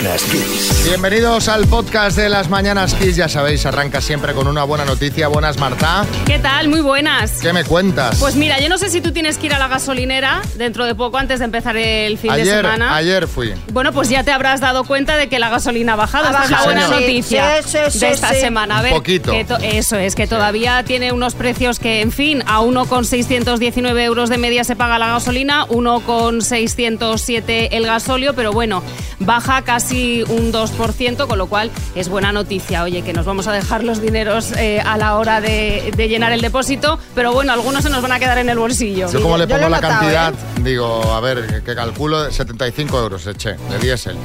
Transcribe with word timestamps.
mañanas 0.00 0.24
Kiss. 0.24 0.82
Bienvenidos 0.88 1.46
al 1.48 1.68
podcast 1.68 2.16
de 2.16 2.28
las 2.28 2.48
Mañanas 2.50 2.94
Kiss. 2.94 3.14
Ya 3.14 3.28
sabéis, 3.28 3.64
arranca 3.64 4.00
siempre 4.00 4.32
con 4.32 4.48
una 4.48 4.64
buena 4.64 4.84
noticia. 4.84 5.28
Buenas, 5.28 5.56
Marta. 5.58 6.04
¿Qué 6.26 6.40
tal? 6.40 6.66
Muy 6.68 6.80
buenas. 6.80 7.38
¿Qué 7.40 7.52
me 7.52 7.62
cuentas? 7.64 8.16
Pues 8.18 8.34
mira, 8.34 8.58
yo 8.58 8.68
no 8.68 8.76
sé 8.76 8.90
si 8.90 9.00
tú 9.00 9.12
tienes 9.12 9.38
que 9.38 9.46
ir 9.46 9.54
a 9.54 9.58
la 9.60 9.68
gasolinera 9.68 10.42
dentro 10.56 10.84
de 10.84 10.96
poco 10.96 11.18
antes 11.18 11.38
de 11.38 11.44
empezar 11.44 11.76
el 11.76 12.18
fin 12.18 12.32
de 12.34 12.44
semana. 12.44 12.96
ayer 12.96 13.28
fui. 13.28 13.54
Bueno, 13.72 13.92
pues 13.92 14.08
ya 14.08 14.24
te 14.24 14.32
habrás 14.32 14.60
dado 14.60 14.82
cuenta 14.82 15.16
de 15.16 15.28
que 15.28 15.38
la 15.38 15.48
gasolina 15.48 15.92
ha 15.92 15.96
bajado. 15.96 16.26
Ha 16.26 16.30
Esta 16.30 16.44
es 16.44 16.50
la 16.50 16.62
buena 16.64 16.88
sí. 16.88 16.94
noticia 16.94 17.62
Sí, 17.62 17.68
sí, 17.68 17.78
sí, 17.90 17.98
de 18.00 18.10
esta 18.10 18.30
sí. 18.34 18.40
semana. 18.40 18.74
A 18.74 18.78
Un 18.78 18.82
ver, 18.84 18.92
poquito. 18.94 19.30
que 19.30 19.44
to- 19.44 19.58
eso 19.58 19.96
es, 19.96 20.16
que 20.16 20.26
todavía 20.26 20.82
tiene 20.84 21.12
unos 21.12 21.36
precios 21.36 21.78
que, 21.78 22.00
en 22.00 22.10
fin, 22.10 22.42
a 22.46 22.60
1,619 22.62 24.04
euros 24.04 24.28
de 24.28 24.38
media 24.38 24.64
se 24.64 24.74
paga 24.74 24.98
la 24.98 25.06
gasolina, 25.06 25.66
1,607 25.68 27.76
el 27.76 27.86
gasóleo, 27.86 28.34
pero 28.34 28.50
bueno, 28.52 28.82
baja 29.20 29.62
casi 29.62 29.83
un 29.92 30.52
2%, 30.52 31.26
con 31.26 31.38
lo 31.38 31.46
cual 31.46 31.70
es 31.94 32.08
buena 32.08 32.32
noticia. 32.32 32.82
Oye, 32.82 33.02
que 33.02 33.12
nos 33.12 33.26
vamos 33.26 33.46
a 33.46 33.52
dejar 33.52 33.84
los 33.84 34.00
dineros 34.00 34.52
eh, 34.52 34.80
a 34.80 34.96
la 34.96 35.16
hora 35.16 35.40
de, 35.40 35.92
de 35.96 36.08
llenar 36.08 36.32
el 36.32 36.40
depósito, 36.40 36.98
pero 37.14 37.32
bueno, 37.32 37.52
algunos 37.52 37.82
se 37.82 37.90
nos 37.90 38.02
van 38.02 38.12
a 38.12 38.18
quedar 38.18 38.38
en 38.38 38.48
el 38.48 38.58
bolsillo. 38.58 39.10
Yo 39.10 39.22
como 39.22 39.36
le 39.36 39.46
pongo 39.46 39.68
la 39.68 39.80
notado, 39.80 40.00
cantidad, 40.00 40.32
¿eh? 40.32 40.62
digo, 40.62 41.02
a 41.12 41.20
ver, 41.20 41.62
que, 41.62 41.74
calculo 41.74 42.30
75 42.30 42.98
euros 42.98 43.26
eché 43.26 43.56
de 43.70 43.78
diésel. 43.78 44.16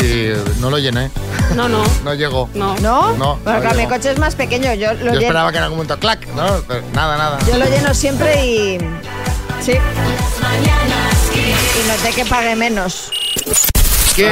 Y 0.00 0.60
no 0.60 0.70
lo 0.70 0.78
llené, 0.78 1.10
No, 1.54 1.68
no. 1.68 1.82
no 2.04 2.14
llegó. 2.14 2.48
No. 2.54 2.76
¿No? 2.78 3.12
No, 3.16 3.38
Porque 3.42 3.68
no 3.68 3.74
mi 3.74 3.86
coche 3.86 4.12
es 4.12 4.18
más 4.18 4.34
pequeño. 4.36 4.72
Yo 4.74 4.92
lo, 4.94 4.98
Yo 4.98 5.04
lleno, 5.06 5.20
esperaba 5.20 5.50
que 5.50 5.58
en 5.58 5.64
algún 5.64 5.78
momento, 5.78 5.98
clac, 5.98 6.26
¿no? 6.34 6.46
Pero 6.68 6.82
nada, 6.94 7.16
nada. 7.16 7.38
yo 7.50 7.58
lo 7.58 7.64
lleno 7.66 7.92
siempre 7.94 8.46
y. 8.46 8.78
Sí. 9.60 9.72
Y 9.72 11.88
noté 11.88 12.12
que 12.14 12.24
pague 12.24 12.54
menos. 12.56 13.10
Qué 14.20 14.28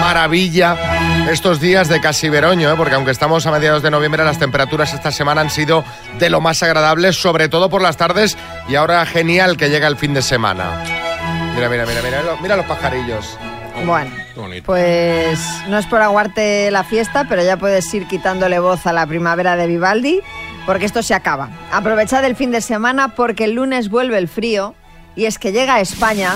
maravilla 0.00 1.28
estos 1.30 1.60
días 1.60 1.90
de 1.90 2.00
casi 2.00 2.30
veroño, 2.30 2.72
¿eh? 2.72 2.74
porque 2.74 2.94
aunque 2.94 3.10
estamos 3.10 3.44
a 3.46 3.50
mediados 3.50 3.82
de 3.82 3.90
noviembre, 3.90 4.24
las 4.24 4.38
temperaturas 4.38 4.94
esta 4.94 5.10
semana 5.12 5.42
han 5.42 5.50
sido 5.50 5.84
de 6.18 6.30
lo 6.30 6.40
más 6.40 6.62
agradables, 6.62 7.16
sobre 7.20 7.50
todo 7.50 7.68
por 7.68 7.82
las 7.82 7.98
tardes, 7.98 8.38
y 8.66 8.76
ahora 8.76 9.04
genial 9.04 9.58
que 9.58 9.68
llega 9.68 9.88
el 9.88 9.98
fin 9.98 10.14
de 10.14 10.22
semana. 10.22 10.82
Mira, 11.54 11.68
mira, 11.68 11.84
mira, 11.84 12.00
mira, 12.02 12.22
lo- 12.22 12.38
mira 12.38 12.56
los 12.56 12.64
pajarillos. 12.64 13.36
Bueno, 13.84 14.10
pues 14.64 15.38
no 15.68 15.76
es 15.76 15.84
por 15.84 16.00
aguarte 16.00 16.70
la 16.70 16.82
fiesta, 16.82 17.26
pero 17.28 17.44
ya 17.44 17.58
puedes 17.58 17.92
ir 17.92 18.06
quitándole 18.06 18.58
voz 18.58 18.86
a 18.86 18.94
la 18.94 19.06
primavera 19.06 19.54
de 19.56 19.66
Vivaldi, 19.66 20.20
porque 20.64 20.86
esto 20.86 21.02
se 21.02 21.12
acaba. 21.12 21.50
Aprovechad 21.70 22.24
el 22.24 22.36
fin 22.36 22.52
de 22.52 22.62
semana 22.62 23.08
porque 23.14 23.44
el 23.44 23.52
lunes 23.52 23.90
vuelve 23.90 24.16
el 24.16 24.28
frío 24.28 24.74
y 25.14 25.26
es 25.26 25.38
que 25.38 25.52
llega 25.52 25.74
a 25.74 25.80
España 25.80 26.32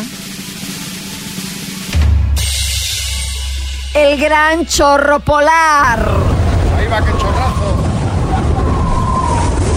el 3.94 4.20
gran 4.20 4.66
chorro 4.66 5.20
polar. 5.20 6.08
Ahí 6.78 6.86
va, 6.88 7.00
qué 7.04 7.12
chorrazo. 7.12 7.74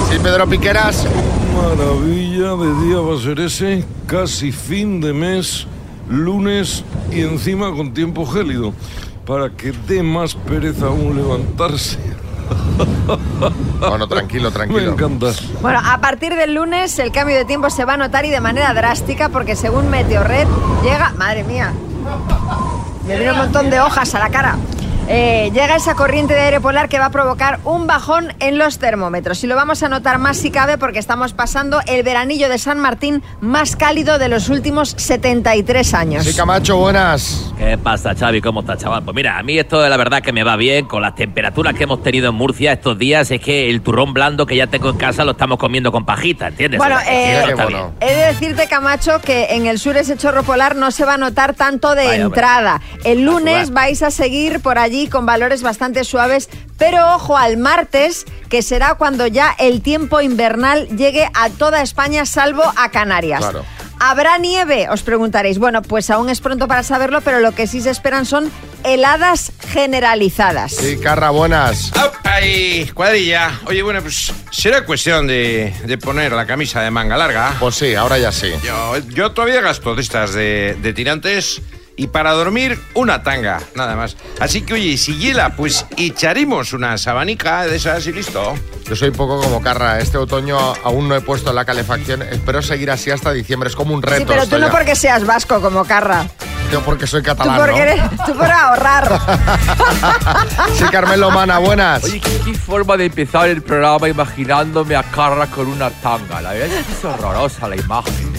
Sí, 0.09 0.17
Pedro 0.21 0.47
Piqueras. 0.47 1.05
Maravilla 1.55 2.55
de 2.55 2.85
día 2.85 2.97
va 2.99 3.15
a 3.15 3.21
ser 3.21 3.39
ese, 3.39 3.83
casi 4.05 4.51
fin 4.51 5.01
de 5.01 5.13
mes, 5.13 5.65
lunes 6.09 6.83
y 7.11 7.21
encima 7.21 7.71
con 7.75 7.93
tiempo 7.93 8.25
gélido, 8.25 8.73
para 9.25 9.49
que 9.49 9.71
dé 9.87 10.03
más 10.03 10.35
pereza 10.35 10.87
aún 10.87 11.15
levantarse. 11.15 11.97
Bueno, 13.79 14.07
tranquilo, 14.07 14.49
Me 14.49 14.55
tranquilo. 14.55 14.93
encanta. 14.93 15.27
Bueno, 15.61 15.79
a 15.83 15.97
partir 15.99 16.33
del 16.35 16.53
lunes 16.53 16.97
el 16.99 17.11
cambio 17.11 17.35
de 17.35 17.43
tiempo 17.45 17.69
se 17.69 17.83
va 17.85 17.93
a 17.95 17.97
notar 17.97 18.23
y 18.25 18.29
de 18.29 18.39
manera 18.39 18.73
drástica 18.73 19.29
porque 19.29 19.55
según 19.55 19.89
Meteorred 19.89 20.47
llega... 20.83 21.11
Madre 21.17 21.43
mía, 21.43 21.73
me 23.07 23.15
viene 23.15 23.31
un 23.31 23.37
montón 23.37 23.69
de 23.69 23.79
hojas 23.79 24.13
a 24.15 24.19
la 24.19 24.29
cara. 24.29 24.57
Eh, 25.09 25.51
llega 25.53 25.77
esa 25.77 25.95
corriente 25.95 26.33
de 26.33 26.41
aire 26.41 26.59
polar 26.59 26.89
que 26.89 26.99
va 26.99 27.05
a 27.05 27.11
provocar 27.11 27.59
un 27.63 27.87
bajón 27.87 28.33
en 28.39 28.57
los 28.57 28.77
termómetros. 28.77 29.41
Y 29.41 29.47
lo 29.47 29.55
vamos 29.55 29.81
a 29.81 29.87
notar 29.87 30.19
más 30.19 30.35
si 30.35 30.51
cabe 30.51 30.77
porque 30.77 30.99
estamos 30.99 31.31
pasando 31.31 31.79
el 31.87 32.03
veranillo 32.03 32.49
de 32.49 32.57
San 32.57 32.77
Martín 32.79 33.23
más 33.39 33.77
cálido 33.77 34.19
de 34.19 34.27
los 34.27 34.49
últimos 34.49 34.95
73 34.97 35.93
años. 35.93 36.25
Sí, 36.25 36.35
Camacho, 36.35 36.75
buenas. 36.75 37.53
¿Qué 37.57 37.77
pasa, 37.77 38.15
Xavi? 38.15 38.41
¿Cómo 38.41 38.59
estás, 38.59 38.79
chaval? 38.79 39.03
Pues 39.03 39.15
mira, 39.15 39.37
a 39.37 39.43
mí 39.43 39.57
esto 39.57 39.81
de 39.81 39.89
la 39.89 39.95
verdad 39.95 40.21
que 40.21 40.33
me 40.33 40.43
va 40.43 40.57
bien. 40.57 40.85
Con 40.87 41.01
las 41.01 41.15
temperaturas 41.15 41.73
que 41.73 41.83
hemos 41.83 42.03
tenido 42.03 42.29
en 42.29 42.35
Murcia 42.35 42.73
estos 42.73 42.97
días, 42.99 43.31
es 43.31 43.39
que 43.39 43.69
el 43.69 43.81
turrón 43.81 44.13
blando 44.13 44.45
que 44.45 44.57
ya 44.57 44.67
tengo 44.67 44.89
en 44.89 44.97
casa 44.97 45.23
lo 45.23 45.31
estamos 45.31 45.57
comiendo 45.57 45.89
con 45.89 46.05
pajita, 46.05 46.47
¿entiendes? 46.47 46.79
Bueno, 46.79 46.97
eh, 47.07 47.53
bueno. 47.55 47.93
He 48.01 48.13
de 48.13 48.25
decirte, 48.25 48.67
Camacho, 48.67 49.21
que 49.21 49.55
en 49.55 49.67
el 49.67 49.79
sur 49.79 49.95
ese 49.95 50.17
chorro 50.17 50.43
polar 50.43 50.75
no 50.75 50.91
se 50.91 51.05
va 51.05 51.13
a 51.13 51.17
notar 51.17 51.53
tanto 51.53 51.95
de 51.95 52.05
Vaya, 52.05 52.23
entrada. 52.23 52.81
El 53.05 53.23
lunes 53.23 53.71
vais 53.71 54.03
a 54.03 54.11
seguir 54.11 54.59
por 54.59 54.77
allí 54.77 54.96
con 55.05 55.27
valores 55.27 55.61
bastante 55.61 56.03
suaves, 56.03 56.49
pero 56.79 57.13
ojo 57.13 57.37
al 57.37 57.57
martes, 57.57 58.25
que 58.49 58.63
será 58.63 58.95
cuando 58.95 59.27
ya 59.27 59.55
el 59.59 59.83
tiempo 59.83 60.19
invernal 60.21 60.87
llegue 60.97 61.29
a 61.35 61.51
toda 61.51 61.83
España, 61.83 62.25
salvo 62.25 62.63
a 62.75 62.89
Canarias. 62.89 63.41
Claro. 63.41 63.63
¿Habrá 63.99 64.37
nieve? 64.37 64.87
Os 64.89 65.01
preguntaréis. 65.01 65.57
Bueno, 65.57 65.81
pues 65.81 66.09
aún 66.11 66.29
es 66.29 66.39
pronto 66.39 66.67
para 66.67 66.83
saberlo, 66.83 67.21
pero 67.21 67.39
lo 67.39 67.53
que 67.53 67.65
sí 67.65 67.81
se 67.81 67.89
esperan 67.89 68.25
son 68.27 68.51
heladas 68.83 69.51
generalizadas. 69.69 70.73
Sí, 70.75 70.99
Carra, 70.99 71.31
buenas. 71.31 71.91
¡Ay, 72.23 72.91
cuadrilla! 72.93 73.59
Oye, 73.65 73.81
bueno, 73.81 74.01
pues 74.03 74.31
será 74.51 74.85
cuestión 74.85 75.25
de, 75.25 75.73
de 75.85 75.97
poner 75.97 76.31
la 76.33 76.45
camisa 76.45 76.81
de 76.81 76.91
manga 76.91 77.17
larga. 77.17 77.55
Pues 77.59 77.73
sí, 77.73 77.95
ahora 77.95 78.19
ya 78.19 78.31
sí. 78.31 78.51
Yo, 78.63 78.97
yo 79.09 79.31
todavía 79.31 79.61
gasto 79.61 79.95
de 79.95 80.01
estas 80.03 80.33
de, 80.33 80.77
de 80.79 80.93
tirantes 80.93 81.61
y 81.97 82.07
para 82.07 82.31
dormir 82.31 82.79
una 82.93 83.23
tanga, 83.23 83.59
nada 83.75 83.95
más. 83.95 84.15
Así 84.39 84.61
que, 84.61 84.75
oye, 84.75 84.97
si 84.97 85.17
hiela, 85.17 85.55
pues 85.55 85.85
echaremos 85.97 86.71
una 86.71 86.97
sabanica 86.97 87.65
de 87.65 87.75
esas 87.75 88.05
y 88.07 88.13
listo. 88.13 88.53
Yo 88.87 88.95
soy 88.95 89.11
poco 89.11 89.41
como 89.41 89.61
Carra. 89.61 89.99
Este 89.99 90.17
otoño 90.17 90.57
aún 90.83 91.09
no 91.09 91.15
he 91.15 91.21
puesto 91.21 91.51
la 91.51 91.65
calefacción. 91.65 92.21
Espero 92.21 92.61
seguir 92.61 92.91
así 92.91 93.11
hasta 93.11 93.33
diciembre. 93.33 93.67
Es 93.67 93.75
como 93.75 93.93
un 93.93 94.01
reto. 94.01 94.19
Sí, 94.19 94.25
pero 94.27 94.45
tú 94.47 94.59
no 94.59 94.67
ya. 94.67 94.71
porque 94.71 94.95
seas 94.95 95.25
vasco 95.25 95.59
como 95.59 95.83
Carra. 95.83 96.27
Yo 96.71 96.81
porque 96.83 97.07
soy 97.07 97.21
Tú, 97.21 97.27
catalán, 97.27 97.57
porque 97.57 97.71
¿no? 97.71 97.77
eres, 97.77 98.01
tú 98.25 98.33
por 98.35 98.51
ahorrar. 98.51 99.19
Sí, 100.77 100.83
Carmelo 100.91 101.31
Mana, 101.31 101.57
buenas. 101.59 102.03
Oye, 102.03 102.19
¿qué, 102.19 102.39
qué 102.45 102.53
forma 102.53 102.97
de 102.97 103.05
empezar 103.05 103.47
el 103.47 103.61
programa 103.61 104.07
imaginándome 104.07 104.95
a 104.95 105.03
Carra 105.03 105.47
con 105.47 105.67
una 105.67 105.89
tanga. 105.89 106.41
La 106.41 106.53
verdad 106.53 106.67
es 106.77 106.85
que 106.85 106.91
es 106.93 107.05
horrorosa 107.05 107.67
la 107.67 107.75
imagen. 107.77 108.33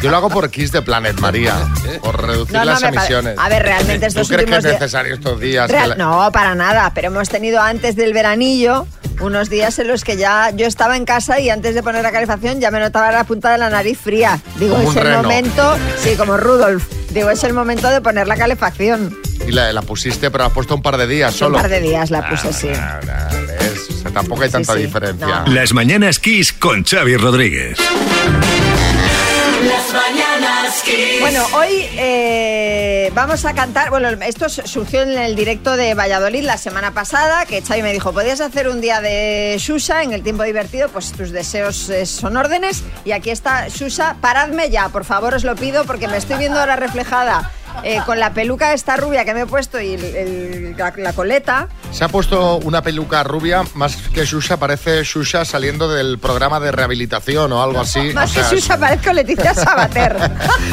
Yo 0.00 0.10
lo 0.10 0.16
hago 0.16 0.30
por 0.30 0.48
Kiss 0.50 0.72
de 0.72 0.82
Planet 0.82 1.18
María. 1.20 1.54
Por 2.02 2.26
reducir 2.26 2.54
No, 2.54 2.60
no, 2.60 2.64
las 2.66 2.80
me 2.82 2.88
pare- 2.88 2.96
emisiones. 2.98 3.38
A 3.38 3.48
ver, 3.48 3.62
realmente 3.62 4.00
¿Tú 4.00 4.06
estos 4.06 4.28
crees 4.28 4.44
que 4.44 4.50
es 4.50 4.56
últimos 4.56 4.62
días- 4.64 4.80
necesario 4.80 5.14
estos 5.14 5.40
días? 5.40 5.70
Real- 5.70 5.90
la- 5.90 5.96
No, 5.96 6.30
para 6.32 6.54
nada, 6.54 6.90
pero 6.94 7.08
hemos 7.08 7.28
tenido 7.28 7.60
antes 7.60 7.96
del 7.96 8.12
veranillo 8.14 8.86
unos 9.20 9.50
días 9.50 9.78
en 9.78 9.88
los 9.88 10.04
que 10.04 10.16
ya 10.16 10.50
yo 10.50 10.66
estaba 10.66 10.96
en 10.96 11.04
casa 11.04 11.38
y 11.40 11.50
antes 11.50 11.74
de 11.74 11.82
poner 11.82 12.02
la 12.02 12.12
calefacción 12.12 12.60
ya 12.60 12.70
me 12.70 12.80
notaba 12.80 13.10
la 13.12 13.24
punta 13.24 13.50
de 13.52 13.58
la 13.58 13.68
nariz 13.70 13.98
fría. 13.98 14.40
Digo, 14.56 14.76
Como 14.76 14.90
es 14.90 14.96
un 14.96 15.02
reno. 15.02 15.22
momento, 15.22 15.76
sí, 16.02 16.16
como 16.16 16.36
Rudolf, 16.36 16.84
digo, 17.14 17.30
es 17.30 17.42
el 17.44 17.52
momento 17.54 17.88
de 17.90 18.00
poner 18.00 18.26
la 18.26 18.36
calefacción. 18.36 19.16
Y 19.46 19.52
la, 19.52 19.72
la 19.72 19.82
pusiste, 19.82 20.30
pero 20.30 20.44
has 20.44 20.52
puesto 20.52 20.74
un 20.74 20.82
par 20.82 20.96
de 20.96 21.06
días 21.06 21.34
solo. 21.34 21.56
Un 21.56 21.62
par 21.62 21.70
de 21.70 21.80
días 21.80 22.10
la 22.10 22.28
puse, 22.28 22.52
sí. 22.52 22.68
Ah, 22.74 23.00
ah. 23.08 23.28
O 23.90 23.92
sea, 24.02 24.10
tampoco 24.10 24.42
hay 24.42 24.48
Sí, 24.48 24.52
tanta 24.52 24.74
sí. 24.74 24.80
diferencia. 24.80 25.26
No. 25.46 25.46
Las 25.52 25.72
mañanas 25.72 26.18
Kiss 26.18 26.52
con 26.52 26.84
Xavi 26.84 27.16
Rodríguez. 27.16 27.78
Las 29.64 29.92
mañanas 29.94 30.82
Kiss. 30.82 31.20
Bueno, 31.20 31.42
hoy 31.54 31.88
eh, 31.96 33.10
vamos 33.14 33.44
a 33.44 33.54
cantar. 33.54 33.88
Bueno, 33.88 34.08
esto 34.08 34.48
surgió 34.48 35.02
en 35.02 35.16
el 35.16 35.36
directo 35.36 35.76
de 35.76 35.94
Valladolid 35.94 36.42
la 36.42 36.58
semana 36.58 36.92
pasada, 36.92 37.46
que 37.46 37.62
Xavi 37.62 37.82
me 37.82 37.92
dijo, 37.92 38.12
¿podías 38.12 38.40
hacer 38.40 38.68
un 38.68 38.80
día 38.80 39.00
de 39.00 39.56
Xusa 39.58 40.02
en 40.02 40.12
el 40.12 40.22
tiempo 40.22 40.42
divertido? 40.42 40.88
Pues 40.90 41.12
tus 41.12 41.30
deseos 41.30 41.88
eh, 41.88 42.04
son 42.04 42.36
órdenes. 42.36 42.82
Y 43.04 43.12
aquí 43.12 43.30
está 43.30 43.70
Xusa, 43.70 44.16
paradme 44.20 44.68
ya, 44.68 44.90
por 44.90 45.04
favor, 45.04 45.34
os 45.34 45.44
lo 45.44 45.56
pido, 45.56 45.84
porque 45.84 46.08
me 46.08 46.18
estoy 46.18 46.36
viendo 46.36 46.60
ahora 46.60 46.76
reflejada 46.76 47.50
eh, 47.82 48.00
con 48.06 48.20
la 48.20 48.32
peluca 48.32 48.72
esta 48.72 48.96
rubia 48.96 49.24
que 49.24 49.34
me 49.34 49.42
he 49.42 49.46
puesto 49.46 49.80
y 49.80 49.96
la 49.96 51.12
coleta. 51.14 51.68
Se 51.94 52.02
ha 52.02 52.08
puesto 52.08 52.56
una 52.58 52.82
peluca 52.82 53.22
rubia, 53.22 53.62
más 53.74 53.96
que 54.12 54.24
Shusha, 54.26 54.56
parece 54.56 55.04
Shusha 55.04 55.44
saliendo 55.44 55.88
del 55.88 56.18
programa 56.18 56.58
de 56.58 56.72
rehabilitación 56.72 57.52
o 57.52 57.62
algo 57.62 57.80
así. 57.80 58.10
Más 58.12 58.32
O 58.32 58.34
que 58.34 58.42
Susa, 58.44 58.76
parezco 58.78 59.12
Leticia 59.12 59.54
Sabater. 59.54 60.16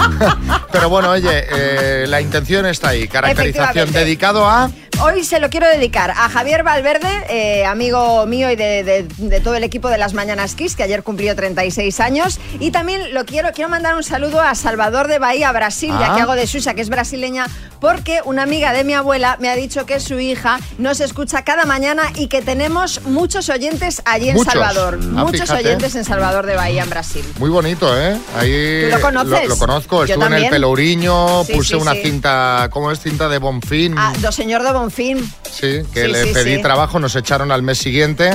Pero 0.72 0.90
bueno, 0.90 1.12
oye, 1.12 1.46
eh, 1.52 2.06
la 2.08 2.22
intención 2.22 2.66
está 2.66 2.90
ahí. 2.90 3.08
Caracterización 3.08 3.92
dedicado 3.92 4.48
a... 4.50 4.72
Hoy 5.04 5.24
se 5.24 5.40
lo 5.40 5.50
quiero 5.50 5.68
dedicar 5.68 6.12
a 6.12 6.30
Javier 6.30 6.62
Valverde, 6.64 7.08
eh, 7.30 7.66
amigo 7.66 8.24
mío 8.28 8.52
y 8.52 8.56
de, 8.56 8.84
de- 8.84 9.04
de 9.18 9.40
todo 9.40 9.56
el 9.56 9.64
equipo 9.64 9.90
de 9.90 9.98
las 9.98 10.14
Mañanas 10.14 10.54
Kiss, 10.54 10.76
que 10.76 10.84
ayer 10.84 11.02
cumplió 11.02 11.36
36 11.36 12.00
años. 12.00 12.40
Y 12.60 12.70
también 12.70 13.12
lo 13.14 13.26
quiero, 13.26 13.50
quiero 13.52 13.70
mandar 13.70 13.96
un 13.96 14.04
saludo 14.04 14.42
a 14.42 14.54
Salvador 14.54 15.08
de 15.08 15.18
Bahía, 15.18 15.52
Brasil, 15.52 15.90
ya 16.00 16.12
Ah. 16.12 16.16
que 16.16 16.22
hago 16.22 16.36
de 16.36 16.46
Susa, 16.46 16.76
que 16.76 16.82
es 16.82 16.90
brasileña, 16.90 17.48
porque 17.80 18.20
una 18.26 18.44
amiga 18.44 18.74
de 18.74 18.84
mi 18.84 18.94
abuela 18.94 19.38
me 19.40 19.50
ha 19.50 19.56
dicho 19.56 19.88
que 19.88 20.00
su 20.00 20.20
hija 20.20 20.60
nos 20.78 21.00
escucha 21.12 21.44
cada 21.44 21.66
mañana 21.66 22.04
y 22.16 22.28
que 22.28 22.42
tenemos 22.42 23.02
muchos 23.04 23.50
oyentes 23.50 24.02
allí 24.06 24.30
en 24.30 24.36
Muchos. 24.38 24.54
Salvador. 24.54 24.98
Ah, 25.02 25.06
muchos 25.26 25.42
fíjate. 25.42 25.68
oyentes 25.68 25.94
en 25.96 26.06
Salvador 26.06 26.46
de 26.46 26.56
Bahía, 26.56 26.84
en 26.84 26.90
Brasil. 26.90 27.26
Muy 27.38 27.50
bonito, 27.50 28.00
¿eh? 28.00 28.18
Ahí 28.38 28.84
¿Tú 28.90 28.96
lo 28.96 29.02
conoces? 29.02 29.50
Lo, 29.50 29.58
conozco, 29.58 30.06
Yo 30.06 30.14
estuve 30.14 30.26
en 30.28 30.34
el. 30.46 30.50
Pelourinho, 30.50 31.44
Sí, 31.46 31.54
puse 31.54 31.70
sí, 31.70 31.76
una 31.76 31.92
sí. 31.92 32.02
cinta, 32.04 32.70
¿cómo 32.72 32.92
es? 32.92 33.00
Cinta 33.02 33.28
de 33.28 33.40
Bonfín. 33.40 33.96
Ah, 33.98 34.14
do 34.20 34.32
señor 34.32 34.64
de 34.64 34.72
Bonfín. 34.72 35.20
Sí, 35.44 35.82
que 35.94 36.06
Sí, 36.06 36.08
le 36.12 36.24
sí, 36.28 36.34
pedí 36.34 36.56
sí. 36.56 36.62
trabajo, 36.62 36.98
nos 36.98 37.14
echaron 37.18 37.52
al 37.52 37.62
mes 37.62 37.78
siguiente. 37.78 38.32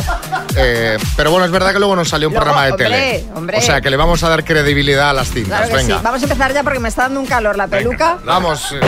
Eh, 0.55 0.99
pero 1.17 1.31
bueno, 1.31 1.47
es 1.47 1.51
verdad 1.53 1.73
que 1.73 1.79
luego 1.79 1.97
nos 1.97 2.11
salió 2.11 2.29
un 2.29 2.35
Luego, 2.35 2.45
programa 2.45 2.67
de 2.67 2.73
hombre, 2.73 2.89
tele. 2.91 3.25
hombre. 3.35 3.59
O 3.59 3.61
sea, 3.63 3.81
que 3.81 3.89
le 3.89 3.97
vamos 3.97 4.23
a 4.23 4.29
dar 4.29 4.45
credibilidad 4.45 5.09
a 5.11 5.13
las 5.15 5.29
cintas. 5.31 5.47
Claro 5.61 5.69
que 5.69 5.77
Venga. 5.77 5.97
sí. 5.97 6.01
Vamos 6.05 6.21
a 6.21 6.25
empezar 6.25 6.53
ya 6.53 6.63
porque 6.63 6.79
me 6.81 6.89
está 6.91 7.03
dando 7.05 7.21
un 7.21 7.27
calor 7.27 7.57
la 7.57 7.69
peluca. 7.69 8.19
Vamos. 8.25 8.73
eh, 8.73 8.81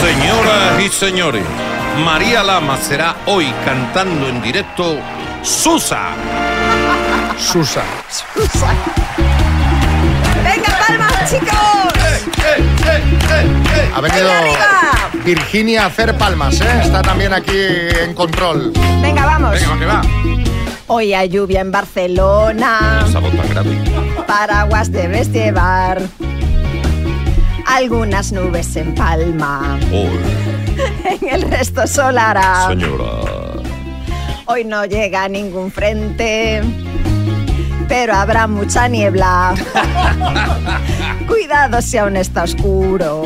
Señoras 0.00 0.80
y 0.84 0.88
señores, 0.90 1.42
María 2.04 2.27
Lama 2.34 2.76
será 2.76 3.16
hoy 3.26 3.52
cantando 3.64 4.28
en 4.28 4.42
directo 4.42 4.98
Susa. 5.42 6.10
Susa. 7.38 7.82
¡Venga, 10.44 10.78
palmas, 10.86 11.30
chicos! 11.30 11.52
Ha 13.94 14.00
venido 14.00 14.24
¡Venga, 14.24 14.38
arriba! 14.38 15.10
Virginia 15.24 15.84
a 15.84 15.86
hacer 15.86 16.16
palmas, 16.16 16.60
¿eh? 16.60 16.80
Está 16.82 17.02
también 17.02 17.32
aquí 17.32 17.50
en 18.02 18.14
control. 18.14 18.72
Venga, 19.02 19.24
vamos. 19.24 19.52
Venga, 19.52 19.66
¿dónde 19.66 19.86
va? 19.86 20.02
Hoy 20.86 21.14
hay 21.14 21.30
lluvia 21.30 21.62
en 21.62 21.72
Barcelona. 21.72 23.04
Tan 23.10 23.48
grave. 23.48 23.78
Paraguas 24.26 24.92
debes 24.92 25.32
llevar. 25.32 26.02
Algunas 27.66 28.32
nubes 28.32 28.76
en 28.76 28.94
Palma. 28.94 29.78
En 31.04 31.28
el 31.28 31.42
resto 31.50 31.86
solará. 31.86 32.68
señora. 32.68 33.62
Hoy 34.46 34.64
no 34.64 34.84
llega 34.84 35.28
ningún 35.28 35.70
frente. 35.70 36.62
Pero 37.88 38.14
habrá 38.14 38.46
mucha 38.46 38.88
niebla. 38.88 39.54
Cuidado 41.26 41.80
si 41.82 41.96
aún 41.98 42.16
está 42.16 42.42
oscuro. 42.44 43.24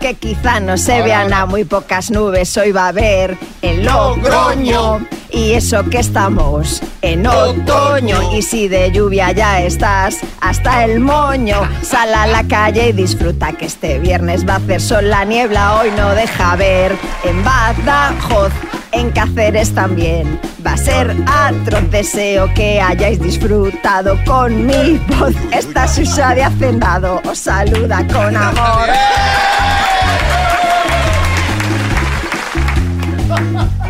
Que 0.00 0.14
quizá 0.14 0.60
no 0.60 0.76
se 0.76 1.02
vean 1.02 1.32
a 1.32 1.46
muy 1.46 1.64
pocas 1.64 2.10
nubes. 2.10 2.56
Hoy 2.56 2.70
va 2.72 2.86
a 2.86 2.88
haber 2.88 3.36
el 3.62 3.84
Logroño. 3.84 5.00
Y 5.30 5.52
eso 5.52 5.84
que 5.84 5.98
estamos 5.98 6.82
en 7.02 7.26
otoño. 7.26 8.34
Y 8.34 8.42
si 8.42 8.68
de 8.68 8.90
lluvia 8.90 9.32
ya 9.32 9.60
estás 9.60 10.18
hasta 10.40 10.84
el 10.84 11.00
moño, 11.00 11.60
sal 11.82 12.14
a 12.14 12.26
la 12.26 12.44
calle 12.44 12.88
y 12.88 12.92
disfruta 12.92 13.52
que 13.52 13.66
este 13.66 13.98
viernes 13.98 14.48
va 14.48 14.54
a 14.54 14.56
hacer 14.56 14.80
sol. 14.80 15.08
La 15.08 15.24
niebla 15.24 15.76
hoy 15.76 15.90
no 15.96 16.14
deja 16.14 16.56
ver. 16.56 16.96
En 17.24 17.44
Badajoz, 17.44 18.52
en 18.92 19.10
Cáceres 19.10 19.74
también. 19.74 20.40
Va 20.66 20.72
a 20.72 20.76
ser 20.76 21.14
atroz. 21.26 21.90
Deseo 21.90 22.52
que 22.54 22.80
hayáis 22.80 23.20
disfrutado 23.20 24.18
con 24.24 24.66
mi 24.66 24.98
voz. 25.18 25.34
Esta 25.52 25.86
Susa 25.86 26.34
de 26.34 26.44
Hacendado 26.44 27.20
os 27.28 27.38
saluda 27.38 28.06
con 28.06 28.36
amor. 28.36 28.88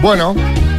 Bueno, 0.00 0.34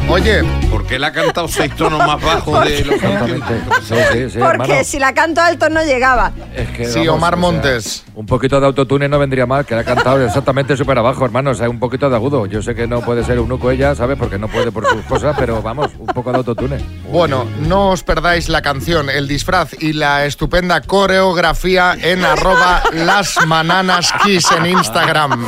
oye, 0.09 0.43
¿Por 0.69 0.85
qué 0.85 0.99
le 0.99 1.05
ha 1.07 1.11
cantado 1.11 1.47
seis 1.49 1.75
tonos 1.75 1.99
más 1.99 2.21
bajos 2.21 2.63
de 2.65 2.83
lo 2.85 2.89
que 2.97 3.05
Exactamente. 3.05 3.61
Sí, 3.87 3.95
sí, 4.11 4.29
sí, 4.31 4.39
Porque 4.39 4.63
hermano. 4.63 4.83
si 4.83 4.99
la 4.99 5.13
canto 5.13 5.41
alto 5.41 5.69
no 5.69 5.83
llegaba. 5.83 6.31
Es 6.55 6.69
que, 6.69 6.85
Sí, 6.85 6.99
vamos, 6.99 7.15
Omar 7.15 7.33
o 7.33 7.37
sea, 7.37 7.41
Montes. 7.51 8.03
un 8.15 8.25
poquito 8.25 8.59
de 8.59 8.65
autotune 8.67 9.07
no 9.07 9.19
vendría 9.19 9.45
mal, 9.45 9.65
que 9.65 9.75
le 9.75 9.81
ha 9.81 9.83
cantado 9.83 10.23
exactamente 10.25 10.75
súper 10.77 10.97
abajo, 10.97 11.25
hermano. 11.25 11.51
O 11.51 11.53
sea, 11.55 11.69
un 11.69 11.79
poquito 11.79 12.09
de 12.09 12.15
agudo. 12.15 12.45
Yo 12.45 12.61
sé 12.61 12.75
que 12.75 12.87
no 12.87 13.01
puede 13.01 13.23
ser 13.23 13.37
eunuco 13.37 13.71
ella, 13.71 13.95
¿sabes? 13.95 14.17
Porque 14.17 14.37
no 14.37 14.47
puede 14.47 14.71
por 14.71 14.85
sus 14.87 15.01
cosas, 15.05 15.35
pero 15.37 15.61
vamos, 15.61 15.91
un 15.97 16.07
poco 16.07 16.31
de 16.31 16.37
autotune. 16.37 16.77
bueno, 17.11 17.45
no 17.67 17.89
os 17.89 18.03
perdáis 18.03 18.49
la 18.49 18.61
canción, 18.61 19.09
el 19.09 19.27
disfraz 19.27 19.73
y 19.79 19.93
la 19.93 20.25
estupenda 20.25 20.81
coreografía 20.81 21.95
en 22.01 22.23
arroba 22.25 22.83
las 22.93 23.35
mananas 23.45 24.13
kiss 24.23 24.45
en 24.51 24.65
Instagram. 24.65 25.45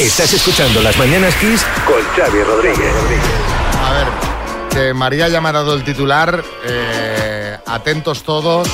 Estás 0.00 0.32
escuchando 0.32 0.80
Las 0.82 0.96
Mañanas 0.98 1.34
Kiss 1.36 1.64
con 1.86 2.02
Xavi 2.16 2.42
Rodríguez. 2.42 2.92
Que 4.74 4.92
María 4.92 5.28
ya 5.28 5.40
me 5.40 5.48
ha 5.50 5.52
dado 5.52 5.74
el 5.74 5.84
titular. 5.84 6.42
eh, 6.66 7.56
atentos 7.66 8.24
todos. 8.24 8.68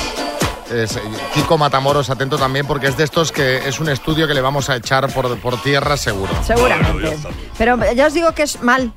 Es, 0.71 0.95
eh, 0.95 1.01
Kiko 1.33 1.57
Matamoros, 1.57 2.09
atento 2.09 2.37
también, 2.37 2.65
porque 2.65 2.87
es 2.87 2.97
de 2.97 3.03
estos 3.03 3.31
que 3.31 3.67
es 3.67 3.79
un 3.79 3.89
estudio 3.89 4.27
que 4.27 4.33
le 4.33 4.41
vamos 4.41 4.69
a 4.69 4.77
echar 4.77 5.13
por, 5.13 5.37
por 5.39 5.61
tierra 5.61 5.97
seguro. 5.97 6.31
Seguramente. 6.43 7.17
Pero 7.57 7.77
ya 7.93 8.07
os 8.07 8.13
digo 8.13 8.31
que 8.33 8.43
es 8.43 8.61
mal. 8.63 8.91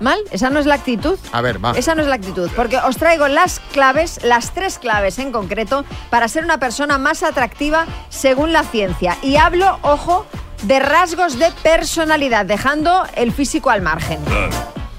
¿Mal? 0.00 0.18
Esa 0.30 0.50
no 0.50 0.58
es 0.58 0.66
la 0.66 0.74
actitud. 0.74 1.18
A 1.32 1.40
ver, 1.40 1.64
va. 1.64 1.72
Esa 1.72 1.94
no 1.94 2.02
es 2.02 2.08
la 2.08 2.16
actitud, 2.16 2.50
porque 2.54 2.76
os 2.78 2.96
traigo 2.98 3.28
las 3.28 3.60
claves, 3.72 4.20
las 4.22 4.52
tres 4.52 4.78
claves 4.78 5.18
en 5.18 5.32
concreto, 5.32 5.84
para 6.10 6.28
ser 6.28 6.44
una 6.44 6.58
persona 6.58 6.98
más 6.98 7.22
atractiva 7.22 7.86
según 8.10 8.52
la 8.52 8.62
ciencia. 8.64 9.16
Y 9.22 9.36
hablo, 9.36 9.78
ojo, 9.82 10.26
de 10.64 10.80
rasgos 10.80 11.38
de 11.38 11.50
personalidad, 11.62 12.44
dejando 12.44 13.06
el 13.14 13.32
físico 13.32 13.70
al 13.70 13.80
margen. 13.80 14.22
Claro, 14.24 14.50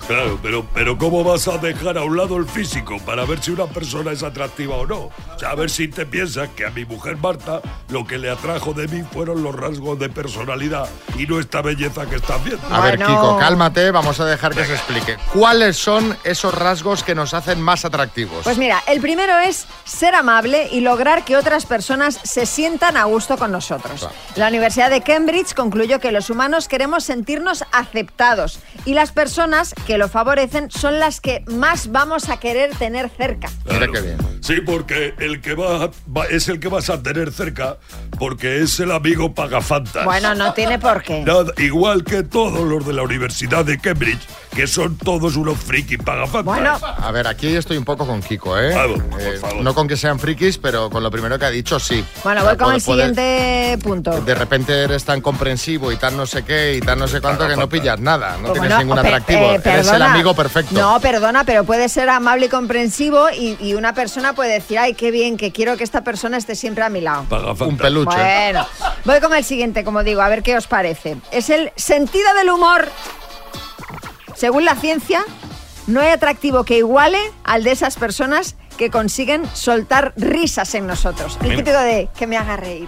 claro, 0.07 0.39
pero, 0.42 0.65
pero 0.74 0.98
¿cómo 0.98 1.24
vas 1.24 1.48
a 1.48 1.57
dejar 1.57 1.98
a 1.98 2.04
un 2.04 2.18
lado 2.18 2.38
el 2.38 2.45
físico 2.45 2.98
para 3.06 3.25
ver 3.25 3.42
si 3.42 3.51
una 3.51 3.65
persona 3.65 4.12
es 4.12 4.24
atractiva 4.24 4.75
o 4.75 4.86
no? 4.86 4.98
O 4.98 5.39
sea, 5.39 5.51
a 5.51 5.56
ver 5.56 5.69
si 5.69 5.88
te 5.88 6.06
piensas 6.06 6.50
que 6.50 6.65
a 6.65 6.69
mi 6.71 6.86
mujer 6.86 7.18
Marta 7.18 7.62
lo 7.89 8.06
que 8.06 8.18
le 8.18 8.30
atrajo 8.30 8.74
de 8.74 8.88
mí 8.88 9.04
fueron 9.12 9.44
los 9.44 9.56
rasgos 9.56 10.00
de 10.00 10.09
personalidad 10.09 10.88
y 11.18 11.25
no 11.25 11.39
esta 11.39 11.62
belleza 11.62 12.06
que 12.06 12.15
estás 12.15 12.44
viendo. 12.44 12.65
A 12.71 12.81
ver, 12.81 12.98
Bueno. 12.98 13.07
Kiko, 13.07 13.38
cálmate, 13.38 13.92
vamos 13.92 14.19
a 14.19 14.25
dejar 14.25 14.54
que 14.56 14.65
se 14.65 14.74
explique. 14.74 15.18
¿Cuáles 15.33 15.77
son 15.77 16.18
esos 16.24 16.54
rasgos 16.54 17.04
que 17.04 17.15
nos 17.15 17.33
hacen 17.33 17.62
más 17.62 17.86
atractivos? 17.86 18.44
Pues 18.44 18.57
mira, 18.57 18.83
el 18.88 19.01
primero 19.01 19.38
es 19.39 19.65
ser 19.86 20.15
amable 20.15 20.68
y 20.71 20.81
lograr 20.81 21.24
que 21.25 21.38
otras 21.38 21.65
personas 21.65 22.19
se 22.24 22.45
sientan 22.45 22.98
a 22.98 23.04
gusto 23.06 23.38
con 23.38 23.51
nosotros. 23.51 24.07
La 24.36 24.48
Universidad 24.48 24.89
de 24.89 25.01
Cambridge 25.01 25.54
concluyó 25.54 26.00
que 26.00 26.12
los 26.12 26.30
humanos 26.30 26.68
queremos 26.68 27.04
sentirnos 27.04 27.63
aceptados 27.71 28.59
y 28.86 28.94
las 28.94 29.12
personas 29.12 29.74
que 29.86 29.97
lo 29.98 30.08
favorecen 30.10 30.70
son 30.72 31.00
las 31.00 31.20
que 31.22 31.44
más 31.48 31.92
vamos 31.92 32.30
a 32.30 32.38
querer 32.40 32.76
tener 32.76 33.10
cerca. 33.10 33.50
Mira 33.66 33.88
qué 33.92 34.02
bien. 34.02 34.18
Sí, 34.42 34.62
porque 34.66 35.14
el 35.20 35.42
que 35.42 35.54
va, 35.56 35.90
va- 36.16 36.26
es 36.30 36.48
el 36.48 36.60
que 36.60 36.68
vas 36.70 36.90
a 36.90 37.02
tener 37.04 37.32
cerca 37.32 37.78
porque 38.20 38.62
es 38.62 38.80
el 38.80 38.92
amigo 38.92 39.34
pagafantas. 39.34 40.06
Bueno, 40.06 40.36
no 40.36 40.54
tiene 40.54 40.80
por 40.80 41.04
qué. 41.04 41.22
Nada, 41.24 41.52
igual 41.58 42.04
que 42.04 42.24
todos 42.24 42.62
los 42.68 42.86
de 42.86 42.94
la 42.94 43.04
Universidad 43.04 43.66
de 43.66 43.78
Cambridge, 43.80 44.22
que 44.57 44.65
son 44.65 44.97
todos 44.97 45.35
unos 45.35 45.56
friki 45.59 45.97
pagafantas. 45.97 46.44
Bueno, 46.44 46.80
A 46.81 47.11
ver, 47.11 47.28
aquí 47.28 47.56
estoy 47.56 47.78
un 47.78 47.85
poco 47.85 48.07
con 48.07 48.21
Kiko, 48.23 48.57
¿eh? 48.59 48.73
Vamos, 48.73 49.04
por 49.04 49.21
Eh, 49.21 49.37
favor. 49.37 49.61
no 49.61 49.76
con 49.76 49.87
que 49.87 49.95
sean 49.95 50.19
frikis, 50.19 50.57
pero 50.57 50.90
con 50.90 51.04
lo 51.04 51.11
primero 51.11 51.37
que 51.37 51.45
ha 51.45 51.49
dicho, 51.52 51.80
sí. 51.80 52.04
bueno, 52.23 52.42
O 52.42 52.44
sea, 52.44 52.54
voy 52.56 52.57
con 52.66 52.73
el 52.73 52.81
siguiente 52.81 53.78
punto. 53.83 54.19
De 54.21 54.33
repente 54.33 54.81
eres 54.83 55.06
tan 55.06 55.21
comprensivo 55.21 55.92
y 55.92 55.97
tan 55.97 56.18
no 56.18 56.26
sé 56.26 56.44
qué 56.44 56.73
y 56.76 56.80
tan 56.80 56.97
no 56.97 57.07
sé 57.07 57.21
cuánto 57.21 57.47
que 57.47 57.56
no 57.56 57.69
pillas 57.69 57.99
nada, 57.99 58.31
no 58.37 58.47
Pues 58.47 58.54
tienes 58.54 58.69
bueno, 58.71 58.80
ningún 58.80 58.97
atractivo. 58.99 59.40
eh, 59.42 59.61
eres 59.64 59.66
el 59.66 59.83
perdona. 59.92 60.11
amigo 60.14 60.33
perfecto. 60.33 60.73
No, 60.73 60.99
perdona, 60.99 61.44
pero 61.44 61.64
puede 61.64 61.87
ser 61.87 62.09
amable 62.09 62.47
y 62.47 62.49
comprensivo 62.49 63.30
y, 63.30 63.57
y 63.61 63.76
una 63.76 63.94
persona 63.94 64.33
puede 64.33 64.54
decir, 64.54 64.80
ay, 64.80 64.95
qué 64.95 65.11
bien, 65.11 65.37
que 65.37 65.52
quiero 65.52 65.78
que 65.78 65.83
esta 65.83 66.04
persona 66.04 66.35
esté 66.37 66.56
siempre 66.56 66.83
a 66.83 66.90
mi 66.90 67.02
lado. 67.02 67.26
Pagafantas. 67.30 67.68
Un 67.68 67.78
peluche. 67.78 68.18
Bueno, 68.18 68.68
voy 69.06 69.19
con 69.19 69.35
el 69.35 69.44
siguiente, 69.44 69.83
como 69.83 70.04
digo, 70.04 70.21
a 70.21 70.30
ver 70.30 70.42
qué 70.42 70.57
os 70.57 70.66
parece. 70.66 71.18
Es 71.31 71.52
el 71.52 71.71
sentido 71.76 72.33
del 72.33 72.49
humor. 72.49 72.90
Según 74.38 74.66
la 74.66 74.76
ciencia, 74.76 75.26
no 75.88 76.00
hay 76.02 76.10
atractivo 76.10 76.64
que 76.64 76.78
iguale 76.78 77.20
al 77.44 77.64
de 77.64 77.72
esas 77.72 77.96
personas 77.98 78.56
que 78.78 78.92
consiguen 78.92 79.44
soltar 79.54 80.14
risas 80.16 80.76
en 80.76 80.86
nosotros. 80.86 81.38
El 81.42 81.50
Mira. 81.50 81.58
típico 81.64 81.80
de 81.80 82.10
que 82.18 82.28
me 82.28 82.38
haga 82.38 82.56
reír. 82.58 82.88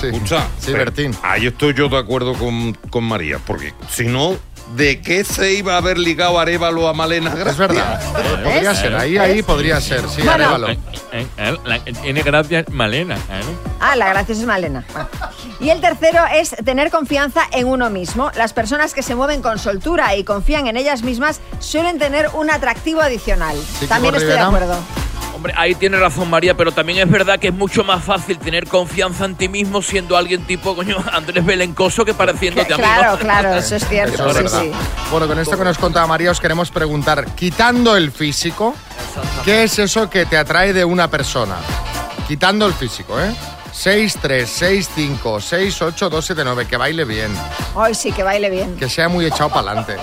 sí. 0.00 0.06
Escucha, 0.06 0.46
Sí, 0.58 0.72
Bertín. 0.72 1.14
Ahí 1.22 1.46
estoy 1.46 1.74
yo 1.74 1.88
de 1.90 1.98
acuerdo 1.98 2.32
con, 2.34 2.72
con 2.90 3.04
María, 3.04 3.38
porque 3.44 3.74
si 3.90 4.06
no, 4.06 4.36
¿de 4.74 5.00
qué 5.00 5.24
se 5.24 5.54
iba 5.54 5.74
a 5.74 5.78
haber 5.78 5.98
ligado 5.98 6.38
Arevalo 6.38 6.88
a 6.88 6.92
Malena 6.92 7.30
Gracia? 7.34 7.50
Es 7.50 7.58
verdad. 7.58 8.00
Podría 8.42 8.74
ser, 8.74 8.94
ahí, 8.94 9.18
ahí 9.18 9.42
podría 9.42 9.80
ser, 9.80 10.08
sí, 10.08 10.22
Bueno. 10.22 10.32
Arévalo. 10.32 10.68
Tiene 12.02 12.22
gracias 12.22 12.68
Malena. 12.70 13.16
Ah, 13.80 13.96
la 13.96 14.08
graciosa 14.08 14.40
es 14.40 14.46
Malena. 14.46 14.84
Bueno. 14.92 15.08
Y 15.60 15.70
el 15.70 15.80
tercero 15.80 16.20
es 16.32 16.50
tener 16.64 16.90
confianza 16.90 17.42
en 17.52 17.66
uno 17.66 17.90
mismo. 17.90 18.30
Las 18.36 18.52
personas 18.52 18.94
que 18.94 19.02
se 19.02 19.14
mueven 19.14 19.42
con 19.42 19.58
soltura 19.58 20.14
y 20.14 20.24
confían 20.24 20.66
en 20.66 20.76
ellas 20.76 21.02
mismas 21.02 21.40
suelen 21.58 21.98
tener 21.98 22.28
un 22.34 22.50
atractivo 22.50 23.00
adicional. 23.00 23.56
También 23.88 24.14
estoy 24.14 24.32
de 24.32 24.38
acuerdo. 24.38 24.78
Hombre, 25.38 25.54
ahí 25.56 25.76
tiene 25.76 25.96
razón 25.98 26.28
María, 26.28 26.56
pero 26.56 26.72
también 26.72 26.98
es 26.98 27.08
verdad 27.08 27.38
que 27.38 27.46
es 27.48 27.54
mucho 27.54 27.84
más 27.84 28.02
fácil 28.02 28.38
tener 28.40 28.66
confianza 28.66 29.24
en 29.24 29.36
ti 29.36 29.48
mismo 29.48 29.82
siendo 29.82 30.16
alguien 30.16 30.44
tipo, 30.44 30.74
coño, 30.74 30.96
Andrés 31.12 31.44
Belencoso 31.46 32.04
que 32.04 32.12
pareciéndote 32.12 32.74
a 32.74 32.76
mí. 32.76 32.82
Claro, 32.82 33.18
claro, 33.18 33.54
eso 33.54 33.76
es 33.76 33.88
cierto. 33.88 34.14
Eso 34.14 34.30
es 34.30 34.36
sí, 34.36 34.42
verdad. 34.42 34.60
sí. 34.62 34.70
Bueno, 35.12 35.28
con 35.28 35.38
esto 35.38 35.56
que 35.56 35.62
nos 35.62 35.78
contaba 35.78 36.08
María, 36.08 36.32
os 36.32 36.40
queremos 36.40 36.72
preguntar, 36.72 37.24
quitando 37.36 37.96
el 37.96 38.10
físico, 38.10 38.74
¿qué 39.44 39.62
es 39.62 39.78
eso 39.78 40.10
que 40.10 40.26
te 40.26 40.36
atrae 40.36 40.72
de 40.72 40.84
una 40.84 41.08
persona? 41.08 41.54
Quitando 42.26 42.66
el 42.66 42.72
físico, 42.74 43.20
¿eh? 43.20 43.32
6, 43.72 44.18
3, 44.20 44.50
6, 44.50 44.90
5, 44.92 45.40
6, 45.40 45.82
8, 45.82 46.10
2, 46.10 46.26
7, 46.26 46.42
9, 46.44 46.66
que 46.66 46.76
baile 46.76 47.04
bien, 47.04 47.30
Hoy 47.76 47.94
sí, 47.94 48.10
que 48.10 48.24
baile 48.24 48.50
bien. 48.50 48.76
que 48.76 48.88
sea 48.88 49.08
muy 49.08 49.24
echado 49.24 49.50
para 49.50 49.70
adelante, 49.70 49.96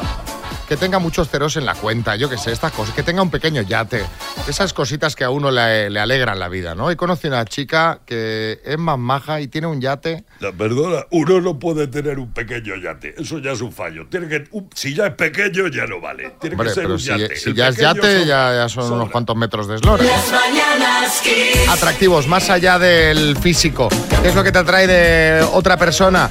que 0.68 0.78
tenga 0.78 1.00
muchos 1.00 1.30
ceros 1.30 1.56
en 1.58 1.66
la 1.66 1.76
cuenta, 1.76 2.16
yo 2.16 2.30
qué 2.30 2.38
sé, 2.38 2.52
estas 2.52 2.72
cosas, 2.72 2.96
que 2.96 3.04
tenga 3.04 3.22
un 3.22 3.30
pequeño 3.30 3.62
yate, 3.62 4.04
esas 4.48 4.74
cositas 4.74 5.16
que 5.16 5.24
a 5.24 5.30
uno 5.30 5.52
le, 5.52 5.90
le 5.90 6.00
alegran 6.00 6.40
la 6.40 6.48
vida, 6.50 6.74
¿no? 6.74 6.90
He 6.90 6.96
conocido 6.98 7.36
a 7.36 7.40
una 7.42 7.46
chica 7.46 8.00
que 8.06 8.60
es 8.66 8.78
más 8.80 8.98
maja 8.98 9.42
y 9.42 9.48
tiene 9.48 9.68
un 9.68 9.80
yate. 9.80 10.24
La 10.40 10.52
perdona, 10.52 11.06
uno 11.12 11.40
no 11.42 11.60
puede 11.60 11.88
tener 11.88 12.18
un 12.20 12.34
pequeño 12.34 12.76
yate. 12.76 13.14
Eso 13.18 13.38
ya 13.40 13.52
es 13.52 13.62
un 13.62 13.72
fallo. 13.72 14.08
Tiene 14.10 14.28
que, 14.28 14.46
un- 14.52 14.70
si 14.74 14.94
ya 14.96 15.08
es 15.08 15.14
pequeño, 15.14 15.68
ya 15.68 15.86
no 15.86 16.02
vale. 16.02 16.34
Tiene 16.42 16.56
Hombre, 16.56 16.70
que 16.70 16.74
ser 16.74 16.84
pero 16.84 16.94
un 16.96 17.00
si, 17.00 17.08
yate. 17.10 17.36
si 17.36 17.54
ya 17.54 17.68
es 17.68 17.78
yate, 17.78 18.20
son- 18.20 18.28
ya, 18.28 18.54
ya 18.56 18.70
son 18.70 18.84
sobra. 18.86 18.96
unos 18.98 19.10
cuantos 19.12 19.36
metros 19.36 19.68
de 19.68 19.76
eslora. 19.76 20.04
Las 20.04 20.32
mañanas 20.32 21.22
Kiss. 21.22 21.70
atractivos, 21.70 22.28
más 22.28 22.50
allá 22.50 22.80
del 22.80 23.38
físico. 23.38 23.88
¿Qué 24.22 24.30
es 24.30 24.36
lo 24.36 24.44
que 24.44 24.52
te 24.52 24.60
atrae 24.60 24.88
de 24.88 25.44
otra 25.54 25.78
persona? 25.78 26.30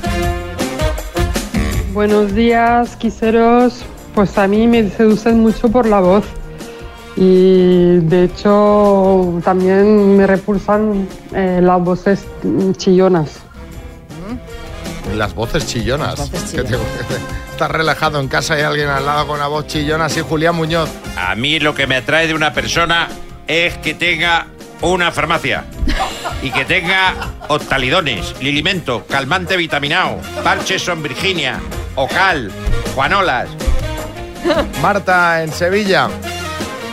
Buenos 1.93 2.35
días, 2.35 2.97
quiseros. 2.97 3.85
Pues 4.15 4.37
a 4.39 4.47
mí 4.47 4.67
me 4.67 4.89
seducen 4.91 5.41
mucho 5.41 5.69
por 5.71 5.87
la 5.87 6.01
voz. 6.01 6.25
Y 7.17 7.99
de 7.99 8.25
hecho 8.25 9.41
también 9.45 10.17
me 10.17 10.27
repulsan 10.27 11.07
eh, 11.33 11.61
las 11.63 11.81
voces 11.83 12.25
mm, 12.43 12.73
chillonas. 12.73 13.41
Las 15.15 15.35
voces 15.35 15.67
chillonas. 15.67 16.19
Las 16.19 16.31
voces 16.31 16.53
¿Qué 16.53 16.63
te- 16.65 16.77
Estás 17.53 17.71
relajado 17.71 18.19
en 18.19 18.27
casa 18.27 18.55
y 18.57 18.59
hay 18.59 18.65
alguien 18.65 18.89
al 18.89 19.07
lado 19.07 19.29
con 19.29 19.37
una 19.37 19.47
voz 19.47 19.69
chillona, 19.69 20.07
así 20.07 20.21
Julián 20.29 20.57
Muñoz. 20.57 20.91
A 21.17 21.37
mí 21.37 21.61
lo 21.61 21.73
que 21.73 21.87
me 21.87 21.97
atrae 21.97 22.27
de 22.27 22.35
una 22.35 22.53
persona 22.53 23.09
es 23.47 23.77
que 23.79 23.95
tenga 23.95 24.47
una 24.81 25.13
farmacia 25.13 25.65
y 26.43 26.51
que 26.51 26.65
tenga 26.65 27.15
octalidones, 27.47 28.35
lilimento, 28.43 29.05
calmante 29.09 29.57
vitaminado, 29.57 30.17
parches 30.43 30.83
son 30.83 31.01
Virginia, 31.01 31.61
ocal, 31.95 32.51
juanolas. 32.97 33.49
Marta, 34.83 35.43
en 35.43 35.53
Sevilla. 35.53 36.09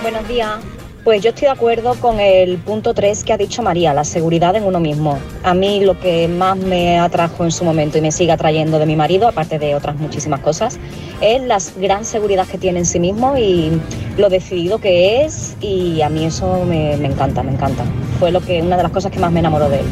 Buenos 0.02 0.28
días. 0.28 0.60
Pues 1.04 1.24
yo 1.24 1.30
estoy 1.30 1.48
de 1.48 1.52
acuerdo 1.52 1.96
con 1.96 2.20
el 2.20 2.60
punto 2.60 2.94
3 2.94 3.24
que 3.24 3.34
ha 3.34 3.38
dicho 3.38 3.64
María, 3.64 3.92
la 3.92 4.04
seguridad 4.04 4.56
en 4.56 4.66
uno 4.66 4.80
mismo. 4.80 5.18
A 5.44 5.56
mí 5.56 5.84
lo 5.84 6.00
que 6.00 6.28
más 6.28 6.58
me 6.58 7.00
atrajo 7.00 7.44
en 7.44 7.52
su 7.52 7.66
momento 7.66 7.98
y 7.98 8.02
me 8.02 8.12
sigue 8.12 8.32
atrayendo 8.32 8.78
de 8.78 8.86
mi 8.86 8.96
marido, 8.96 9.28
aparte 9.28 9.58
de 9.58 9.74
otras 9.74 9.96
muchísimas 9.96 10.42
cosas, 10.42 10.78
es 11.20 11.42
la 11.42 11.58
gran 11.78 12.06
seguridad 12.06 12.48
que 12.48 12.60
tiene 12.60 12.80
en 12.80 12.86
sí 12.86 13.00
mismo 13.00 13.36
y 13.36 13.82
lo 14.18 14.30
decidido 14.30 14.78
que 14.78 15.26
es 15.26 15.56
y 15.60 16.04
a 16.04 16.10
mí 16.10 16.26
eso 16.26 16.66
me, 16.66 16.96
me 16.98 17.08
encanta, 17.08 17.42
me 17.42 17.52
encanta. 17.52 17.84
Fue 18.20 18.32
lo 18.32 18.40
que 18.40 18.62
una 18.62 18.78
de 18.78 18.84
las 18.84 18.92
cosas 18.92 19.12
que 19.12 19.18
más 19.18 19.32
me 19.32 19.40
enamoró 19.40 19.70
de 19.70 19.80
él. 19.80 19.86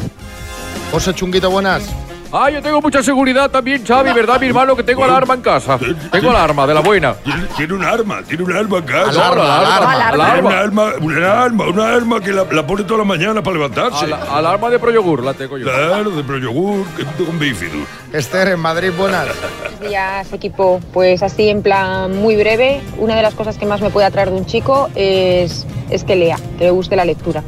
José 0.91 1.15
Chunguito, 1.15 1.49
buenas. 1.49 1.89
Ah, 2.31 2.47
yo 2.51 2.61
tengo 2.61 2.79
mucha 2.79 3.01
seguridad 3.01 3.49
también, 3.49 3.83
Xavi, 3.83 4.13
¿verdad, 4.13 4.39
mi 4.39 4.47
hermano? 4.47 4.75
Que 4.75 4.83
tengo 4.83 5.03
alarma 5.03 5.33
en 5.33 5.41
casa. 5.41 5.79
Tengo 6.11 6.29
alarma, 6.29 6.67
de 6.67 6.75
la 6.75 6.81
buena. 6.81 7.15
Tiene, 7.57 7.73
un 7.73 7.83
arma, 7.83 8.21
tiene 8.21 8.43
un 8.43 8.51
arma 8.55 8.77
en 8.77 8.83
casa. 8.83 9.09
Alarma, 9.09 9.59
alarma, 9.59 9.91
alarma. 9.93 10.49
Una 10.49 10.59
arma, 10.59 10.91
una 11.01 11.41
arma, 11.43 11.67
una 11.67 11.87
arma 11.95 12.19
que 12.21 12.31
la, 12.31 12.45
la 12.51 12.67
pone 12.67 12.83
toda 12.83 12.99
la 12.99 13.03
mañana 13.05 13.41
para 13.41 13.55
levantarse. 13.55 14.05
Ala- 14.05 14.27
alarma 14.31 14.69
de 14.69 14.77
Proyogur, 14.77 15.23
la 15.23 15.33
tengo 15.33 15.57
yo. 15.57 15.65
Claro, 15.65 16.11
de 16.11 16.23
Proyogur, 16.23 16.85
que 16.95 17.03
con 17.25 17.39
bífido. 17.39 17.79
Esther, 18.13 18.49
en 18.49 18.59
Madrid, 18.59 18.91
buenas. 18.95 19.25
Buenos 19.61 19.79
días, 19.89 20.31
equipo. 20.31 20.79
Pues 20.93 21.23
así 21.23 21.49
en 21.49 21.63
plan 21.63 22.15
muy 22.15 22.35
breve, 22.35 22.81
una 22.99 23.15
de 23.15 23.23
las 23.23 23.33
cosas 23.33 23.57
que 23.57 23.65
más 23.65 23.81
me 23.81 23.89
puede 23.89 24.05
atraer 24.05 24.29
de 24.29 24.35
un 24.37 24.45
chico 24.45 24.89
es, 24.93 25.65
es 25.89 26.03
que 26.03 26.15
lea, 26.15 26.37
que 26.59 26.65
le 26.65 26.69
guste 26.71 26.95
la 26.95 27.05
lectura. 27.05 27.41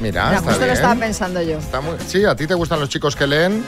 Mira, 0.00 0.24
Mira, 0.26 0.36
está 0.38 0.50
justo 0.50 0.66
lo 0.66 0.72
estaba 0.72 0.94
pensando 0.96 1.40
yo. 1.42 1.58
Está 1.58 1.80
muy- 1.80 1.96
Sí, 2.06 2.24
¿a 2.24 2.34
ti 2.34 2.46
te 2.46 2.54
gustan 2.54 2.80
los 2.80 2.88
chicos 2.88 3.14
que 3.16 3.26
leen? 3.26 3.64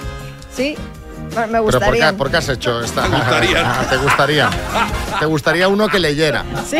Sí, 0.55 0.77
me 0.77 1.29
¿Pero 1.31 1.51
por 1.51 1.63
gustaría. 1.63 2.11
qué, 2.11 2.17
por 2.17 2.31
qué 2.31 2.37
has 2.39 2.49
hecho 2.49 2.81
esta? 2.83 3.03
Te 3.09 3.09
gustaría. 3.17 3.63
Ah, 3.81 3.87
te 3.89 3.97
gustaría. 3.97 4.51
Te 5.21 5.27
gustaría 5.27 5.69
uno 5.69 5.89
que 5.89 5.99
leyera. 5.99 6.45
Sí. 6.69 6.79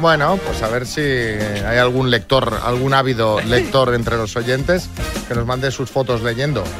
Bueno, 0.00 0.38
pues 0.44 0.62
a 0.62 0.68
ver 0.68 0.86
si 0.86 1.00
hay 1.00 1.78
algún 1.78 2.10
lector, 2.10 2.60
algún 2.64 2.92
ávido 2.94 3.40
lector 3.40 3.94
entre 3.94 4.16
los 4.16 4.36
oyentes 4.36 4.88
que 5.28 5.34
nos 5.34 5.46
mande 5.46 5.70
sus 5.70 5.90
fotos 5.90 6.22
leyendo. 6.22 6.64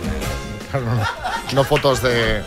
Claro, 0.75 0.87
no, 0.87 1.55
no 1.55 1.63
fotos 1.65 2.03
de 2.03 2.43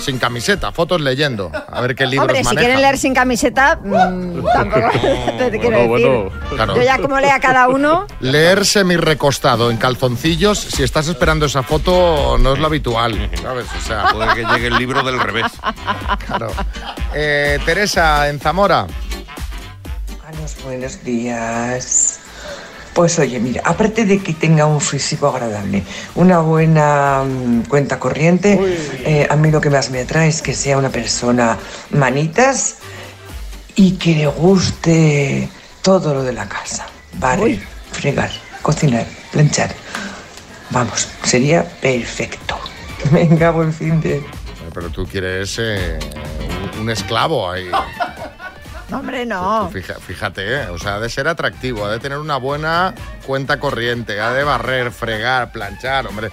sin 0.00 0.18
camiseta, 0.18 0.72
fotos 0.72 1.00
leyendo. 1.00 1.50
A 1.70 1.80
ver 1.80 1.94
qué 1.94 2.06
libros 2.06 2.28
Hombre, 2.28 2.44
si 2.44 2.56
quieren 2.56 2.80
leer 2.80 2.98
sin 2.98 3.14
camiseta, 3.14 3.76
mm, 3.82 4.44
tampoco 4.52 4.88
te 5.38 5.58
quiero 5.58 5.86
Bueno, 5.88 6.22
decir. 6.30 6.40
Claro. 6.56 6.76
Yo 6.76 6.82
ya 6.82 6.98
como 6.98 7.18
lea 7.18 7.40
cada 7.40 7.68
uno, 7.68 8.06
Leer 8.20 8.64
semi-recostado 8.64 9.70
en 9.70 9.76
calzoncillos, 9.76 10.58
si 10.58 10.82
estás 10.82 11.08
esperando 11.08 11.46
esa 11.46 11.62
foto, 11.62 12.36
no 12.38 12.52
es 12.54 12.58
lo 12.58 12.66
habitual, 12.66 13.30
¿sabes? 13.42 13.66
O 13.76 13.80
sea, 13.86 14.10
Puede 14.12 14.34
que 14.34 14.44
llegue 14.44 14.66
el 14.68 14.76
libro 14.76 15.02
del 15.02 15.18
revés. 15.20 15.46
claro. 16.26 16.52
Eh, 17.14 17.58
Teresa, 17.64 18.28
en 18.28 18.38
Zamora. 18.40 18.86
Buenos, 20.30 20.56
buenos 20.64 21.02
días. 21.04 22.15
Pues 22.96 23.18
oye, 23.18 23.38
mira, 23.40 23.60
aparte 23.62 24.06
de 24.06 24.20
que 24.20 24.32
tenga 24.32 24.64
un 24.64 24.80
físico 24.80 25.28
agradable, 25.28 25.82
una 26.14 26.38
buena 26.38 27.24
mm, 27.24 27.64
cuenta 27.68 27.98
corriente, 27.98 28.58
eh, 29.04 29.26
a 29.28 29.36
mí 29.36 29.50
lo 29.50 29.60
que 29.60 29.68
más 29.68 29.90
me 29.90 30.00
atrae 30.00 30.28
es 30.28 30.40
que 30.40 30.54
sea 30.54 30.78
una 30.78 30.88
persona 30.88 31.58
manitas 31.90 32.76
y 33.74 33.98
que 33.98 34.14
le 34.14 34.26
guste 34.28 35.46
todo 35.82 36.14
lo 36.14 36.22
de 36.22 36.32
la 36.32 36.48
casa. 36.48 36.86
Barrer, 37.18 37.60
fregar, 37.92 38.30
cocinar, 38.62 39.06
planchar. 39.30 39.74
Vamos, 40.70 41.06
sería 41.22 41.64
perfecto. 41.64 42.58
Venga, 43.10 43.50
buen 43.50 43.74
fin 43.74 44.00
de... 44.00 44.24
Pero 44.72 44.88
tú 44.88 45.04
quieres 45.04 45.54
eh, 45.58 45.98
un, 46.74 46.80
un 46.80 46.90
esclavo 46.90 47.50
ahí. 47.50 47.68
no, 48.90 48.98
hombre, 48.98 49.26
no. 49.26 49.70
Fija- 49.70 49.98
Fíjate, 50.00 50.54
¿eh? 50.62 50.66
o 50.68 50.78
sea, 50.78 50.96
ha 50.96 51.00
de 51.00 51.08
ser 51.08 51.26
atractivo, 51.28 51.84
ha 51.84 51.90
de 51.90 51.98
tener 51.98 52.18
una 52.18 52.36
buena 52.36 52.94
cuenta 53.26 53.58
corriente, 53.58 54.20
ha 54.20 54.32
de 54.32 54.44
barrer, 54.44 54.92
fregar, 54.92 55.50
planchar, 55.52 56.06
hombre. 56.06 56.30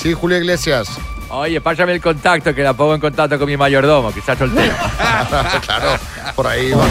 Sí, 0.00 0.12
Julio 0.12 0.38
Iglesias. 0.38 0.88
Oye, 1.30 1.60
pásame 1.60 1.92
el 1.92 2.00
contacto, 2.00 2.54
que 2.54 2.62
la 2.62 2.74
pongo 2.74 2.94
en 2.94 3.00
contacto 3.00 3.36
con 3.38 3.48
mi 3.48 3.56
mayordomo, 3.56 4.12
que 4.12 4.20
está 4.20 4.36
soltero. 4.36 4.72
claro, 5.66 5.98
por 6.36 6.46
ahí 6.46 6.70
va. 6.70 6.84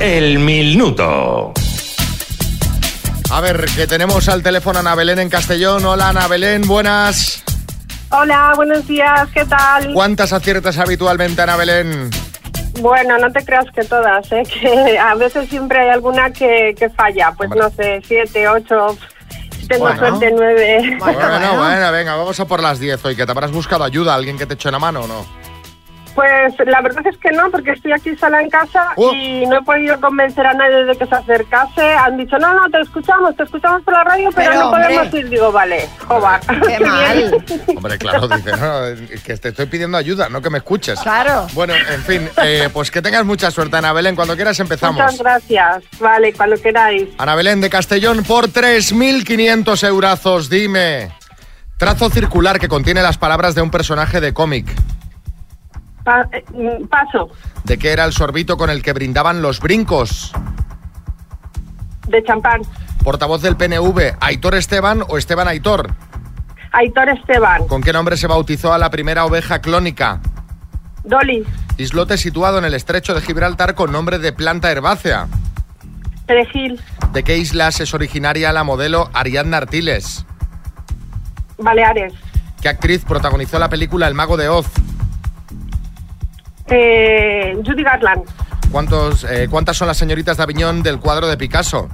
El 0.00 0.38
minuto. 0.38 1.52
A 3.30 3.40
ver, 3.40 3.64
que 3.74 3.86
tenemos 3.86 4.28
al 4.28 4.42
teléfono 4.42 4.78
a 4.78 4.80
Ana 4.80 4.94
Belén 4.94 5.18
en 5.18 5.28
Castellón. 5.28 5.84
Hola, 5.84 6.10
Ana 6.10 6.28
Belén, 6.28 6.62
buenas. 6.62 7.42
Hola, 8.10 8.52
buenos 8.56 8.86
días, 8.86 9.28
¿qué 9.34 9.44
tal? 9.44 9.92
¿Cuántas 9.92 10.32
aciertas 10.32 10.78
habitualmente, 10.78 11.42
Ana 11.42 11.56
Belén? 11.56 12.10
Bueno, 12.80 13.18
no 13.18 13.30
te 13.32 13.44
creas 13.44 13.66
que 13.74 13.82
todas, 13.84 14.30
¿eh? 14.32 14.42
que 14.62 14.98
a 14.98 15.14
veces 15.14 15.48
siempre 15.48 15.80
hay 15.80 15.88
alguna 15.90 16.30
que, 16.30 16.74
que 16.78 16.88
falla, 16.90 17.32
pues 17.36 17.50
no 17.50 17.68
sé, 17.70 18.00
siete, 18.06 18.46
ocho, 18.48 18.96
tengo 19.68 19.84
Bueno. 19.86 19.98
suerte 19.98 20.32
nueve. 20.36 20.96
Bueno, 20.98 21.18
bueno. 21.18 21.56
bueno, 21.58 21.92
venga, 21.92 22.14
vamos 22.14 22.38
a 22.38 22.44
por 22.46 22.62
las 22.62 22.78
10 22.78 23.04
hoy, 23.04 23.16
que 23.16 23.26
te 23.26 23.32
habrás 23.32 23.50
buscado 23.50 23.82
ayuda, 23.84 24.14
alguien 24.14 24.38
que 24.38 24.46
te 24.46 24.54
eche 24.54 24.68
una 24.68 24.78
mano 24.78 25.00
o 25.00 25.06
no. 25.08 25.45
Pues 26.16 26.54
la 26.66 26.80
verdad 26.80 27.06
es 27.06 27.16
que 27.18 27.30
no, 27.30 27.50
porque 27.50 27.72
estoy 27.72 27.92
aquí 27.92 28.16
sola 28.16 28.40
en 28.40 28.48
casa 28.48 28.94
Oh. 28.96 29.12
y 29.12 29.44
no 29.46 29.58
he 29.58 29.62
podido 29.62 30.00
convencer 30.00 30.46
a 30.46 30.54
nadie 30.54 30.86
de 30.86 30.96
que 30.96 31.04
se 31.06 31.14
acercase. 31.14 31.82
Han 31.92 32.16
dicho, 32.16 32.38
no, 32.38 32.54
no, 32.54 32.70
te 32.70 32.80
escuchamos, 32.80 33.36
te 33.36 33.42
escuchamos 33.42 33.82
por 33.82 33.92
la 33.92 34.02
radio, 34.02 34.30
pero, 34.34 34.50
Pero, 34.50 34.64
no 34.64 34.70
podemos 34.70 35.12
ir. 35.14 35.28
Digo, 35.28 35.52
vale, 35.52 35.86
joder. 36.08 36.40
Qué 36.66 36.80
mal. 36.86 37.44
Hombre, 37.76 37.98
claro, 37.98 38.28
dice, 38.28 38.50
no, 38.56 38.86
es 38.86 39.22
que 39.22 39.36
te 39.36 39.50
estoy 39.50 39.66
pidiendo 39.66 39.98
ayuda, 39.98 40.30
no 40.30 40.40
que 40.40 40.48
me 40.48 40.56
escuches. 40.58 40.98
Claro. 41.00 41.46
Bueno, 41.52 41.74
en 41.74 42.02
fin, 42.02 42.28
eh, 42.42 42.70
pues 42.72 42.90
que 42.90 43.02
tengas 43.02 43.26
mucha 43.26 43.50
suerte, 43.50 43.76
Ana 43.76 43.92
Belén. 43.92 44.16
Cuando 44.16 44.34
quieras 44.36 44.58
empezamos. 44.58 45.02
Muchas 45.02 45.18
gracias. 45.18 45.84
Vale, 46.00 46.32
cuando 46.32 46.56
queráis. 46.56 47.10
Ana 47.18 47.34
Belén 47.34 47.60
de 47.60 47.68
Castellón 47.68 48.22
por 48.24 48.48
3.500 48.48 49.86
eurazos. 49.86 50.48
Dime. 50.48 51.10
Trazo 51.76 52.08
circular 52.08 52.58
que 52.58 52.68
contiene 52.68 53.02
las 53.02 53.18
palabras 53.18 53.54
de 53.54 53.60
un 53.60 53.70
personaje 53.70 54.22
de 54.22 54.32
cómic. 54.32 54.66
Pa- 56.06 56.28
eh, 56.30 56.44
paso, 56.88 57.30
¿De 57.64 57.78
qué 57.78 57.90
era 57.90 58.04
el 58.04 58.12
sorbito 58.12 58.56
con 58.56 58.70
el 58.70 58.80
que 58.80 58.92
brindaban 58.92 59.42
los 59.42 59.58
brincos? 59.58 60.32
de 62.06 62.22
champán. 62.22 62.62
Portavoz 63.02 63.42
del 63.42 63.56
PNV, 63.56 64.14
Aitor 64.20 64.54
Esteban 64.54 65.02
o 65.08 65.18
Esteban 65.18 65.48
Aitor. 65.48 65.92
Aitor 66.70 67.08
Esteban. 67.08 67.66
¿Con 67.66 67.82
qué 67.82 67.92
nombre 67.92 68.16
se 68.16 68.28
bautizó 68.28 68.72
a 68.72 68.78
la 68.78 68.88
primera 68.90 69.24
oveja 69.24 69.60
clónica? 69.60 70.20
Dolly. 71.02 71.44
Islote 71.78 72.16
situado 72.18 72.58
en 72.58 72.64
el 72.64 72.74
estrecho 72.74 73.12
de 73.12 73.20
Gibraltar 73.22 73.74
con 73.74 73.90
nombre 73.90 74.20
de 74.20 74.32
planta 74.32 74.70
herbácea. 74.70 75.26
Perejil. 76.28 76.80
¿De 77.12 77.24
qué 77.24 77.36
islas 77.36 77.80
es 77.80 77.92
originaria 77.94 78.52
la 78.52 78.62
modelo 78.62 79.10
Ariadna 79.12 79.56
Artiles? 79.56 80.24
Baleares. 81.58 82.12
¿Qué 82.62 82.68
actriz 82.68 83.04
protagonizó 83.04 83.58
la 83.58 83.68
película 83.68 84.06
El 84.06 84.14
Mago 84.14 84.36
de 84.36 84.48
Oz? 84.48 84.66
Eh, 86.68 87.56
Judy 87.64 87.82
Garland. 87.82 88.24
¿Cuántos, 88.70 89.24
eh, 89.24 89.48
¿Cuántas 89.50 89.76
son 89.76 89.88
las 89.88 89.96
señoritas 89.96 90.36
de 90.36 90.42
Aviñón 90.42 90.82
del 90.82 90.98
cuadro 90.98 91.28
de 91.28 91.36
Picasso? 91.36 91.88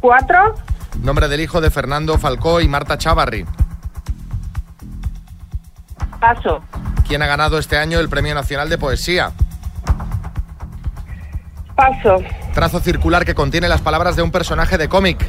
Cuatro. 0.00 0.54
Nombre 1.00 1.28
del 1.28 1.40
hijo 1.40 1.60
de 1.60 1.70
Fernando 1.70 2.18
Falcó 2.18 2.60
y 2.60 2.68
Marta 2.68 2.98
Chavarri. 2.98 3.46
Paso. 6.20 6.62
¿Quién 7.06 7.22
ha 7.22 7.26
ganado 7.26 7.58
este 7.58 7.78
año 7.78 7.98
el 7.98 8.08
Premio 8.08 8.34
Nacional 8.34 8.68
de 8.68 8.78
Poesía? 8.78 9.32
Paso. 11.74 12.18
Trazo 12.54 12.80
circular 12.80 13.24
que 13.24 13.34
contiene 13.34 13.68
las 13.68 13.80
palabras 13.80 14.16
de 14.16 14.22
un 14.22 14.30
personaje 14.30 14.76
de 14.76 14.88
cómic. 14.88 15.26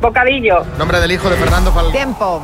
Bocadillo. 0.00 0.64
Nombre 0.78 1.00
del 1.00 1.12
hijo 1.12 1.28
de 1.28 1.36
Fernando 1.36 1.72
Falcó. 1.72 1.92
Tiempo. 1.92 2.42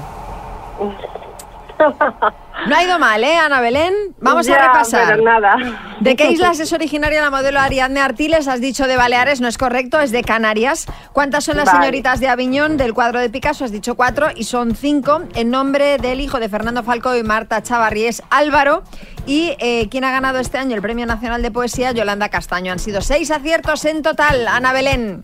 No 2.67 2.77
ha 2.77 2.83
ido 2.83 2.99
mal, 2.99 3.23
¿eh, 3.23 3.37
Ana 3.37 3.61
Belén? 3.61 3.93
Vamos 4.21 4.47
Ya, 4.47 4.57
a 4.57 4.67
repasar. 4.69 5.07
pero 5.09 5.23
nada. 5.23 5.57
¿De 6.05 6.17
qué 6.17 6.31
islas 6.31 6.61
es 6.61 6.71
originaria 6.75 7.23
la 7.23 7.31
modelo 7.31 7.59
Ariadne 7.59 7.99
Artiles? 7.99 8.47
Has 8.47 8.61
dicho 8.61 8.87
de 8.87 8.99
Baleares, 8.99 9.41
no 9.41 9.49
es 9.49 9.57
correcto, 9.57 10.01
es 10.01 10.11
de 10.13 10.23
Canarias. 10.23 10.85
¿Cuántas 11.15 11.45
son 11.45 11.57
las 11.57 11.65
Vale. 11.65 11.79
señoritas 11.79 12.21
de 12.21 12.29
Aviñón 12.29 12.77
del 12.77 12.93
cuadro 12.93 13.21
de 13.21 13.31
Picasso? 13.31 13.65
Has 13.65 13.73
dicho 13.73 13.95
cuatro 13.95 14.27
y 14.37 14.45
son 14.45 14.77
cinco. 14.77 15.23
En 15.35 15.51
nombre 15.51 15.97
del 15.97 16.21
hijo 16.21 16.41
de 16.41 16.51
Fernando 16.51 16.83
Falcó 16.83 17.17
y 17.17 17.23
Marta 17.23 17.63
Chavarri 17.63 18.05
es 18.05 18.23
Álvaro. 18.29 18.83
Y 19.27 19.57
eh, 19.59 19.89
¿quién 19.91 20.05
ha 20.05 20.11
ganado 20.11 20.41
este 20.41 20.59
año 20.59 20.77
el 20.77 20.83
Premio 20.83 21.07
Nacional 21.07 21.41
de 21.41 21.51
Poesía? 21.51 21.93
Yolanda 21.93 22.29
Castaño. 22.29 22.73
Han 22.73 22.79
sido 22.79 23.01
seis 23.01 23.31
aciertos 23.31 23.87
en 23.87 24.03
total. 24.03 24.47
Ana 24.47 24.75
Belén. 24.75 25.23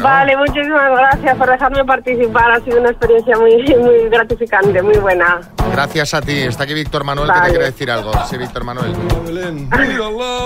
Vale, 0.00 0.34
muchísimas 0.38 0.90
gracias 0.92 1.36
por 1.36 1.50
dejarme 1.50 1.84
participar. 1.84 2.52
Ha 2.52 2.64
sido 2.64 2.80
una 2.80 2.88
experiencia 2.88 3.36
muy, 3.38 3.62
muy 3.76 4.08
gratificante, 4.08 4.80
muy 4.80 4.96
buena. 4.96 5.42
Gracias 5.72 6.14
a 6.14 6.22
ti. 6.22 6.32
Está 6.40 6.64
aquí 6.64 6.72
Víctor 6.72 7.04
Manuel 7.04 7.28
que 7.28 7.32
Vale. 7.38 7.44
te 7.44 7.50
quiere 7.50 7.70
decir 7.70 7.90
algo. 7.90 8.12
Sí, 8.26 8.38
Víctor 8.38 8.64
Manuel. 8.64 8.94
Belén, 9.26 9.68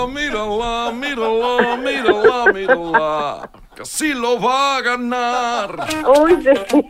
mírala, 0.07 0.91
mírala, 0.91 0.91
mírala, 0.91 1.77
mírala, 1.77 2.53
mírala. 2.53 3.49
Que 3.75 3.85
sí 3.85 4.13
lo 4.13 4.41
va 4.41 4.77
a 4.77 4.81
ganar. 4.81 5.87
Uy, 6.19 6.43
sí. 6.43 6.83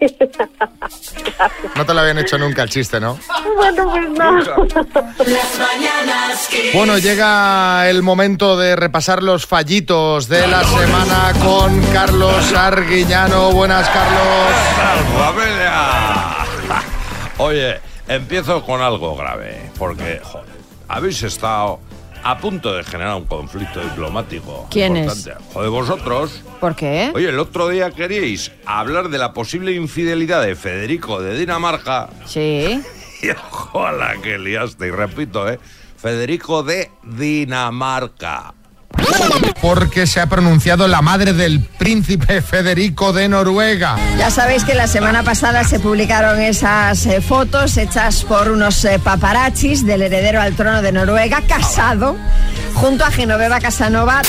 No 1.76 1.86
te 1.86 1.94
lo 1.94 2.00
habían 2.00 2.18
hecho 2.20 2.38
nunca 2.38 2.64
el 2.64 2.70
chiste, 2.70 3.00
¿no? 3.02 3.20
bueno, 3.58 3.90
pues 3.90 4.10
no. 4.10 4.38
Las 4.40 5.60
mañanas 5.60 6.48
Kiss. 6.50 6.74
Bueno, 6.74 6.98
llega 6.98 7.90
el 7.90 8.04
momento 8.04 8.56
de 8.56 8.78
repasar 8.78 9.22
los 9.22 9.46
fallitos 9.46 10.30
de 10.30 10.48
la 10.48 10.64
semana 10.64 11.34
con 11.44 11.82
Carlos 11.92 12.54
Arguiñano. 12.54 13.52
Buenas, 13.52 13.90
Carlos. 13.90 14.56
familia! 15.18 16.38
Oye, 17.40 17.82
empiezo 18.08 18.64
con 18.66 18.82
algo 18.82 19.16
grave, 19.18 19.72
porque, 19.78 20.22
joder, 20.24 20.48
habéis 20.88 21.22
estado 21.24 21.80
a 22.30 22.38
punto 22.40 22.74
de 22.74 22.84
generar 22.84 23.16
un 23.16 23.24
conflicto 23.26 23.80
diplomático. 23.80 24.68
¿Quién 24.70 24.98
es? 24.98 25.06
importante. 25.06 25.54
Joder, 25.54 25.70
vosotros. 25.70 26.44
¿Por 26.60 26.76
qué? 26.76 27.10
Oye, 27.16 27.30
el 27.30 27.40
otro 27.40 27.70
día 27.70 27.90
queríais 27.92 28.52
hablar 28.66 29.08
de 29.08 29.18
la 29.18 29.32
posible 29.32 29.72
infidelidad 29.72 30.44
de 30.44 30.58
Federico 30.58 31.22
de 31.22 31.38
Dinamarca. 31.38 32.10
Sí. 32.26 32.82
Y 33.20 33.32
ojo 33.32 33.84
a 33.84 33.92
la 33.94 34.14
que 34.22 34.38
liaste, 34.38 34.86
y 34.86 34.92
repito, 34.92 35.50
¿eh? 35.50 35.58
Federico 35.98 36.62
de 36.62 36.92
Dinamarca. 37.02 38.54
Porque 39.62 40.08
se 40.08 40.20
ha 40.20 40.28
pronunciado 40.28 40.88
la 40.88 41.02
madre 41.02 41.34
del 41.34 41.62
príncipe 41.62 42.42
Federico 42.42 43.14
de 43.14 43.28
Noruega. 43.28 43.98
Ya 44.18 44.30
sabéis 44.32 44.64
que 44.64 44.74
la 44.74 44.88
semana 44.88 45.24
pasada 45.24 45.64
se 45.64 45.80
publicaron 45.80 46.40
esas 46.42 47.06
eh, 47.06 47.22
fotos 47.22 47.78
hechas 47.78 48.24
por 48.24 48.50
unos 48.50 48.84
eh, 48.86 49.00
paparazzis 49.00 49.86
del 49.86 50.04
heredero 50.04 50.42
al 50.42 50.56
trono 50.56 50.82
de 50.82 50.92
Noruega, 50.92 51.42
casado, 51.48 52.16
junto 52.76 53.06
a 53.06 53.12
Genoveva 53.12 53.60
Casanova. 53.60 54.22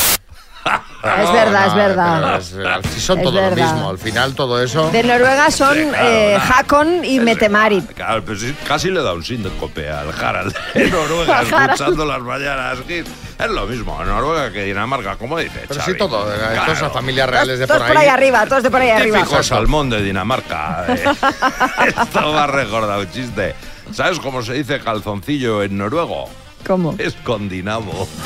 Es 1.04 1.32
verdad, 1.32 1.66
es 1.68 1.74
verdad. 1.74 2.40
pero 2.52 2.80
es- 2.80 2.86
sí 2.94 3.00
son 3.00 3.18
Es 3.18 3.24
todo 3.24 3.34
lo 3.34 3.40
verdad. 3.50 3.72
mismo. 3.72 3.90
Al 3.90 3.98
final 3.98 4.34
todo 4.34 4.62
eso... 4.62 4.90
De 4.90 5.02
Noruega 5.02 5.50
son 5.50 5.74
Sí, 5.76 5.84
claro, 5.88 6.06
eh. 6.08 6.38
Hakon 6.56 7.04
y 7.04 7.20
Metemarit. 7.20 7.92
Claro, 7.94 8.24
pues 8.24 8.40
sí, 8.40 8.54
casi 8.66 8.90
le 8.90 9.02
da 9.02 9.12
un 9.12 9.22
síncope 9.24 9.88
al 9.88 10.08
Harald 10.12 10.54
de 10.74 10.90
Noruega 10.90 11.42
escuchando 11.68 12.04
las 12.04 12.20
mañanas. 12.20 12.78
Es 12.88 13.50
lo 13.50 13.66
mismo 13.66 14.02
Noruega 14.04 14.50
que 14.52 14.64
Dinamarca, 14.64 15.16
como 15.16 15.38
dice 15.38 15.64
Pero 15.68 15.80
Xavi. 15.80 15.92
sí 15.92 15.98
todo, 15.98 16.32
eh, 16.32 16.36
Claro. 16.38 16.64
todas 16.64 16.82
las 16.82 16.92
familias 16.92 17.30
reales 17.30 17.58
de 17.60 17.66
Todos 17.66 17.78
por 17.82 17.88
por 17.88 17.96
ahí 17.96 18.02
ahí. 18.04 18.08
arriba, 18.10 18.46
todos 18.46 18.62
de 18.64 18.70
por 18.70 18.80
ahí 18.80 18.90
arriba. 18.90 19.18
Típico 19.18 19.42
salmón 19.42 19.90
de 19.90 20.02
Dinamarca. 20.02 20.84
eh. 20.88 21.04
Esto 21.86 22.32
me 22.32 22.38
ha 22.38 22.46
recordado 22.48 23.00
un 23.02 23.10
chiste. 23.12 23.54
¿Sabes 23.92 24.18
cómo 24.18 24.42
se 24.42 24.52
dice 24.54 24.80
calzoncillo 24.80 25.62
en 25.62 25.78
noruego? 25.78 26.28
¿Cómo? 26.66 26.94
Es 26.98 27.14
con 27.14 27.48
dinamo. 27.48 28.06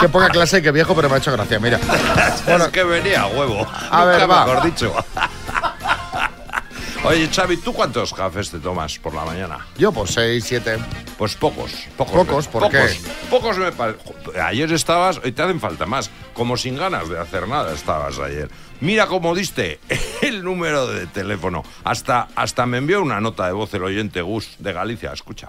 Qué 0.00 0.08
poca 0.08 0.28
clase 0.28 0.58
y 0.58 0.62
qué 0.62 0.70
viejo, 0.70 0.94
pero 0.94 1.08
me 1.08 1.16
ha 1.16 1.18
hecho 1.18 1.32
gracia. 1.32 1.58
Mira. 1.58 1.78
es 2.46 2.68
que 2.68 2.84
venía 2.84 3.22
a 3.22 3.26
huevo. 3.26 3.66
A 3.90 4.04
ver, 4.04 4.20
Nunca 4.22 4.34
va. 4.34 4.46
mejor 4.46 4.64
dicho. 4.64 4.94
Oye, 7.04 7.28
Xavi, 7.32 7.58
¿tú 7.58 7.72
cuántos 7.72 8.12
cafés 8.12 8.50
te 8.50 8.58
tomas 8.58 8.98
por 8.98 9.14
la 9.14 9.24
mañana? 9.24 9.64
Yo, 9.78 9.92
pues 9.92 10.12
seis, 10.12 10.44
siete. 10.44 10.76
Pues 11.16 11.36
pocos, 11.36 11.70
pocos. 11.96 12.26
Pocos, 12.26 12.46
me- 12.46 12.52
¿por 12.52 12.62
pocos, 12.62 12.72
qué? 12.72 13.00
Pocos 13.30 13.58
me 13.58 13.70
parece. 13.70 14.00
Ayer 14.42 14.72
estabas, 14.72 15.20
hoy 15.22 15.30
te 15.32 15.42
hacen 15.42 15.60
falta 15.60 15.86
más. 15.86 16.10
Como 16.34 16.56
sin 16.56 16.76
ganas 16.76 17.08
de 17.08 17.20
hacer 17.20 17.46
nada 17.46 17.72
estabas 17.72 18.18
ayer. 18.18 18.50
Mira 18.80 19.06
cómo 19.06 19.34
diste 19.34 19.78
el 20.22 20.42
número 20.44 20.86
de 20.86 21.06
teléfono. 21.06 21.64
Hasta, 21.84 22.28
hasta 22.34 22.66
me 22.66 22.78
envió 22.78 23.02
una 23.02 23.20
nota 23.20 23.46
de 23.46 23.52
voz 23.52 23.72
el 23.74 23.84
oyente 23.84 24.20
Gus 24.20 24.56
de 24.58 24.72
Galicia. 24.72 25.12
Escucha. 25.12 25.48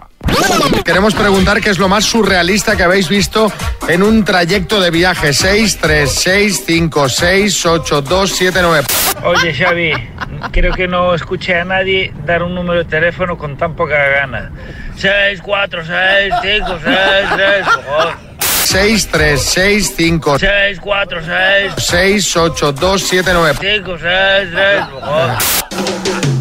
Queremos 0.85 1.13
preguntar 1.15 1.61
qué 1.61 1.69
es 1.69 1.79
lo 1.79 1.87
más 1.87 2.05
surrealista 2.05 2.75
que 2.75 2.83
habéis 2.83 3.09
visto 3.09 3.51
en 3.87 4.03
un 4.03 4.23
trayecto 4.23 4.79
de 4.79 4.91
viaje. 4.91 5.33
6, 5.33 5.77
3, 5.81 6.11
6, 6.11 6.63
5, 6.65 7.09
6, 7.09 7.65
8, 7.65 8.01
2, 8.01 8.31
7, 8.31 8.59
9. 8.61 8.87
Oye, 9.23 9.53
Xavi, 9.53 9.91
creo 10.51 10.73
que 10.73 10.87
no 10.87 11.13
escuché 11.15 11.55
a 11.55 11.65
nadie 11.65 12.13
dar 12.25 12.43
un 12.43 12.55
número 12.55 12.83
de 12.83 12.89
teléfono 12.89 13.37
con 13.37 13.57
tan 13.57 13.75
poca 13.75 13.97
gana. 14.09 14.51
6, 14.97 15.41
4, 18.77 18.83
6, 18.83 19.07
5, 19.07 19.07
6, 19.07 19.07
6, 19.07 19.07
6, 19.07 19.07
3, 19.11 19.41
6, 19.41 19.93
5, 19.95 20.39
6, 20.39 20.79
4, 20.79 21.21
6, 21.25 21.73
6, 21.77 22.37
8, 22.37 22.71
2, 22.73 23.01
7, 23.01 23.31
9. 23.33 23.57
5, 23.59 23.97
6, 23.97 24.51
3, 24.51 24.83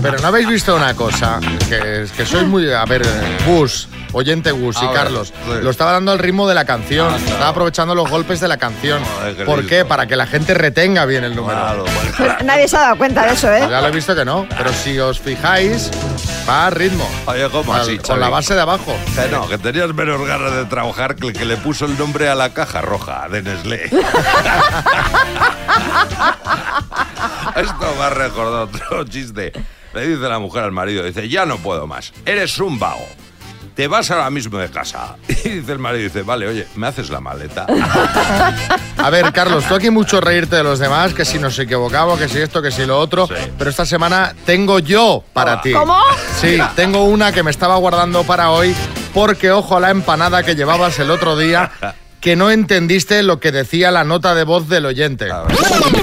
Pero 0.02 0.18
no 0.18 0.28
habéis 0.28 0.46
visto 0.46 0.76
una 0.76 0.94
cosa, 0.94 1.40
que, 1.68 2.02
es 2.02 2.12
que 2.12 2.26
sois 2.26 2.46
muy... 2.46 2.70
A 2.70 2.84
ver, 2.84 3.02
Gus, 3.46 3.88
oyente 4.16 4.50
Gus 4.50 4.78
y 4.82 4.88
Carlos, 4.94 5.28
sí. 5.28 5.50
lo 5.62 5.68
estaba 5.70 5.92
dando 5.92 6.10
al 6.10 6.18
ritmo 6.18 6.48
de 6.48 6.54
la 6.54 6.64
canción, 6.64 7.14
estaba 7.14 7.48
aprovechando 7.48 7.94
los 7.94 8.08
golpes 8.08 8.40
de 8.40 8.48
la 8.48 8.56
canción. 8.56 9.02
qué 9.36 9.44
¿Por 9.44 9.66
qué? 9.66 9.84
Para 9.84 10.06
que 10.06 10.16
la 10.16 10.26
gente 10.26 10.54
retenga 10.54 11.04
bien 11.04 11.22
el 11.24 11.36
número. 11.36 11.84
Nadie 12.44 12.66
se 12.66 12.78
ha 12.78 12.80
dado 12.80 12.96
cuenta 12.96 13.26
de 13.26 13.34
eso, 13.34 13.52
¿eh? 13.52 13.66
Ya 13.68 13.80
lo 13.82 13.88
he 13.88 13.90
visto 13.90 14.14
que 14.14 14.24
no, 14.24 14.46
pero 14.56 14.72
si 14.72 14.98
os 14.98 15.20
fijáis, 15.20 15.90
va 16.48 16.66
a 16.66 16.70
ritmo. 16.70 17.06
Oye, 17.26 17.48
¿cómo 17.50 17.74
Al- 17.74 17.82
así, 17.82 17.98
Con 17.98 18.18
la 18.18 18.30
base 18.30 18.54
de 18.54 18.62
abajo. 18.62 18.96
Que 19.14 19.28
no, 19.28 19.46
que 19.48 19.58
tenías 19.58 19.92
menos 19.92 20.26
ganas 20.26 20.54
de 20.54 20.64
trabajar 20.64 21.14
que 21.16 21.26
el 21.26 21.32
que 21.34 21.44
le 21.44 21.58
puso 21.58 21.84
el 21.84 21.98
nombre 21.98 22.30
a 22.30 22.34
la 22.34 22.54
caja 22.54 22.80
roja 22.80 23.28
de 23.28 23.42
Nestlé. 23.42 23.82
Esto 27.56 27.94
me 27.98 28.04
ha 28.04 28.10
recordado 28.10 28.62
otro 28.64 29.04
chiste. 29.04 29.52
le 29.94 30.06
dice 30.06 30.28
la 30.28 30.38
mujer 30.38 30.64
al 30.64 30.72
marido, 30.72 31.04
dice, 31.04 31.28
ya 31.28 31.44
no 31.46 31.58
puedo 31.58 31.86
más, 31.86 32.12
eres 32.24 32.58
un 32.58 32.78
vago. 32.78 33.06
Te 33.76 33.88
vas 33.88 34.10
ahora 34.10 34.30
mismo 34.30 34.58
de 34.58 34.70
casa. 34.70 35.16
Y 35.46 35.60
dice 35.60 35.72
el 35.72 35.78
marido, 35.78 36.02
dice, 36.02 36.22
vale, 36.22 36.48
oye, 36.48 36.66
¿me 36.74 36.88
haces 36.88 37.08
la 37.08 37.20
maleta? 37.20 37.66
A 38.96 39.10
ver, 39.10 39.32
Carlos, 39.32 39.64
tú 39.68 39.76
aquí 39.76 39.90
mucho 39.90 40.20
reírte 40.20 40.56
de 40.56 40.64
los 40.64 40.80
demás, 40.80 41.14
que 41.14 41.24
si 41.24 41.38
nos 41.38 41.56
equivocamos, 41.60 42.18
que 42.18 42.28
si 42.28 42.38
esto, 42.38 42.60
que 42.60 42.72
si 42.72 42.84
lo 42.84 42.98
otro. 42.98 43.28
Pero 43.56 43.70
esta 43.70 43.86
semana 43.86 44.34
tengo 44.44 44.80
yo 44.80 45.22
para 45.32 45.60
ti. 45.60 45.72
¿Cómo? 45.72 46.00
Sí, 46.40 46.58
tengo 46.74 47.04
una 47.04 47.30
que 47.30 47.44
me 47.44 47.52
estaba 47.52 47.76
guardando 47.76 48.24
para 48.24 48.50
hoy, 48.50 48.74
porque 49.14 49.52
ojo 49.52 49.76
a 49.76 49.80
la 49.80 49.90
empanada 49.90 50.42
que 50.42 50.56
llevabas 50.56 50.98
el 50.98 51.12
otro 51.12 51.36
día, 51.36 51.70
que 52.26 52.34
no 52.34 52.50
entendiste 52.50 53.22
lo 53.22 53.38
que 53.38 53.52
decía 53.52 53.92
la 53.92 54.02
nota 54.02 54.34
de 54.34 54.42
voz 54.42 54.68
del 54.68 54.86
oyente. 54.86 55.28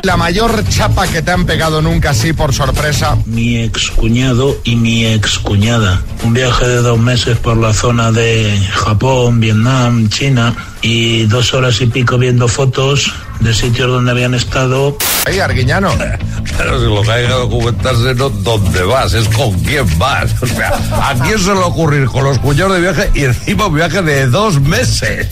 La 0.03 0.15
mayor 0.15 0.63
chapa 0.69 1.05
que 1.05 1.21
te 1.21 1.31
han 1.31 1.45
pegado 1.45 1.81
nunca 1.81 2.11
así 2.11 2.31
por 2.31 2.53
sorpresa. 2.53 3.17
Mi 3.25 3.61
ex 3.61 3.91
cuñado 3.91 4.55
y 4.63 4.77
mi 4.77 5.05
ex 5.05 5.37
cuñada. 5.37 6.01
Un 6.23 6.33
viaje 6.33 6.65
de 6.65 6.77
dos 6.77 6.97
meses 6.97 7.37
por 7.39 7.57
la 7.57 7.73
zona 7.73 8.13
de 8.13 8.57
Japón, 8.71 9.41
Vietnam, 9.41 10.07
China 10.07 10.55
y 10.81 11.25
dos 11.25 11.53
horas 11.53 11.81
y 11.81 11.87
pico 11.87 12.17
viendo 12.17 12.47
fotos 12.47 13.11
de 13.41 13.53
sitios 13.53 13.89
donde 13.89 14.11
habían 14.11 14.33
estado. 14.33 14.97
Ahí, 15.25 15.39
Arguiñano. 15.39 15.91
Pero 16.57 16.79
si 16.79 16.85
lo 16.85 17.01
que 17.01 17.11
hay 17.11 17.25
que 17.27 17.33
documentarse 17.33 18.15
no 18.15 18.29
dónde 18.29 18.83
vas, 18.83 19.13
es 19.13 19.27
con 19.29 19.51
quién 19.61 19.87
vas. 19.97 20.33
O 20.41 20.45
sea, 20.47 20.71
¿a 21.01 21.13
quién 21.23 21.39
se 21.39 21.49
le 21.49 21.55
va 21.55 21.63
a 21.63 21.67
ocurrir 21.67 22.05
con 22.07 22.23
los 22.23 22.37
cuñados 22.39 22.73
de 22.73 22.81
viaje 22.81 23.11
y 23.13 23.23
encima 23.25 23.67
un 23.67 23.75
viaje 23.75 24.01
de 24.01 24.27
dos 24.27 24.59
meses? 24.61 25.27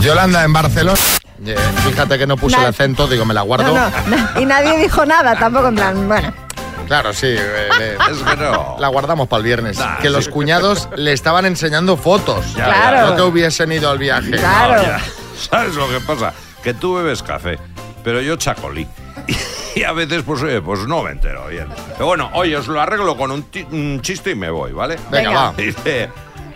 Yolanda 0.00 0.44
en 0.44 0.52
Barcelona. 0.52 0.98
Eh, 1.44 1.56
Fíjate 1.88 2.18
que 2.18 2.26
no 2.26 2.36
puse 2.36 2.56
el 2.56 2.66
acento, 2.66 3.06
digo, 3.08 3.24
me 3.24 3.34
la 3.34 3.42
guardo. 3.42 3.74
No, 3.74 3.90
no, 4.06 4.40
y 4.40 4.46
nadie 4.46 4.76
dijo 4.78 5.04
nada, 5.04 5.36
tampoco 5.36 5.68
en 5.68 5.74
plan, 5.74 6.08
bueno. 6.08 6.32
Claro, 6.86 7.12
sí. 7.12 7.26
eh, 7.28 7.68
eh, 7.80 7.96
Es 8.10 8.18
que 8.18 8.36
no. 8.36 8.76
La 8.78 8.88
guardamos 8.88 9.28
para 9.28 9.38
el 9.38 9.44
viernes. 9.44 9.78
Nah, 9.78 9.98
que 9.98 10.10
los 10.10 10.28
cuñados 10.28 10.88
le 10.96 11.12
estaban 11.12 11.46
enseñando 11.46 11.96
fotos. 11.96 12.54
Ya, 12.54 12.64
Claro. 12.66 13.10
No 13.10 13.16
que 13.16 13.22
hubiesen 13.22 13.72
ido 13.72 13.90
al 13.90 13.98
viaje. 13.98 14.30
Claro. 14.32 14.82
No. 14.82 14.98
¿Sabes 15.50 15.74
lo 15.74 15.88
que 15.88 16.00
pasa? 16.00 16.32
Que 16.62 16.74
tú 16.74 16.94
bebes 16.94 17.22
café, 17.22 17.58
pero 18.04 18.20
yo 18.20 18.36
chacolí. 18.36 18.86
Y 19.76 19.84
a 19.84 19.92
veces, 19.92 20.22
pues, 20.22 20.42
oye, 20.42 20.60
pues 20.60 20.80
no 20.86 21.02
me 21.02 21.12
entero 21.12 21.46
bien. 21.48 21.66
Pero 21.94 22.06
bueno, 22.06 22.30
oye, 22.34 22.56
os 22.56 22.68
lo 22.68 22.80
arreglo 22.80 23.16
con 23.16 23.30
un, 23.30 24.00
chiste 24.02 24.32
y 24.32 24.34
me 24.34 24.50
voy, 24.50 24.72
¿vale? 24.72 24.96
Venga, 25.10 25.28
Venga. 25.30 25.42
va. 25.42 25.52
Dice, 25.56 26.10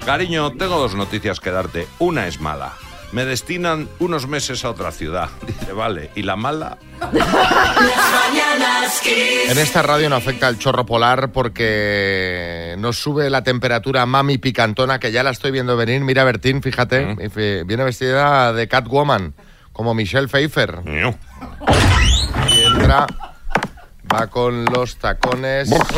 cariño, 0.05 0.53
tengo 0.53 0.79
dos 0.79 0.95
noticias 0.95 1.41
que 1.41 1.51
darte. 1.51 1.87
Una 1.99 2.27
es 2.27 2.41
mala. 2.41 2.73
Me 3.13 3.25
destinan 3.25 3.89
unos 4.01 4.27
meses 4.27 4.65
a 4.65 4.71
otra 4.71 4.91
ciudad. 4.93 5.29
Dice, 5.47 5.73
vale. 5.73 6.11
¿Y 6.15 6.23
la 6.23 6.37
mala? 6.37 6.77
Las 7.01 7.13
mañanas 7.15 9.01
Kiss. 9.03 9.51
En 9.51 9.59
esta 9.59 9.81
radio 9.83 10.11
no 10.11 10.17
afecta 10.17 10.49
el 10.49 10.59
chorro 10.59 10.85
polar 10.85 11.31
porque 11.33 12.75
nos 12.79 12.99
sube 12.99 13.31
la 13.31 13.43
temperatura 13.45 14.05
mami 14.07 14.39
picantona, 14.39 14.99
que 14.99 15.13
ya 15.13 15.23
la 15.23 15.31
estoy 15.31 15.53
viendo 15.53 15.77
venir. 15.77 16.01
Mira, 16.03 16.25
Bertín, 16.25 16.63
fíjate, 16.63 17.31
fi- 17.31 17.63
viene 17.65 17.85
vestida 17.85 18.53
de 18.53 18.67
Catwoman, 18.69 19.35
como 19.73 19.95
Michelle 19.95 20.29
Pfeiffer. 20.29 20.81
Va 22.97 24.27
con 24.29 24.65
los 24.67 24.97
tacones. 24.97 25.69
Buenos 25.71 25.89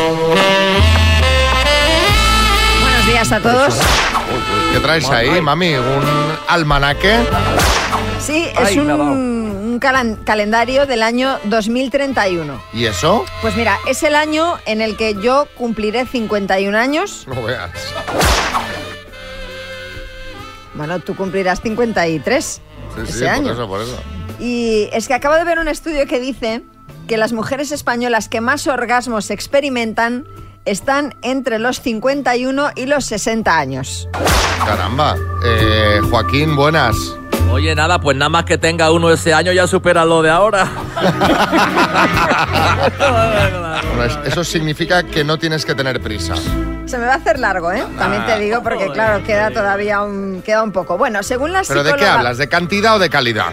días 3.06 3.30
a 3.32 3.40
todos. 3.40 3.74
¿Qué 4.72 4.80
traes 4.80 5.08
ahí, 5.10 5.38
mami? 5.42 5.74
¿Un 5.74 6.02
almanaque? 6.48 7.18
Sí, 8.20 8.48
es 8.58 8.76
un, 8.76 8.90
un 8.90 9.78
calan- 9.80 10.16
calendario 10.24 10.86
del 10.86 11.02
año 11.02 11.38
2031. 11.44 12.58
¿Y 12.72 12.86
eso? 12.86 13.26
Pues 13.42 13.54
mira, 13.54 13.76
es 13.86 14.02
el 14.02 14.14
año 14.14 14.56
en 14.64 14.80
el 14.80 14.96
que 14.96 15.14
yo 15.22 15.46
cumpliré 15.56 16.06
51 16.06 16.76
años. 16.78 17.26
No 17.28 17.42
veas. 17.42 17.70
Bueno, 20.74 21.00
tú 21.00 21.14
cumplirás 21.16 21.60
53 21.60 22.44
Sí, 22.44 23.02
ese 23.02 23.12
sí, 23.12 23.24
por 23.42 23.52
eso, 23.52 23.68
por 23.68 23.80
eso. 23.82 23.98
Y 24.40 24.88
es 24.92 25.06
que 25.08 25.14
acabo 25.14 25.34
de 25.34 25.44
ver 25.44 25.58
un 25.58 25.68
estudio 25.68 26.06
que 26.06 26.20
dice 26.20 26.62
que 27.08 27.16
las 27.16 27.32
mujeres 27.32 27.72
españolas 27.72 28.28
que 28.28 28.40
más 28.40 28.68
orgasmos 28.68 29.32
experimentan 29.32 30.26
están 30.64 31.16
entre 31.22 31.58
los 31.58 31.80
51 31.80 32.70
y 32.76 32.86
los 32.86 33.06
60 33.06 33.58
años. 33.58 34.08
Caramba. 34.64 35.16
Eh, 35.44 36.00
Joaquín, 36.08 36.54
buenas. 36.54 36.96
Oye, 37.50 37.74
nada, 37.74 38.00
pues 38.00 38.16
nada 38.16 38.28
más 38.28 38.44
que 38.44 38.58
tenga 38.58 38.90
uno 38.90 39.10
ese 39.10 39.34
año 39.34 39.52
ya 39.52 39.66
supera 39.66 40.04
lo 40.04 40.22
de 40.22 40.30
ahora. 40.30 40.68
Bueno, 43.98 44.24
eso 44.24 44.44
significa 44.44 45.02
que 45.02 45.24
no 45.24 45.38
tienes 45.38 45.64
que 45.64 45.74
tener 45.74 46.00
prisa. 46.00 46.34
Se 46.86 46.98
me 46.98 47.06
va 47.06 47.14
a 47.14 47.16
hacer 47.16 47.38
largo, 47.38 47.72
¿eh? 47.72 47.82
También 47.98 48.24
te 48.26 48.38
digo, 48.38 48.62
porque 48.62 48.86
claro, 48.92 49.24
queda 49.24 49.50
todavía 49.50 50.02
un, 50.02 50.40
queda 50.42 50.62
un 50.62 50.72
poco. 50.72 50.96
Bueno, 50.96 51.22
según 51.22 51.52
la 51.52 51.62
¿Pero 51.66 51.82
de 51.82 51.94
qué 51.94 52.06
hablas? 52.06 52.38
¿De 52.38 52.48
cantidad 52.48 52.96
o 52.96 52.98
de 52.98 53.10
calidad? 53.10 53.50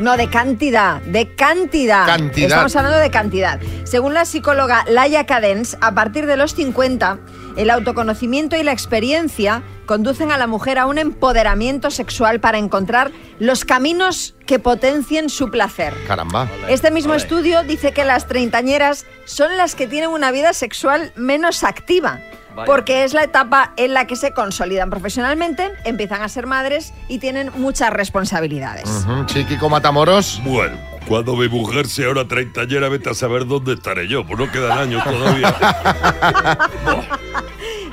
No, 0.00 0.16
de 0.16 0.28
cantidad, 0.28 1.00
de 1.02 1.34
cantidad. 1.34 2.04
Cantidad. 2.04 2.48
Estamos 2.48 2.76
hablando 2.76 2.98
de 2.98 3.10
cantidad. 3.10 3.60
Según 3.84 4.12
la 4.12 4.24
psicóloga 4.24 4.84
Laia 4.88 5.24
Cadens, 5.24 5.76
a 5.80 5.94
partir 5.94 6.26
de 6.26 6.36
los 6.36 6.54
50, 6.54 7.18
el 7.56 7.70
autoconocimiento 7.70 8.56
y 8.56 8.62
la 8.62 8.72
experiencia 8.72 9.62
conducen 9.86 10.30
a 10.32 10.38
la 10.38 10.46
mujer 10.46 10.78
a 10.78 10.86
un 10.86 10.98
empoderamiento 10.98 11.90
sexual 11.90 12.40
para 12.40 12.58
encontrar 12.58 13.12
los 13.38 13.64
caminos 13.64 14.34
que 14.46 14.58
potencien 14.58 15.30
su 15.30 15.50
placer. 15.50 15.94
Caramba. 16.06 16.48
Este 16.68 16.90
mismo 16.90 17.14
estudio 17.14 17.62
dice 17.62 17.92
que 17.92 18.04
las 18.04 18.26
treintañeras 18.26 19.06
son 19.24 19.56
las 19.56 19.74
que 19.74 19.86
tienen 19.86 20.10
una 20.10 20.30
vida 20.30 20.52
sexual 20.52 21.12
menos 21.16 21.64
activa. 21.64 22.20
Vaya. 22.54 22.66
Porque 22.66 23.04
es 23.04 23.12
la 23.12 23.22
etapa 23.22 23.74
en 23.76 23.92
la 23.92 24.06
que 24.06 24.16
se 24.16 24.32
consolidan 24.32 24.88
profesionalmente, 24.88 25.72
empiezan 25.84 26.22
a 26.22 26.28
ser 26.28 26.46
madres 26.46 26.94
y 27.06 27.18
tienen 27.18 27.50
muchas 27.56 27.90
responsabilidades. 27.90 29.06
Chiquico 29.26 29.68
Matamoros. 29.68 30.40
Bueno, 30.42 30.78
cuando 31.06 31.36
mi 31.36 31.50
mujer 31.50 31.86
sea 31.86 32.06
ahora 32.06 32.26
treintañera, 32.26 32.88
vete 32.88 33.10
a 33.10 33.14
saber 33.14 33.46
dónde 33.46 33.74
estaré 33.74 34.08
yo, 34.08 34.26
pues 34.26 34.38
no 34.38 34.50
quedan 34.50 34.78
años 34.78 35.04
todavía. 35.04 35.54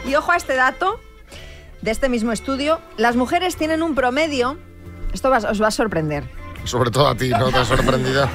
Y 0.06 0.15
ojo 0.15 0.32
a 0.32 0.36
este 0.36 0.56
dato 0.56 0.99
de 1.84 1.91
este 1.91 2.10
mismo 2.10 2.32
estudio, 2.32 2.80
las 2.98 3.15
mujeres 3.15 3.56
tienen 3.58 3.84
un 3.84 3.93
promedio, 3.93 4.58
esto 5.13 5.30
va- 5.30 5.38
os 5.38 5.62
va 5.62 5.67
a 5.67 5.72
sorprender, 5.72 6.24
Sobre 6.63 6.89
todo 6.91 7.08
a 7.10 7.15
ti, 7.15 7.30
¿no 7.30 7.52
te 7.52 7.58
ha 7.58 7.65
sorprendido? 7.65 8.28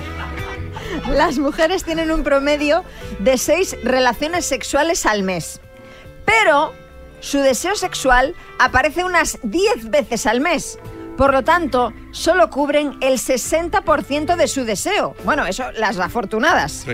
las 1.16 1.38
mujeres 1.38 1.82
tienen 1.84 2.10
un 2.10 2.22
promedio 2.22 2.84
de 3.18 3.38
seis 3.38 3.76
relaciones 3.82 4.44
sexuales 4.46 5.06
al 5.06 5.22
mes, 5.22 5.60
pero 6.26 6.72
su 7.20 7.38
deseo 7.38 7.74
sexual 7.74 8.34
aparece 8.58 9.02
unas 9.04 9.38
10 9.42 9.90
veces 9.90 10.26
al 10.26 10.40
mes. 10.40 10.78
Por 11.16 11.32
lo 11.32 11.42
tanto, 11.42 11.92
solo 12.12 12.48
cubren 12.48 12.96
el 13.00 13.14
60% 13.14 14.36
de 14.36 14.46
su 14.46 14.64
deseo. 14.64 15.16
Bueno, 15.24 15.46
eso 15.46 15.64
las 15.76 15.98
afortunadas. 15.98 16.86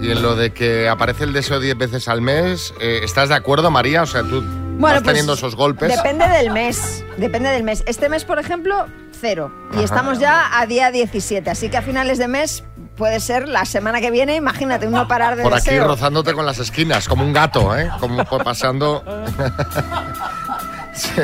Y 0.00 0.10
en 0.10 0.22
lo 0.22 0.34
de 0.34 0.52
que 0.52 0.88
aparece 0.88 1.22
el 1.22 1.32
deseo 1.32 1.60
10 1.60 1.78
veces 1.78 2.08
al 2.08 2.20
mes, 2.20 2.74
eh, 2.80 3.02
¿estás 3.04 3.28
de 3.28 3.36
acuerdo, 3.36 3.70
María? 3.70 4.02
O 4.02 4.06
sea, 4.06 4.22
tú 4.24 4.42
Bueno, 4.78 4.96
vas 4.96 5.02
pues, 5.02 5.04
teniendo 5.04 5.34
esos 5.34 5.56
golpes. 5.56 5.96
Depende 5.96 6.28
del 6.28 6.50
mes. 6.50 7.04
Depende 7.16 7.48
del 7.50 7.62
mes. 7.62 7.84
Este 7.86 8.08
mes, 8.08 8.24
por 8.24 8.38
ejemplo, 8.38 8.86
cero. 9.20 9.52
Y 9.72 9.76
Ajá. 9.76 9.84
estamos 9.84 10.18
ya 10.18 10.58
a 10.58 10.66
día 10.66 10.90
17. 10.90 11.48
Así 11.48 11.68
que 11.68 11.76
a 11.76 11.82
finales 11.82 12.18
de 12.18 12.28
mes 12.28 12.64
puede 12.96 13.20
ser 13.20 13.48
la 13.48 13.64
semana 13.64 14.00
que 14.00 14.10
viene. 14.10 14.36
Imagínate, 14.36 14.86
un 14.86 14.92
no 14.92 15.08
parar 15.08 15.36
de 15.36 15.42
Por 15.42 15.54
aquí 15.54 15.70
deseo. 15.70 15.86
rozándote 15.86 16.32
con 16.32 16.44
las 16.46 16.58
esquinas, 16.58 17.08
como 17.08 17.24
un 17.24 17.32
gato, 17.32 17.76
¿eh? 17.76 17.90
Como 18.00 18.24
pasando. 18.24 19.04
sí. 20.94 21.10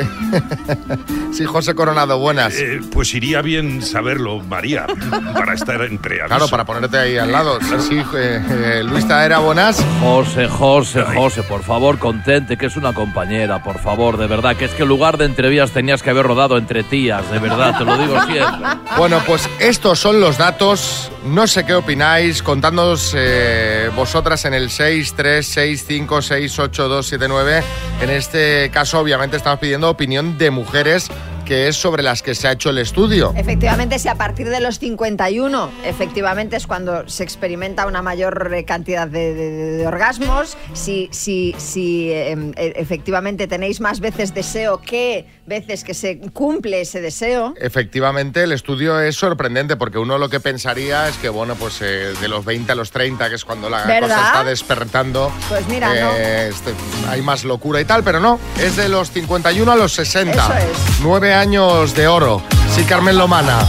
Sí, 1.33 1.45
José 1.45 1.73
Coronado, 1.75 2.19
buenas. 2.19 2.53
Eh, 2.55 2.81
pues 2.91 3.13
iría 3.13 3.41
bien 3.41 3.81
saberlo, 3.81 4.41
María, 4.41 4.85
para 5.33 5.53
estar 5.53 5.81
entre 5.83 6.15
aviso. 6.15 6.27
Claro, 6.27 6.49
para 6.49 6.65
ponerte 6.65 6.97
ahí 6.97 7.17
al 7.17 7.31
lado. 7.31 7.57
Sí, 7.61 7.75
sí, 7.87 8.03
eh, 8.15 8.43
eh, 8.49 8.83
Luis 8.83 9.07
Taera, 9.07 9.39
buenas. 9.39 9.81
José, 10.01 10.49
José, 10.49 11.03
José, 11.03 11.43
por 11.43 11.63
favor, 11.63 11.99
contente, 11.99 12.57
que 12.57 12.65
es 12.65 12.75
una 12.75 12.91
compañera, 12.93 13.63
por 13.63 13.79
favor, 13.79 14.17
de 14.17 14.27
verdad, 14.27 14.57
que 14.57 14.65
es 14.65 14.71
que 14.71 14.83
en 14.83 14.89
lugar 14.89 15.17
de 15.17 15.23
entrevías 15.25 15.71
tenías 15.71 16.03
que 16.03 16.09
haber 16.09 16.25
rodado 16.27 16.57
entre 16.57 16.83
tías, 16.83 17.31
de 17.31 17.39
verdad, 17.39 17.77
te 17.77 17.85
lo 17.85 17.97
digo 17.97 18.21
siempre. 18.23 18.67
Bueno, 18.97 19.21
pues 19.25 19.49
estos 19.59 19.99
son 19.99 20.19
los 20.19 20.37
datos. 20.37 21.09
No 21.23 21.47
sé 21.47 21.65
qué 21.65 21.75
opináis. 21.75 22.43
Contándonos 22.43 23.13
eh, 23.15 23.89
vosotras 23.95 24.43
en 24.43 24.53
el 24.53 24.69
636568279. 24.69 27.63
En 28.01 28.09
este 28.09 28.69
caso, 28.69 28.99
obviamente, 28.99 29.37
estamos 29.37 29.60
pidiendo 29.61 29.89
opinión 29.89 30.37
de 30.37 30.51
mujeres, 30.51 31.09
que 31.45 31.67
es 31.67 31.75
sobre 31.75 32.03
las 32.03 32.21
que 32.21 32.35
se 32.35 32.47
ha 32.47 32.53
hecho 32.53 32.71
el 32.71 32.79
estudio. 32.79 33.33
Efectivamente, 33.35 33.99
si 33.99 34.07
a 34.07 34.15
partir 34.15 34.49
de 34.49 34.59
los 34.59 34.79
51, 34.79 35.69
efectivamente 35.85 36.55
es 36.55 36.65
cuando 36.65 37.07
se 37.07 37.23
experimenta 37.23 37.85
una 37.85 38.01
mayor 38.01 38.51
eh, 38.53 38.65
cantidad 38.65 39.07
de, 39.07 39.83
orgasmos, 39.85 40.57
si, 40.73 41.09
si, 41.11 41.53
si 41.57 42.11
eh, 42.11 42.31
eh, 42.55 42.73
efectivamente 42.75 43.47
tenéis 43.47 43.81
más 43.81 43.99
veces 43.99 44.33
deseo 44.33 44.81
que 44.81 45.25
veces 45.51 45.83
que 45.83 45.93
se 45.93 46.17
cumple 46.31 46.79
ese 46.79 47.01
deseo. 47.01 47.53
Efectivamente, 47.59 48.43
el 48.43 48.53
estudio 48.53 48.99
es 49.01 49.17
sorprendente 49.17 49.75
porque 49.75 49.97
uno 49.97 50.17
lo 50.17 50.29
que 50.29 50.39
pensaría 50.39 51.09
es 51.09 51.17
que, 51.17 51.27
bueno, 51.27 51.55
pues 51.55 51.79
eh, 51.81 52.13
de 52.21 52.27
los 52.29 52.45
20 52.45 52.71
a 52.71 52.75
los 52.75 52.89
30, 52.91 53.27
que 53.27 53.35
es 53.35 53.43
cuando 53.43 53.69
la 53.69 53.83
¿Verdad? 53.85 54.07
cosa 54.15 54.25
está 54.27 54.43
despertando, 54.45 55.29
Pues 55.49 55.67
mira, 55.67 55.89
no. 55.93 56.11
eh, 56.15 56.47
este, 56.47 56.73
hay 57.09 57.21
más 57.21 57.43
locura 57.43 57.81
y 57.81 57.85
tal, 57.85 58.01
pero 58.01 58.21
no, 58.21 58.39
es 58.57 58.77
de 58.77 58.87
los 58.87 59.11
51 59.11 59.69
a 59.69 59.75
los 59.75 59.91
60. 59.91 60.31
Eso 60.31 60.53
es. 60.57 60.99
Nueve 61.01 61.33
años 61.33 61.93
de 61.95 62.07
oro. 62.07 62.41
Sí, 62.73 62.85
Carmen 62.85 63.17
Lomana. 63.17 63.59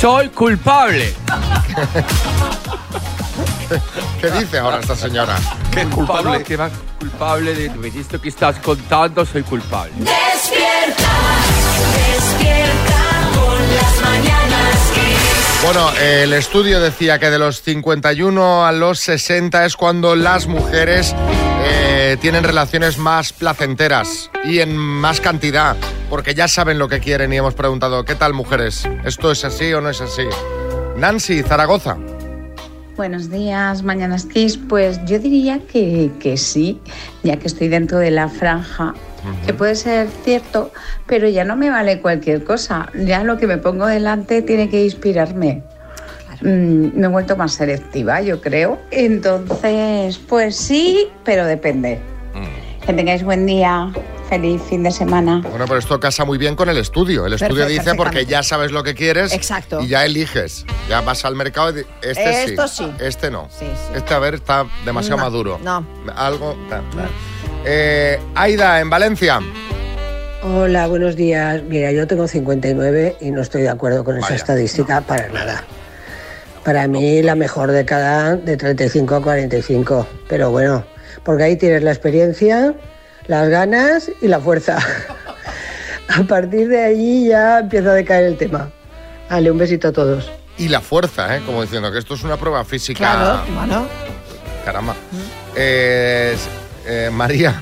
Soy 0.00 0.30
culpable. 0.30 1.12
¿Qué 4.20 4.30
dice 4.30 4.58
ahora 4.58 4.80
esta 4.80 4.96
señora? 4.96 5.36
¿Qué 5.70 5.84
culpable? 5.86 6.42
¿Qué 6.42 6.56
más 6.56 6.72
culpable 6.98 7.54
de 7.54 7.88
esto 8.00 8.20
que 8.20 8.30
estás 8.30 8.58
contando? 8.60 9.24
Soy 9.26 9.42
culpable. 9.42 9.92
Bueno, 15.60 15.90
el 16.00 16.32
estudio 16.34 16.80
decía 16.80 17.18
que 17.18 17.30
de 17.30 17.38
los 17.38 17.62
51 17.62 18.64
a 18.64 18.70
los 18.70 19.00
60 19.00 19.66
es 19.66 19.76
cuando 19.76 20.14
las 20.14 20.46
mujeres 20.46 21.16
eh, 21.64 22.16
tienen 22.20 22.44
relaciones 22.44 22.96
más 22.96 23.32
placenteras 23.32 24.30
y 24.44 24.60
en 24.60 24.76
más 24.76 25.20
cantidad, 25.20 25.76
porque 26.08 26.34
ya 26.34 26.46
saben 26.46 26.78
lo 26.78 26.88
que 26.88 27.00
quieren 27.00 27.32
y 27.32 27.38
hemos 27.38 27.54
preguntado, 27.54 28.04
¿qué 28.04 28.14
tal 28.14 28.34
mujeres? 28.34 28.88
¿Esto 29.04 29.32
es 29.32 29.44
así 29.44 29.72
o 29.72 29.80
no 29.80 29.90
es 29.90 30.00
así? 30.00 30.22
Nancy, 30.96 31.42
Zaragoza. 31.42 31.96
Buenos 32.96 33.28
días, 33.28 33.82
Mañanas 33.82 34.26
Kiss. 34.26 34.56
Pues 34.56 35.00
yo 35.06 35.18
diría 35.18 35.58
que, 35.58 36.12
que 36.20 36.36
sí, 36.36 36.80
ya 37.24 37.36
que 37.36 37.48
estoy 37.48 37.66
dentro 37.66 37.98
de 37.98 38.12
la 38.12 38.28
franja, 38.28 38.94
que 39.46 39.52
puede 39.54 39.74
ser 39.74 40.08
cierto, 40.24 40.70
pero 41.06 41.28
ya 41.28 41.44
no 41.44 41.56
me 41.56 41.70
vale 41.70 42.00
cualquier 42.00 42.44
cosa. 42.44 42.90
Ya 42.94 43.24
lo 43.24 43.36
que 43.38 43.46
me 43.46 43.58
pongo 43.58 43.86
delante 43.86 44.42
tiene 44.42 44.68
que 44.68 44.84
inspirarme. 44.84 45.62
Mm, 46.40 46.98
me 46.98 47.06
he 47.06 47.08
vuelto 47.08 47.36
más 47.36 47.52
selectiva, 47.54 48.20
yo 48.22 48.40
creo. 48.40 48.78
Entonces, 48.90 50.18
pues 50.18 50.56
sí, 50.56 51.08
pero 51.24 51.44
depende. 51.46 52.00
Que 52.86 52.94
tengáis 52.94 53.22
buen 53.22 53.44
día, 53.44 53.92
feliz 54.30 54.62
fin 54.62 54.82
de 54.82 54.90
semana. 54.90 55.42
Bueno, 55.50 55.66
pero 55.66 55.78
esto 55.78 56.00
casa 56.00 56.24
muy 56.24 56.38
bien 56.38 56.56
con 56.56 56.70
el 56.70 56.78
estudio. 56.78 57.26
El 57.26 57.34
estudio 57.34 57.66
Perfe- 57.66 57.68
dice 57.68 57.94
porque 57.96 58.24
ya 58.24 58.42
sabes 58.42 58.72
lo 58.72 58.82
que 58.82 58.94
quieres 58.94 59.34
Exacto. 59.34 59.80
y 59.82 59.88
ya 59.88 60.06
eliges. 60.06 60.64
Ya 60.88 61.02
vas 61.02 61.22
al 61.26 61.34
mercado 61.34 61.78
y 61.78 61.84
este 62.00 62.44
Esto 62.44 62.66
sí, 62.66 62.84
sí. 62.84 63.04
este 63.04 63.30
no. 63.30 63.48
Sí, 63.50 63.66
sí. 63.66 63.92
Este, 63.94 64.14
a 64.14 64.18
ver, 64.20 64.36
está 64.36 64.64
demasiado 64.86 65.18
No, 65.18 65.22
maduro. 65.24 65.60
No. 65.62 65.84
Algo... 66.16 66.56
ta, 66.70 66.80
ta. 66.96 67.08
Eh, 67.70 68.18
Aida, 68.34 68.80
en 68.80 68.88
Valencia. 68.88 69.40
Hola, 70.42 70.86
buenos 70.86 71.16
días. 71.16 71.62
Mira, 71.64 71.92
yo 71.92 72.06
tengo 72.06 72.26
59 72.26 73.18
y 73.20 73.30
no 73.30 73.42
estoy 73.42 73.60
de 73.60 73.68
acuerdo 73.68 74.04
con 74.04 74.16
esa 74.16 74.34
estadística 74.34 75.02
para 75.02 75.28
nada. 75.28 75.64
Para 76.64 76.88
mí 76.88 77.20
la 77.20 77.34
mejor 77.34 77.70
década 77.70 78.36
de 78.36 78.56
35 78.56 79.16
a 79.16 79.22
45. 79.22 80.06
Pero 80.30 80.50
bueno, 80.50 80.82
porque 81.24 81.42
ahí 81.42 81.56
tienes 81.56 81.82
la 81.82 81.90
experiencia, 81.90 82.74
las 83.26 83.50
ganas 83.50 84.10
y 84.22 84.28
la 84.28 84.40
fuerza. 84.40 84.78
a 86.08 86.22
partir 86.22 86.68
de 86.68 86.82
allí 86.82 87.28
ya 87.28 87.58
empieza 87.58 87.90
a 87.90 87.94
decaer 87.94 88.24
el 88.24 88.38
tema. 88.38 88.70
Vale, 89.28 89.50
un 89.50 89.58
besito 89.58 89.88
a 89.88 89.92
todos. 89.92 90.32
Y 90.56 90.68
la 90.68 90.80
fuerza, 90.80 91.36
¿eh? 91.36 91.42
Como 91.44 91.60
diciendo 91.60 91.92
que 91.92 91.98
esto 91.98 92.14
es 92.14 92.24
una 92.24 92.38
prueba 92.38 92.64
física. 92.64 92.98
Claro, 92.98 93.42
bueno. 93.54 93.86
Caramba. 94.64 94.96
Eh, 95.54 96.34
eh, 96.88 97.10
María. 97.12 97.54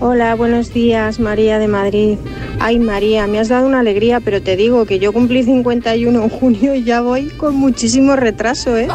Hola, 0.00 0.34
buenos 0.34 0.72
días, 0.74 1.20
María 1.20 1.58
de 1.60 1.68
Madrid. 1.68 2.18
Ay, 2.58 2.78
María, 2.80 3.26
me 3.28 3.38
has 3.38 3.48
dado 3.48 3.66
una 3.66 3.80
alegría, 3.80 4.18
pero 4.20 4.42
te 4.42 4.56
digo 4.56 4.84
que 4.84 4.98
yo 4.98 5.12
cumplí 5.12 5.44
51 5.44 6.22
en 6.24 6.28
junio 6.28 6.74
y 6.74 6.82
ya 6.82 7.00
voy 7.00 7.28
con 7.30 7.54
muchísimo 7.54 8.16
retraso, 8.16 8.76
¿eh? 8.76 8.88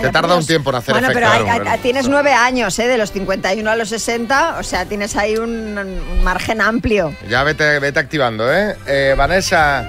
Te 0.00 0.10
tarda 0.10 0.36
un 0.36 0.46
tiempo 0.46 0.70
en 0.70 0.76
hacer 0.76 0.94
Bueno, 0.94 1.08
efecto. 1.10 1.28
pero 1.32 1.48
hay- 1.50 1.66
hay- 1.68 1.78
tienes 1.80 2.08
nueve 2.08 2.32
años, 2.32 2.76
¿eh? 2.78 2.86
De 2.88 2.98
los 2.98 3.10
51 3.12 3.70
a 3.70 3.76
los 3.76 3.88
60, 3.88 4.56
o 4.58 4.62
sea, 4.62 4.84
tienes 4.86 5.16
ahí 5.16 5.36
un, 5.36 5.76
un 5.78 6.24
margen 6.24 6.60
amplio. 6.60 7.12
Ya 7.28 7.42
vete, 7.44 7.78
vete 7.80 7.98
activando, 8.00 8.52
¿eh? 8.52 8.76
Eh, 8.86 9.14
Vanessa. 9.16 9.84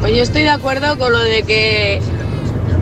Pues 0.00 0.14
yo 0.16 0.22
estoy 0.22 0.42
de 0.42 0.48
acuerdo 0.50 0.96
con 0.98 1.12
lo 1.12 1.18
de 1.18 1.42
que, 1.42 2.00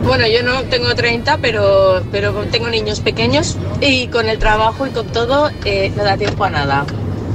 bueno, 0.03 0.25
yo 0.27 0.43
no 0.43 0.63
tengo 0.63 0.93
30, 0.95 1.37
pero, 1.37 2.01
pero 2.11 2.33
tengo 2.51 2.69
niños 2.69 2.99
pequeños 3.01 3.57
y 3.81 4.07
con 4.07 4.27
el 4.27 4.39
trabajo 4.39 4.87
y 4.87 4.91
con 4.91 5.07
todo 5.07 5.49
eh, 5.65 5.91
no 5.95 6.03
da 6.03 6.17
tiempo 6.17 6.43
a 6.45 6.49
nada. 6.49 6.85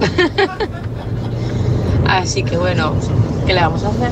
Así 2.08 2.42
que 2.42 2.56
bueno, 2.56 2.94
¿qué 3.46 3.54
le 3.54 3.60
vamos 3.60 3.84
a 3.84 3.88
hacer? 3.88 4.10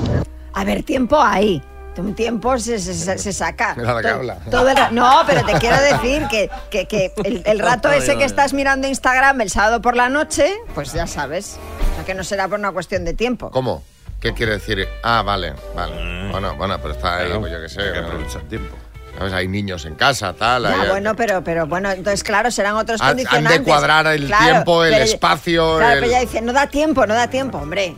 A 0.55 0.65
ver, 0.65 0.83
tiempo 0.83 1.21
hay. 1.21 1.63
Un 1.99 2.15
tiempo 2.15 2.59
se, 2.59 2.79
se- 2.79 3.19
se- 3.19 3.33
saca. 3.35 3.75
Mira 3.77 3.93
la 3.95 4.01
que 4.01 4.09
Todo- 4.09 4.17
habla. 4.19 4.39
todo 4.51 4.69
el 4.71 4.95
no, 4.95 5.21
pero 5.27 5.45
te 5.45 5.53
quiero 5.59 5.77
decir 5.79 6.27
que, 6.31 6.49
que- 6.71 6.87
que 6.87 7.13
el, 7.25 7.43
el 7.45 7.59
rato 7.59 7.91
ese 7.93 8.17
que 8.17 8.25
estás 8.25 8.55
mirando 8.55 8.89
Instagram 8.89 9.39
el 9.43 9.51
sábado 9.51 9.83
por 9.83 9.95
la 9.95 10.09
noche, 10.09 10.55
pues 10.75 10.95
ya 10.95 11.07
sabes. 11.07 11.59
O 11.93 11.97
sea, 11.97 12.05
que 12.07 12.15
no 12.15 12.25
será 12.25 12.49
por 12.49 12.59
una 12.59 12.73
cuestión 12.73 13.05
de 13.05 13.13
tiempo. 13.13 13.51
¿Cómo? 13.51 13.83
¿Qué 14.23 14.33
quiere 14.33 14.53
decir? 14.53 14.89
Ah, 15.03 15.23
vale, 15.23 15.53
vale. 15.75 16.31
Bueno, 16.31 16.55
bueno, 16.55 16.79
pero 16.81 16.95
está 16.95 17.19
ahí, 17.19 17.33
pues 17.39 17.53
yo 17.53 17.61
qué 17.61 17.69
sé. 17.69 17.83
hay 17.83 17.93
que 17.93 17.99
aprovechar 17.99 18.43
tiempo. 18.43 18.77
¿Sabes? 19.19 19.33
Hay 19.35 19.49
niños 19.49 19.85
en 19.85 19.95
casa, 19.97 20.33
tal. 20.33 20.63
Ya, 20.63 20.81
hay- 20.83 20.89
bueno, 20.89 21.15
pero, 21.17 21.43
pero 21.45 21.67
bueno, 21.67 21.91
entonces 21.91 22.23
claro, 22.25 22.51
serán 22.51 22.77
otros 22.77 23.01
Han- 23.03 23.11
han 23.11 23.17
de 23.17 23.25
condicionantes. 23.25 23.67
cuadrar 23.67 24.07
el 24.07 24.27
Claro, 24.27 24.45
tiempo, 24.47 24.85
el 24.85 24.93
pero- 24.93 25.05
espacio, 25.05 25.77
Claro, 25.77 25.93
el- 25.95 26.01
pero 26.01 26.13
ya 26.13 26.21
dice, 26.21 26.41
no 26.41 26.53
da 26.53 26.67
tiempo, 26.69 27.05
no 27.07 27.15
da 27.15 27.29
tiempo, 27.29 27.59
hombre. 27.59 27.95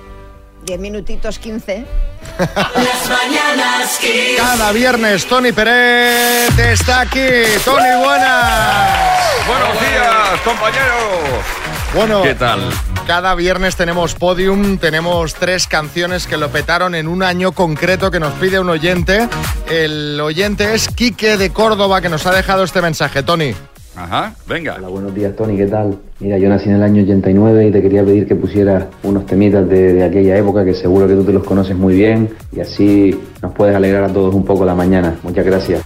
Diez 0.64 0.80
minutitos, 0.80 1.38
quince. 1.38 1.84
Las 2.38 3.08
mañanas 3.08 3.98
Kiss. 4.00 4.38
Cada 4.38 4.72
viernes 4.72 5.26
Tony 5.26 5.52
Pérez 5.52 6.58
está 6.58 7.02
aquí. 7.02 7.20
Tony, 7.64 8.02
buenas. 8.02 9.46
Buenos 9.46 9.80
días, 9.80 10.40
compañeros. 10.42 11.44
Bueno, 11.94 12.22
¿Qué 12.22 12.34
tal? 12.34 12.70
Cada 13.06 13.34
viernes 13.34 13.76
tenemos 13.76 14.14
podium, 14.14 14.78
tenemos 14.78 15.34
tres 15.34 15.66
canciones 15.66 16.26
que 16.26 16.38
lo 16.38 16.48
petaron 16.48 16.94
en 16.94 17.06
un 17.06 17.22
año 17.22 17.52
concreto 17.52 18.10
que 18.10 18.18
nos 18.18 18.32
pide 18.34 18.58
un 18.58 18.70
oyente. 18.70 19.28
El 19.70 20.18
oyente 20.18 20.74
es 20.74 20.88
Quique 20.88 21.36
de 21.36 21.50
Córdoba 21.50 22.00
que 22.00 22.08
nos 22.08 22.26
ha 22.26 22.34
dejado 22.34 22.64
este 22.64 22.80
mensaje. 22.80 23.22
Tony. 23.22 23.52
Ajá, 23.94 24.34
venga. 24.48 24.76
Hola, 24.78 24.88
buenos 24.88 25.14
días, 25.14 25.36
Tony, 25.36 25.56
¿qué 25.56 25.66
tal? 25.66 25.98
Mira, 26.18 26.38
yo 26.38 26.48
nací 26.48 26.70
en 26.70 26.76
el 26.76 26.82
año 26.82 27.02
89 27.02 27.66
y 27.68 27.70
te 27.70 27.82
quería 27.82 28.02
pedir 28.02 28.26
que 28.26 28.36
pusieras 28.36 28.86
unos 29.02 29.26
temitas 29.26 29.68
de, 29.68 29.92
de 29.92 30.04
aquella 30.04 30.38
época 30.38 30.64
que 30.64 30.74
seguro 30.74 31.06
que 31.06 31.14
tú 31.14 31.24
te 31.24 31.32
los 31.32 31.44
conoces 31.44 31.76
muy 31.76 31.94
bien 31.94 32.30
y 32.52 32.60
así 32.60 33.20
nos 33.42 33.52
puedes 33.52 33.76
alegrar 33.76 34.04
a 34.04 34.08
todos 34.08 34.34
un 34.34 34.46
poco 34.46 34.64
la 34.64 34.74
mañana. 34.74 35.14
Muchas 35.22 35.44
gracias. 35.44 35.82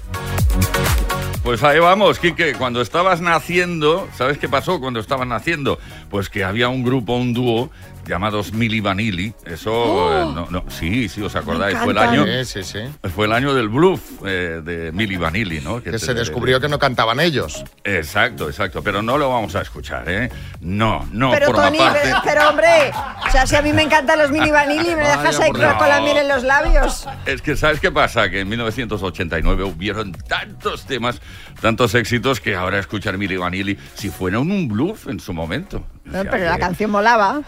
Pues 1.48 1.62
ahí 1.62 1.78
vamos, 1.78 2.18
Quique. 2.18 2.52
Cuando 2.52 2.82
estabas 2.82 3.22
naciendo, 3.22 4.06
¿sabes 4.14 4.36
qué 4.36 4.50
pasó 4.50 4.80
cuando 4.80 5.00
estabas 5.00 5.26
naciendo? 5.26 5.78
Pues 6.10 6.28
que 6.28 6.44
había 6.44 6.68
un 6.68 6.84
grupo, 6.84 7.16
un 7.16 7.32
dúo 7.32 7.70
llamados 8.08 8.52
Mili 8.52 8.80
Vanilli. 8.80 9.32
Eso, 9.44 9.72
Oh. 9.72 10.12
eh, 10.12 10.32
no, 10.34 10.48
no, 10.50 10.64
sí, 10.68 11.08
sí, 11.08 11.22
os 11.22 11.36
acordáis. 11.36 11.78
Fue 11.78 11.92
el 11.92 11.98
año, 11.98 12.24
Sí, 12.44 12.62
sí, 12.62 12.64
sí. 12.64 13.08
fue 13.14 13.26
el 13.26 13.32
año 13.32 13.54
del 13.54 13.68
bluff 13.68 14.00
eh, 14.26 14.60
de 14.64 14.90
Mili 14.92 15.16
Vanilli, 15.16 15.60
¿no? 15.60 15.82
Que 15.82 15.98
se 15.98 16.14
descubrió 16.14 16.60
que 16.60 16.68
no 16.68 16.78
cantaban 16.78 17.20
ellos. 17.20 17.64
Exacto, 17.84 18.48
exacto. 18.48 18.82
Pero 18.82 19.02
no 19.02 19.18
lo 19.18 19.28
vamos 19.30 19.54
a 19.54 19.60
escuchar, 19.62 20.08
¿eh? 20.08 20.30
No, 20.60 21.06
no, 21.12 21.30
pero 21.30 21.46
forma 21.46 21.64
Tony, 21.66 21.78
parte. 21.78 22.00
pero, 22.02 22.16
pero, 22.24 22.48
hombre, 22.48 22.90
o 23.26 23.30
sea, 23.30 23.46
si 23.46 23.54
a 23.56 23.62
mí 23.62 23.72
me 23.72 23.82
encantan 23.82 24.18
los 24.18 24.30
mini 24.30 24.50
vanilli, 24.50 24.94
me 24.96 25.02
dejas 25.06 25.38
ahí 25.40 25.52
por 25.52 25.76
con 25.76 25.88
la 25.88 26.00
miel 26.00 26.16
en 26.16 26.28
los 26.28 26.42
labios. 26.42 27.06
Es 27.26 27.42
que, 27.42 27.56
¿sabes 27.56 27.78
qué 27.80 27.92
pasa? 27.92 28.30
Que 28.30 28.40
en 28.40 28.48
1989 28.48 29.64
hubieron 29.64 30.12
tantos 30.12 30.86
temas, 30.86 31.20
tantos 31.60 31.94
éxitos, 31.94 32.40
que 32.40 32.54
ahora 32.56 32.78
escuchar 32.78 33.18
Mili 33.18 33.36
Vanilli, 33.36 33.78
si 33.94 34.08
fuera 34.10 34.38
un 34.38 34.68
bluff 34.68 35.08
en 35.08 35.20
su 35.20 35.32
momento. 35.32 35.84
No, 36.10 36.24
pero 36.24 36.44
la 36.44 36.58
canción 36.58 36.90
molaba. 36.90 37.40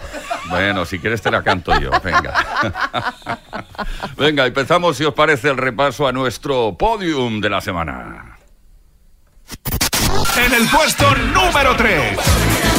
Bueno, 0.49 0.85
si 0.85 0.99
quieres 0.99 1.23
te 1.23 1.31
la 1.31 1.42
canto 1.42 1.79
yo, 1.81 1.90
venga. 2.03 2.35
venga, 4.16 4.46
empezamos, 4.46 4.96
si 4.96 5.05
os 5.05 5.14
parece, 5.14 5.49
el 5.49 5.57
repaso 5.57 6.07
a 6.07 6.12
nuestro 6.12 6.77
podium 6.77 7.40
de 7.40 7.51
la 7.51 7.61
semana. 7.61 8.37
En 10.37 10.55
el 10.55 10.68
puesto 10.68 11.14
número 11.14 11.77
3. 11.77 12.70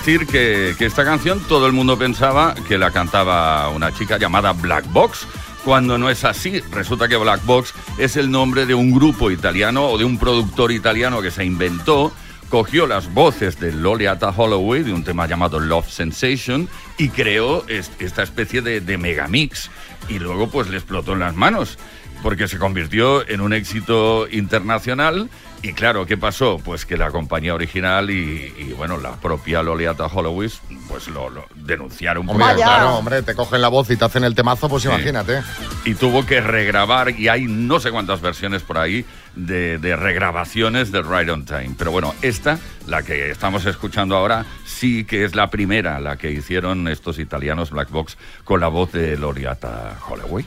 Decir 0.00 0.26
que, 0.26 0.74
esta 0.80 1.04
canción 1.04 1.40
todo 1.46 1.66
el 1.66 1.74
mundo 1.74 1.98
pensaba 1.98 2.54
que 2.66 2.78
la 2.78 2.90
cantaba 2.90 3.68
una 3.68 3.92
chica 3.92 4.16
llamada 4.16 4.52
Black 4.52 4.90
Box, 4.92 5.26
cuando 5.62 5.98
no 5.98 6.08
es 6.08 6.24
así. 6.24 6.60
Resulta 6.72 7.06
que 7.06 7.16
Black 7.16 7.44
Box 7.44 7.74
es 7.98 8.16
el 8.16 8.30
nombre 8.30 8.64
de 8.64 8.74
un 8.74 8.92
grupo 8.92 9.30
italiano 9.30 9.84
o 9.88 9.98
de 9.98 10.04
un 10.06 10.16
productor 10.18 10.72
italiano 10.72 11.20
que 11.20 11.30
se 11.30 11.44
inventó, 11.44 12.12
cogió 12.48 12.86
las 12.86 13.12
voces 13.12 13.60
de 13.60 13.72
Loliata 13.72 14.30
Holloway 14.30 14.82
de 14.84 14.94
un 14.94 15.04
tema 15.04 15.26
llamado 15.26 15.60
Love 15.60 15.90
Sensation 15.90 16.66
y 16.96 17.10
creó 17.10 17.64
es- 17.68 17.90
esta 17.98 18.22
especie 18.22 18.62
de, 18.62 18.80
de 18.80 18.96
megamix. 18.96 19.70
Y 20.08 20.18
luego 20.18 20.48
pues 20.48 20.68
le 20.70 20.78
explotó 20.78 21.12
en 21.12 21.18
las 21.20 21.36
manos 21.36 21.76
porque 22.22 22.48
se 22.48 22.56
convirtió 22.58 23.28
en 23.28 23.42
un 23.42 23.52
éxito 23.52 24.26
internacional. 24.30 25.28
Y 25.62 25.74
claro, 25.74 26.06
¿qué 26.06 26.16
pasó? 26.16 26.58
Pues 26.64 26.86
que 26.86 26.96
la 26.96 27.10
compañía 27.10 27.54
original 27.54 28.10
y, 28.10 28.50
y, 28.56 28.72
bueno, 28.78 28.96
la 28.96 29.12
propia 29.16 29.62
Loliata 29.62 30.06
Holloway, 30.06 30.50
pues 30.88 31.08
lo, 31.08 31.28
lo 31.28 31.44
denunciaron. 31.54 32.24
por 32.26 32.36
Hombre, 32.36 32.52
eso. 32.52 32.62
claro, 32.62 32.94
hombre, 32.96 33.22
te 33.22 33.34
cogen 33.34 33.60
la 33.60 33.68
voz 33.68 33.90
y 33.90 33.96
te 33.98 34.04
hacen 34.06 34.24
el 34.24 34.34
temazo, 34.34 34.70
pues 34.70 34.84
Sí. 34.84 34.88
imagínate. 34.88 35.42
Y 35.84 35.94
tuvo 35.96 36.24
que 36.24 36.40
regrabar, 36.40 37.10
y 37.10 37.28
hay 37.28 37.44
no 37.46 37.78
sé 37.78 37.90
cuántas 37.90 38.22
versiones 38.22 38.62
por 38.62 38.78
ahí 38.78 39.04
de, 39.36 39.76
de 39.76 39.96
regrabaciones 39.96 40.92
de 40.92 41.02
Right 41.02 41.28
on 41.28 41.44
Time. 41.44 41.74
Pero 41.76 41.90
bueno, 41.90 42.14
esta, 42.22 42.58
la 42.86 43.02
que 43.02 43.30
estamos 43.30 43.66
escuchando 43.66 44.16
ahora, 44.16 44.46
sí 44.64 45.04
que 45.04 45.24
es 45.24 45.34
la 45.34 45.50
primera, 45.50 46.00
la 46.00 46.16
que 46.16 46.30
hicieron 46.30 46.88
estos 46.88 47.18
italianos 47.18 47.68
Black 47.68 47.90
Box 47.90 48.16
con 48.44 48.60
la 48.60 48.68
voz 48.68 48.92
de 48.92 49.18
Loriata 49.18 49.98
Holloway. 50.08 50.46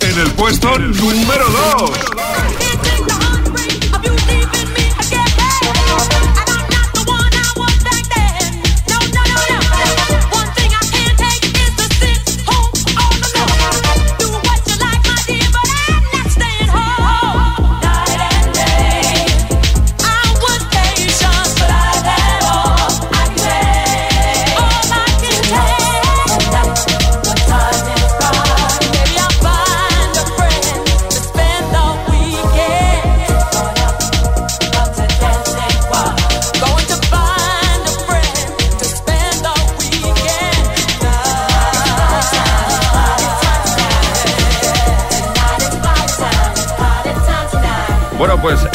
En 0.00 0.18
el 0.18 0.30
puesto 0.32 0.76
número 0.76 1.44
2. 1.78 3.27
Bueno, 4.08 4.48
pues 4.74 6.47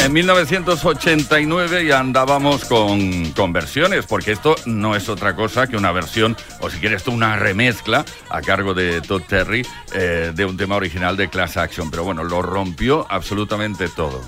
en 0.04 0.12
1989 0.12 1.86
ya 1.86 2.00
andábamos 2.00 2.66
con, 2.66 3.54
versiones, 3.54 4.06
porque 4.06 4.34
esto 4.34 4.56
no 4.66 4.96
es 4.96 5.08
otra 5.08 5.36
cosa 5.36 5.68
que 5.68 5.78
una 5.78 5.94
versión, 5.94 6.36
o 6.60 6.70
si 6.70 6.80
quieres 6.80 7.04
tú, 7.04 7.12
una 7.12 7.38
remezcla 7.38 8.04
a 8.30 8.42
cargo 8.42 8.74
de 8.74 9.00
Todd 9.02 9.22
Terry 9.24 9.66
eh, 9.94 10.34
de 10.36 10.46
un 10.46 10.58
tema 10.58 10.76
original 10.76 11.16
de 11.16 11.30
Class 11.30 11.56
Action. 11.56 11.90
Pero 11.90 12.04
bueno, 12.04 12.24
lo 12.24 12.42
rompió 12.42 13.06
absolutamente 13.10 13.88
todo. 13.88 14.22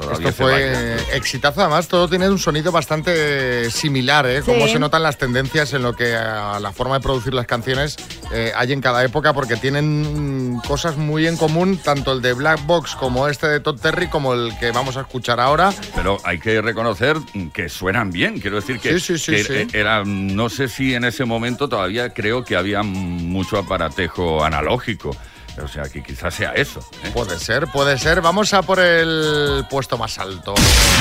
Eh, 0.00 0.04
todavía 0.04 0.28
Esto 0.30 0.42
fue 0.44 1.16
exitazo, 1.16 1.60
además 1.60 1.88
todo 1.88 2.08
tiene 2.08 2.28
un 2.28 2.38
sonido 2.38 2.72
bastante 2.72 3.70
similar, 3.70 4.26
¿eh? 4.26 4.42
Cómo 4.44 4.66
se 4.68 4.78
notan 4.78 5.02
las 5.02 5.18
tendencias 5.18 5.72
en 5.72 5.82
lo 5.82 5.94
que 5.94 6.14
a 6.14 6.58
la 6.60 6.72
forma 6.72 6.94
de 6.94 7.00
producir 7.00 7.34
las 7.34 7.46
canciones 7.46 7.96
eh, 8.32 8.52
hay 8.54 8.72
en 8.72 8.80
cada 8.80 9.04
época, 9.04 9.32
porque 9.32 9.56
tienen 9.56 10.60
cosas 10.66 10.96
muy 10.96 11.26
en 11.26 11.36
común, 11.36 11.78
tanto 11.78 12.12
el 12.12 12.22
de 12.22 12.32
Black 12.32 12.64
Box 12.66 12.94
como 12.94 13.28
este 13.28 13.46
de 13.48 13.60
Todd 13.60 13.80
Terry, 13.80 14.08
como 14.08 14.34
el 14.34 14.56
que 14.58 14.70
vamos 14.70 14.96
a 14.96 15.00
escuchar 15.02 15.40
ahora. 15.40 15.72
Pero 15.94 16.18
hay 16.24 16.38
que 16.38 16.60
reconocer 16.62 17.16
que 17.52 17.68
suenan 17.68 18.10
bien. 18.10 18.40
Quiero 18.40 18.56
decir 18.56 18.78
que, 18.80 18.98
Sí, 18.98 19.18
sí, 19.18 19.18
sí, 19.18 19.32
que 19.32 19.66
sí. 19.66 19.76
era, 19.76 20.02
no 20.04 20.48
sé 20.48 20.68
si 20.68 20.94
en 20.94 21.04
ese 21.04 21.24
momento 21.24 21.68
todavía 21.68 22.10
creo 22.12 22.44
que 22.44 22.56
había 22.56 22.82
mucho 22.82 23.58
aparatejo 23.58 24.44
analógico. 24.44 25.16
O 25.62 25.68
sea, 25.68 25.84
que 25.84 26.02
quizás 26.02 26.34
sea 26.34 26.52
eso. 26.52 26.80
¿eh? 27.04 27.10
Puede 27.12 27.38
ser, 27.38 27.66
puede 27.68 27.98
ser. 27.98 28.20
Vamos 28.20 28.52
a 28.54 28.62
por 28.62 28.80
el 28.80 29.64
puesto 29.68 29.98
más 29.98 30.18
alto. 30.18 30.54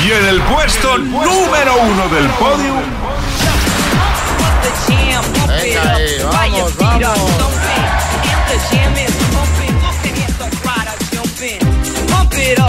Y 0.05 0.11
en 0.11 0.25
el 0.25 0.41
puesto 0.41 0.97
número 0.97 1.77
1 1.81 2.09
del 2.09 2.27
podio. 2.31 2.73
Venga 5.47 5.95
ahí, 5.95 6.17
vamos, 6.23 6.77
vamos. 6.77 7.19
Pump 12.09 12.33
it 12.33 12.59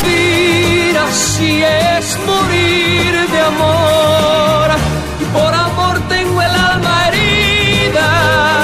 Vivir 0.04 0.96
así 1.00 1.63
es 1.63 2.17
morir 2.28 3.28
de 3.32 3.39
amor. 3.39 4.70
Y 5.20 5.26
por 5.34 5.52
amor 5.54 6.00
tengo 6.08 6.41
el 6.43 6.52
alma 6.52 7.08
herida. 7.08 8.57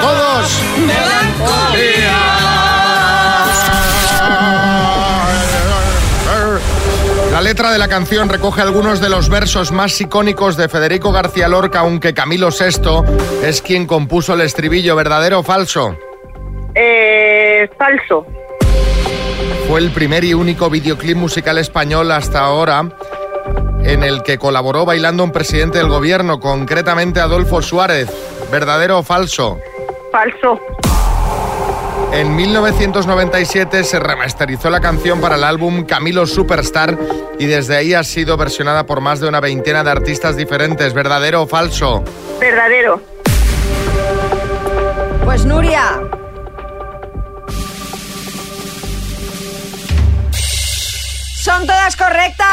Todos. 0.00 0.62
Melancolía. 0.86 2.46
La 7.32 7.40
letra 7.42 7.70
de 7.70 7.78
la 7.78 7.88
canción 7.88 8.28
recoge 8.28 8.62
algunos 8.62 9.00
de 9.00 9.08
los 9.08 9.28
versos 9.28 9.72
más 9.72 10.00
icónicos 10.00 10.56
de 10.56 10.68
Federico 10.68 11.12
García 11.12 11.48
Lorca, 11.48 11.80
aunque 11.80 12.14
Camilo 12.14 12.48
VI 12.48 13.02
es 13.42 13.60
quien 13.60 13.86
compuso 13.86 14.34
el 14.34 14.40
estribillo, 14.40 14.96
¿verdadero 14.96 15.40
o 15.40 15.42
falso? 15.42 15.96
Eh, 16.74 17.68
falso. 17.78 18.26
Fue 19.68 19.80
el 19.80 19.90
primer 19.90 20.24
y 20.24 20.34
único 20.34 20.70
videoclip 20.70 21.16
musical 21.16 21.58
español 21.58 22.10
hasta 22.10 22.40
ahora 22.40 22.88
en 23.86 24.02
el 24.02 24.22
que 24.22 24.38
colaboró 24.38 24.84
bailando 24.84 25.22
un 25.22 25.30
presidente 25.30 25.78
del 25.78 25.88
gobierno, 25.88 26.40
concretamente 26.40 27.20
Adolfo 27.20 27.62
Suárez. 27.62 28.08
¿Verdadero 28.50 28.98
o 28.98 29.02
falso? 29.02 29.58
Falso. 30.12 30.60
En 32.12 32.34
1997 32.34 33.84
se 33.84 33.98
remasterizó 33.98 34.70
la 34.70 34.80
canción 34.80 35.20
para 35.20 35.34
el 35.34 35.44
álbum 35.44 35.84
Camilo 35.84 36.26
Superstar 36.26 36.96
y 37.38 37.46
desde 37.46 37.76
ahí 37.76 37.94
ha 37.94 38.04
sido 38.04 38.36
versionada 38.36 38.86
por 38.86 39.00
más 39.00 39.20
de 39.20 39.28
una 39.28 39.40
veintena 39.40 39.82
de 39.84 39.90
artistas 39.90 40.36
diferentes. 40.36 40.94
¿Verdadero 40.94 41.42
o 41.42 41.46
falso? 41.46 42.04
Verdadero. 42.40 43.02
Pues 45.24 45.44
Nuria. 45.44 46.00
Son 51.42 51.66
todas 51.66 51.96
correctas. 51.96 52.46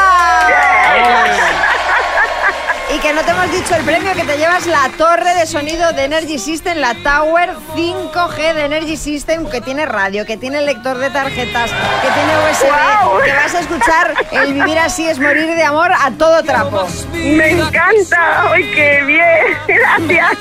Y 2.94 2.98
que 3.00 3.12
no 3.12 3.22
te 3.22 3.32
hemos 3.32 3.50
dicho 3.50 3.74
el 3.74 3.82
premio 3.82 4.12
que 4.14 4.22
te 4.22 4.36
llevas 4.36 4.66
la 4.66 4.88
torre 4.96 5.34
de 5.34 5.46
sonido 5.46 5.92
de 5.92 6.04
Energy 6.04 6.38
System, 6.38 6.78
la 6.78 6.94
Tower 6.94 7.50
5G 7.74 8.54
de 8.54 8.64
Energy 8.66 8.96
System, 8.96 9.50
que 9.50 9.60
tiene 9.60 9.84
radio, 9.84 10.24
que 10.24 10.36
tiene 10.36 10.62
lector 10.62 10.98
de 10.98 11.10
tarjetas, 11.10 11.72
que 11.72 12.08
tiene 12.12 12.32
USB, 12.38 13.24
que 13.24 13.32
vas 13.32 13.54
a 13.54 13.60
escuchar 13.60 14.14
el 14.30 14.54
vivir 14.54 14.78
así 14.78 15.08
es 15.08 15.18
morir 15.18 15.46
de 15.46 15.64
amor 15.64 15.90
a 15.92 16.12
todo 16.12 16.44
trapo. 16.44 16.86
Me 17.12 17.50
encanta. 17.50 18.52
¡Ay, 18.52 18.70
qué 18.72 19.02
bien! 19.04 19.58
Gracias. 19.66 20.38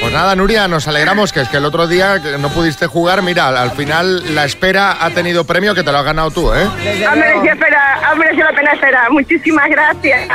Pues 0.00 0.12
nada, 0.12 0.36
Nuria, 0.36 0.68
nos 0.68 0.86
alegramos 0.86 1.32
que 1.32 1.40
es 1.40 1.48
que 1.48 1.56
el 1.56 1.64
otro 1.64 1.88
día 1.88 2.18
no 2.38 2.48
pudiste 2.50 2.86
jugar, 2.86 3.22
mira, 3.22 3.48
al 3.48 3.72
final 3.72 4.36
la 4.36 4.44
espera 4.44 5.04
ha 5.04 5.10
tenido 5.10 5.44
premio 5.44 5.74
que 5.74 5.82
te 5.82 5.90
lo 5.90 5.98
has 5.98 6.04
ganado 6.04 6.30
tú, 6.30 6.54
¿eh? 6.54 6.68
Merecido, 6.76 7.54
espera, 7.54 8.00
ha 8.08 8.14
merecido 8.14 8.50
la 8.50 8.56
pena 8.56 8.72
esperar. 8.72 9.10
Muchísimas 9.10 9.68
gracias. 9.68 10.28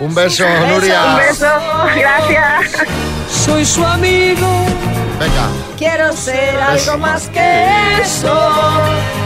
Un 0.00 0.14
beso, 0.14 0.44
Nuria. 0.68 1.04
Un 1.06 1.16
beso. 1.16 1.46
Gracias. 1.96 2.86
Soy 3.30 3.64
su 3.64 3.84
amigo. 3.84 4.46
Venga. 5.18 5.48
Quiero 5.76 6.12
ser 6.16 6.56
algo 6.60 6.98
más 6.98 7.28
que 7.28 8.00
eso. 8.00 8.50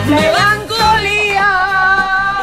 Melancolía. 0.06 1.46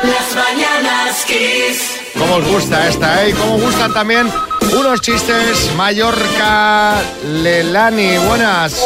Las 0.03 0.35
mañanas 0.35 1.25
Kiss. 1.25 1.99
¿Cómo 2.17 2.35
os 2.35 2.47
gusta 2.47 2.87
esta, 2.87 3.23
eh? 3.23 3.29
Y 3.29 3.33
cómo 3.33 3.57
gustan 3.57 3.93
también 3.93 4.31
unos 4.77 5.01
chistes 5.01 5.71
Mallorca 5.75 7.01
Lelani. 7.25 8.17
Buenas. 8.19 8.79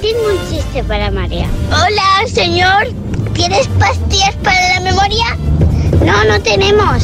Tengo 0.00 0.26
un 0.28 0.48
chiste 0.48 0.84
para 0.84 1.10
María. 1.10 1.48
Hola, 1.72 2.28
señor. 2.32 2.86
¿Tienes 3.34 3.66
pastillas 3.80 4.34
para 4.44 4.74
la 4.74 4.80
memoria? 4.80 5.36
No, 6.04 6.24
no 6.24 6.40
tenemos. 6.40 7.02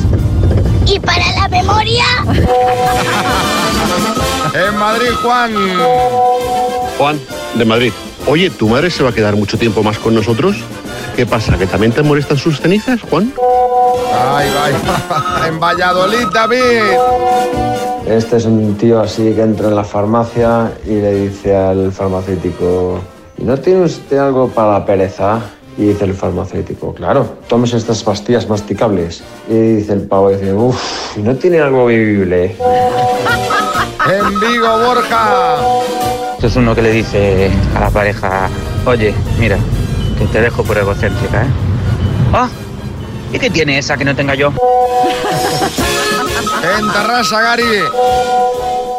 ¿Y 0.86 1.00
para 1.00 1.32
la 1.32 1.48
memoria? 1.48 2.04
En 4.54 4.76
Madrid, 4.76 5.10
Juan. 5.22 5.52
Juan, 6.98 7.20
de 7.54 7.64
Madrid. 7.64 7.92
Oye, 8.26 8.50
¿tu 8.50 8.68
madre 8.68 8.90
se 8.90 9.02
va 9.02 9.10
a 9.10 9.12
quedar 9.12 9.36
mucho 9.36 9.58
tiempo 9.58 9.82
más 9.82 9.98
con 9.98 10.14
nosotros? 10.14 10.56
¿Qué 11.16 11.26
pasa? 11.26 11.56
¿Que 11.58 11.66
también 11.66 11.92
te 11.92 12.02
molestan 12.02 12.36
sus 12.36 12.60
cenizas, 12.60 13.00
Juan? 13.02 13.32
Ay, 14.12 14.50
vaya. 14.54 15.48
En 15.48 15.60
Valladolid, 15.60 16.26
David. 16.32 16.82
Este 18.06 18.36
es 18.36 18.44
un 18.44 18.76
tío 18.76 19.00
así 19.00 19.32
que 19.32 19.42
entra 19.42 19.68
en 19.68 19.76
la 19.76 19.84
farmacia 19.84 20.72
y 20.84 20.90
le 20.90 21.14
dice 21.14 21.56
al 21.56 21.90
farmacéutico, 21.92 23.00
¿y 23.38 23.44
no 23.44 23.58
tiene 23.58 23.82
usted 23.82 24.18
algo 24.18 24.48
para 24.48 24.72
la 24.72 24.86
pereza? 24.86 25.40
Y 25.76 25.86
dice 25.86 26.04
el 26.04 26.14
farmacéutico, 26.14 26.94
claro, 26.94 27.38
tómese 27.48 27.76
estas 27.76 28.02
pastillas 28.04 28.48
masticables. 28.48 29.22
Y 29.48 29.54
dice 29.54 29.92
el 29.94 30.02
pavo, 30.02 30.30
dice, 30.30 30.52
uff, 30.52 31.16
¿y 31.16 31.22
no 31.22 31.34
tiene 31.34 31.60
algo 31.60 31.86
bebible? 31.86 32.56
En 34.06 34.38
Vigo, 34.38 34.68
Borja. 34.84 35.56
Esto 36.34 36.46
es 36.46 36.56
uno 36.56 36.74
que 36.74 36.82
le 36.82 36.92
dice 36.92 37.50
a 37.74 37.80
la 37.80 37.90
pareja, 37.90 38.50
oye, 38.84 39.14
mira, 39.38 39.56
que 40.18 40.26
te 40.26 40.42
dejo 40.42 40.62
por 40.62 40.76
egocéntrica, 40.76 41.44
¿eh? 41.44 41.48
Ah, 42.30 42.48
¿y 43.32 43.38
qué 43.38 43.48
tiene 43.48 43.78
esa 43.78 43.96
que 43.96 44.04
no 44.04 44.14
tenga 44.14 44.34
yo? 44.34 44.52
En 46.78 46.92
Tarrasa, 46.92 47.40
Gary. 47.40 47.64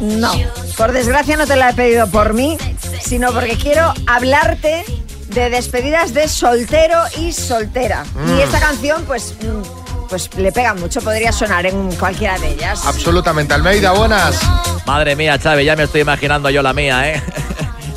No, 0.01 0.32
por 0.76 0.93
desgracia 0.93 1.36
no 1.36 1.47
te 1.47 1.57
la 1.57 1.70
he 1.70 1.74
pedido 1.74 2.07
por 2.09 2.32
mí, 2.32 2.57
sino 3.03 3.32
porque 3.32 3.57
quiero 3.57 3.93
hablarte 4.07 4.84
de 5.28 5.51
despedidas 5.51 6.14
de 6.14 6.28
soltero 6.28 7.03
y 7.18 7.32
soltera. 7.32 8.05
Mm. 8.14 8.38
Y 8.38 8.43
esta 8.43 8.61
canción, 8.61 9.05
pues, 9.05 9.34
mm, 9.40 10.09
pues 10.09 10.34
le 10.36 10.53
pega 10.53 10.74
mucho, 10.74 11.01
podría 11.01 11.32
sonar 11.32 11.66
en 11.66 11.93
cualquiera 11.97 12.38
de 12.38 12.53
ellas. 12.53 12.86
Absolutamente. 12.86 13.55
Almeida, 13.55 13.93
buenas. 13.93 14.40
Madre 14.86 15.16
mía, 15.16 15.38
Chávez, 15.38 15.66
ya 15.66 15.76
me 15.76 15.84
estoy 15.84 16.03
imaginando 16.03 16.51
yo 16.51 16.62
la 16.62 16.72
mía, 16.72 17.11
¿eh? 17.12 17.22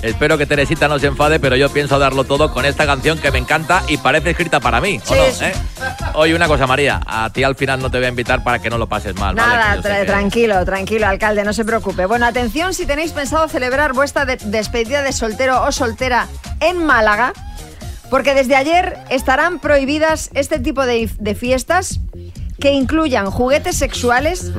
Espero 0.01 0.37
que 0.37 0.45
Teresita 0.45 0.87
no 0.87 0.99
se 0.99 1.07
enfade, 1.07 1.39
pero 1.39 1.55
yo 1.55 1.69
pienso 1.69 1.97
darlo 1.97 2.23
todo 2.25 2.53
con 2.53 2.65
esta 2.65 2.85
canción 2.85 3.17
que 3.17 3.31
me 3.31 3.39
encanta 3.39 3.83
y 3.87 3.97
parece 3.97 4.31
escrita 4.31 4.59
para 4.59 4.79
mí, 4.79 4.99
¿o 5.03 5.13
Sí, 5.13 5.15
no? 5.19 5.25
sí. 5.33 5.45
eh? 5.45 5.53
Oye, 6.13 6.35
una 6.35 6.47
cosa, 6.47 6.67
María, 6.67 7.01
a 7.05 7.29
ti 7.31 7.43
al 7.43 7.55
final 7.55 7.79
no 7.81 7.89
te 7.89 7.97
voy 7.97 8.05
a 8.05 8.09
invitar 8.09 8.43
para 8.43 8.59
que 8.59 8.69
no 8.69 8.77
lo 8.77 8.87
pases 8.87 9.15
mal, 9.15 9.35
¿vale? 9.35 9.55
Nada, 9.55 9.77
tra- 9.81 9.99
que- 10.01 10.05
tranquilo, 10.05 10.63
tranquilo, 10.63 11.07
alcalde, 11.07 11.43
no 11.43 11.53
se 11.53 11.65
preocupe. 11.65 12.05
Bueno, 12.05 12.25
atención 12.27 12.73
si 12.73 12.85
tenéis 12.85 13.11
pensado 13.13 13.47
celebrar 13.47 13.93
vuestra 13.93 14.25
de- 14.25 14.37
despedida 14.37 15.01
de 15.01 15.11
soltero 15.11 15.63
o 15.63 15.71
soltera 15.71 16.27
en 16.59 16.85
Málaga, 16.85 17.33
porque 18.11 18.35
desde 18.35 18.55
ayer 18.55 18.97
estarán 19.09 19.59
prohibidas 19.59 20.29
este 20.35 20.59
tipo 20.59 20.85
de, 20.85 21.09
de 21.19 21.35
fiestas 21.35 21.99
que 22.59 22.71
incluyan 22.71 23.29
juguetes 23.31 23.75
sexuales, 23.77 24.51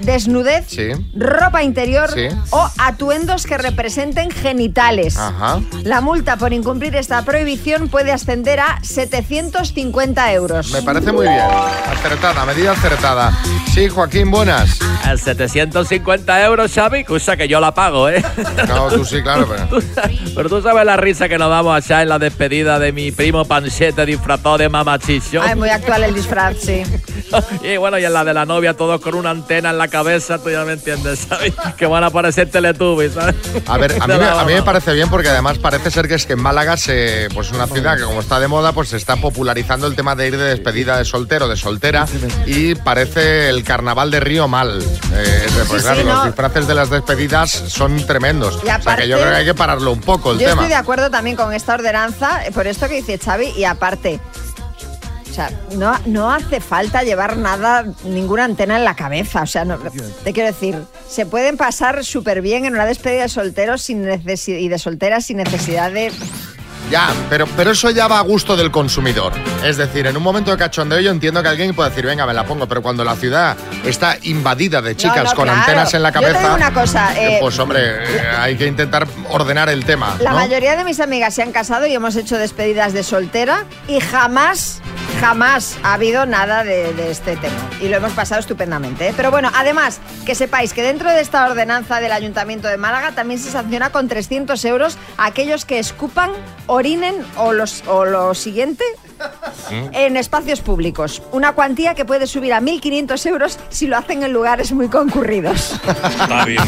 desnudez, 0.00 0.66
Sí. 0.68 0.88
ropa 1.14 1.62
interior 1.62 2.10
Sí. 2.12 2.28
o 2.50 2.70
atuendos 2.78 3.44
que 3.46 3.58
representen 3.58 4.30
genitales. 4.30 5.16
Ajá. 5.16 5.60
La 5.84 6.00
multa 6.00 6.36
por 6.36 6.52
incumplir 6.52 6.94
esta 6.96 7.22
prohibición 7.24 7.88
puede 7.88 8.12
ascender 8.12 8.60
a 8.60 8.78
750 8.82 10.32
euros. 10.32 10.70
Me 10.72 10.82
parece 10.82 11.12
muy 11.12 11.26
bien. 11.26 11.40
Acertada, 11.40 12.44
medida 12.46 12.72
acertada. 12.72 13.36
Sí, 13.74 13.88
Joaquín, 13.88 14.30
buenas. 14.30 14.78
El 15.08 15.18
750 15.18 16.44
euros, 16.44 16.72
Xavi, 16.72 17.04
cosa 17.04 17.36
que 17.36 17.48
yo 17.48 17.60
la 17.60 17.72
pago, 17.74 18.08
¿eh? 18.08 18.24
No, 18.68 18.88
tú 18.88 19.04
sí, 19.04 19.22
claro, 19.22 19.48
pero... 19.48 19.80
Pero 20.34 20.48
tú 20.48 20.62
sabes 20.62 20.84
la 20.86 20.96
risa 20.96 21.28
que 21.28 21.36
nos 21.38 21.50
damos 21.50 21.74
allá 21.74 22.02
en 22.02 22.08
la 22.08 22.18
despedida 22.18 22.78
de 22.78 22.92
mi 22.92 23.10
primo 23.12 23.44
Panchete 23.44 24.06
disfrazado 24.06 24.58
de 24.58 24.68
mamachicho. 24.68 25.42
Ay, 25.42 25.54
muy 25.56 25.68
actual 25.68 26.04
el 26.04 26.14
disfraz, 26.14 26.56
sí. 26.58 26.82
Y 27.62 27.76
bueno, 27.76 27.98
y 27.98 28.04
en 28.04 28.12
la 28.12 28.24
de 28.24 28.32
la 28.34 28.44
novia, 28.46 28.74
todos 28.76 29.00
con 29.00 29.14
una 29.14 29.30
antena 29.30 29.70
en 29.70 29.78
la 29.78 29.88
cabeza, 29.88 30.38
tú 30.38 30.50
ya 30.50 30.64
me 30.64 30.72
entiendes, 30.74 31.26
¿sabes? 31.28 31.52
Que 31.76 31.86
van 31.86 32.04
a 32.04 32.08
aparecer 32.08 32.50
Teletubbies, 32.50 33.12
¿sabes? 33.14 33.34
A 33.66 33.76
ver, 33.78 33.96
a 34.00 34.06
mí, 34.06 34.14
me, 34.18 34.24
a 34.26 34.44
mí 34.44 34.52
me 34.54 34.62
parece 34.64 34.92
bien 34.94 35.08
porque 35.08 35.28
además 35.28 35.58
parece 35.58 35.90
ser 35.90 36.08
que 36.08 36.14
es 36.14 36.26
que 36.26 36.34
en 36.34 36.42
Málaga, 36.42 36.76
se, 36.76 37.28
pues 37.34 37.50
una 37.52 37.66
ciudad 37.66 37.96
que 37.96 38.04
como 38.04 38.20
está 38.20 38.40
de 38.40 38.48
moda, 38.48 38.72
pues 38.72 38.88
se 38.90 38.96
está 38.96 39.16
popularizando 39.16 39.86
el 39.86 39.94
tema 39.96 40.14
de 40.14 40.28
ir 40.28 40.36
de 40.36 40.44
despedida 40.44 40.96
de 40.98 41.04
soltero, 41.04 41.48
de 41.48 41.56
soltera, 41.56 42.06
y 42.46 42.74
parece 42.74 43.48
el 43.48 43.62
carnaval 43.64 44.10
de 44.10 44.20
Río 44.20 44.48
mal. 44.48 44.80
Eh, 45.14 45.46
pues 45.68 45.82
Sí, 45.82 45.86
claro, 45.86 46.00
sí, 46.00 46.06
los 46.06 46.14
no. 46.16 46.24
disfraces 46.26 46.66
de 46.66 46.74
las 46.74 46.90
despedidas 46.90 47.50
son 47.50 48.04
tremendos. 48.06 48.54
Y 48.56 48.58
o 48.58 48.62
sea 48.62 48.74
aparte- 48.76 49.02
que 49.02 49.08
yo 49.08 49.16
creo 49.18 49.30
que 49.30 49.36
hay 49.36 49.44
que 49.44 49.54
pararlo 49.54 49.92
un 49.92 50.00
poco 50.00 50.32
el 50.32 50.38
Yo 50.38 50.48
tema. 50.48 50.62
estoy 50.62 50.68
de 50.68 50.74
acuerdo 50.74 51.10
también 51.10 51.36
con 51.36 51.52
esta 51.52 51.74
ordenanza, 51.74 52.44
eh, 52.46 52.50
por 52.52 52.66
esto 52.66 52.88
que 52.88 52.94
dice 52.96 53.18
Xavi, 53.18 53.52
y 53.56 53.64
aparte, 53.64 54.20
o 55.30 55.34
sea, 55.34 55.50
no, 55.76 55.94
no 56.06 56.32
hace 56.32 56.60
falta 56.60 57.02
llevar 57.02 57.36
nada, 57.36 57.84
ninguna 58.04 58.44
antena 58.44 58.76
en 58.76 58.84
la 58.84 58.96
cabeza. 58.96 59.42
O 59.42 59.46
sea, 59.46 59.64
no- 59.64 59.78
te 59.78 60.32
quiero 60.32 60.48
decir, 60.48 60.76
se 61.08 61.26
pueden 61.26 61.56
pasar 61.56 62.04
súper 62.04 62.42
bien 62.42 62.64
en 62.64 62.74
una 62.74 62.86
despedida 62.86 63.22
de 63.22 63.28
solteros 63.28 63.82
sin 63.82 64.08
y 64.10 64.68
de 64.68 64.78
solteras 64.78 65.26
sin 65.26 65.36
necesidad 65.38 65.90
de... 65.92 66.12
Ya, 66.90 67.14
pero, 67.28 67.46
pero 67.56 67.70
eso 67.70 67.88
ya 67.90 68.08
va 68.08 68.18
a 68.18 68.22
gusto 68.22 68.56
del 68.56 68.72
consumidor. 68.72 69.32
Es 69.64 69.76
decir, 69.76 70.08
en 70.08 70.16
un 70.16 70.24
momento 70.24 70.50
de 70.50 70.56
cachondeo 70.56 70.98
yo 70.98 71.12
entiendo 71.12 71.40
que 71.40 71.48
alguien 71.48 71.72
puede 71.72 71.90
decir, 71.90 72.04
venga, 72.04 72.26
me 72.26 72.34
la 72.34 72.44
pongo, 72.44 72.66
pero 72.66 72.82
cuando 72.82 73.04
la 73.04 73.14
ciudad 73.14 73.56
está 73.84 74.16
invadida 74.22 74.82
de 74.82 74.96
chicas 74.96 75.22
no, 75.22 75.34
con 75.36 75.44
claro. 75.44 75.60
antenas 75.60 75.94
en 75.94 76.02
la 76.02 76.08
Yo 76.10 76.14
te 76.20 76.26
cabeza, 76.26 76.42
digo 76.42 76.54
una 76.56 76.74
cosa, 76.74 77.14
eh, 77.16 77.36
eh, 77.36 77.38
pues 77.40 77.56
hombre, 77.60 77.80
eh, 78.02 78.22
hay 78.36 78.56
que 78.56 78.66
intentar 78.66 79.06
ordenar 79.28 79.68
el 79.68 79.84
tema. 79.84 80.16
La 80.20 80.30
¿no? 80.30 80.36
mayoría 80.38 80.74
de 80.74 80.82
mis 80.82 80.98
amigas 80.98 81.32
se 81.32 81.42
han 81.44 81.52
casado 81.52 81.86
y 81.86 81.94
hemos 81.94 82.16
hecho 82.16 82.36
despedidas 82.36 82.92
de 82.92 83.04
soltera 83.04 83.66
y 83.86 84.00
jamás, 84.00 84.80
jamás 85.20 85.76
ha 85.82 85.94
habido 85.94 86.24
nada 86.24 86.64
de, 86.64 87.10
este 87.10 87.36
tema. 87.36 87.68
Y 87.80 87.88
lo 87.88 87.98
hemos 87.98 88.12
pasado 88.12 88.40
estupendamente. 88.40 89.08
¿eh? 89.08 89.14
Pero 89.14 89.30
bueno, 89.30 89.50
además, 89.54 90.00
que 90.24 90.34
sepáis 90.34 90.72
que 90.72 90.82
dentro 90.82 91.10
de 91.10 91.20
esta 91.20 91.44
ordenanza 91.46 92.00
del 92.00 92.12
Ayuntamiento 92.12 92.68
de 92.68 92.78
Málaga 92.78 93.12
también 93.12 93.38
se 93.38 93.50
sanciona 93.50 93.92
con 93.92 94.08
300 94.08 94.64
euros 94.64 94.96
a 95.18 95.26
aquellos 95.26 95.66
que 95.66 95.78
escupan, 95.78 96.30
orinen 96.66 97.14
o, 97.36 97.52
los, 97.52 97.86
o 97.86 98.06
lo 98.06 98.34
siguiente 98.34 98.84
en 99.70 100.16
espacios 100.16 100.60
públicos. 100.60 101.22
Una 101.32 101.52
cuantía 101.52 101.94
que 101.94 102.04
puede 102.04 102.26
subir 102.26 102.52
a 102.52 102.60
1.500 102.60 103.26
euros 103.26 103.58
si 103.68 103.86
lo 103.86 103.96
hacen 103.96 104.22
en 104.22 104.32
lugares 104.32 104.72
muy 104.72 104.88
concurridos. 104.88 105.72
Está 106.20 106.44
bien. 106.44 106.62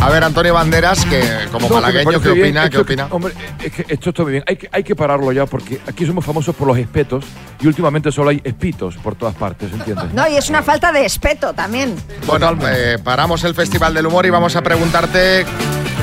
A 0.00 0.10
ver, 0.10 0.22
Antonio 0.24 0.52
Banderas, 0.54 1.04
que 1.06 1.22
como 1.50 1.68
No, 1.68 1.76
malagueño, 1.76 2.20
¿qué 2.20 2.30
bien. 2.32 2.46
opina? 2.46 2.60
¿Qué 2.62 2.66
Esto- 2.76 2.80
opina? 2.82 3.06
Hombre, 3.10 3.32
es 3.62 3.72
que 3.72 3.86
esto 3.88 4.10
está 4.10 4.22
muy 4.22 4.32
bien. 4.32 4.44
Hay 4.46 4.56
que, 4.56 4.68
hay 4.70 4.84
que 4.84 4.94
pararlo 4.94 5.32
ya 5.32 5.46
porque 5.46 5.80
aquí 5.86 6.04
somos 6.06 6.24
famosos 6.24 6.54
por 6.54 6.66
los 6.68 6.76
espetos 6.76 7.24
y 7.60 7.66
últimamente 7.66 8.12
solo 8.12 8.30
hay 8.30 8.40
espitos 8.44 8.96
por 8.96 9.14
todas 9.14 9.34
partes, 9.34 9.72
¿entiendes? 9.72 10.12
No, 10.12 10.28
y 10.28 10.36
es 10.36 10.50
una 10.50 10.62
falta 10.62 10.92
de 10.92 11.02
respeto 11.02 11.54
también. 11.54 11.94
Bueno, 12.26 12.56
eh, 12.68 12.98
paramos 13.02 13.44
el 13.44 13.54
Festival 13.54 13.94
del 13.94 14.06
Humor 14.06 14.26
y 14.26 14.30
vamos 14.30 14.54
a 14.56 14.62
preguntarte 14.62 15.46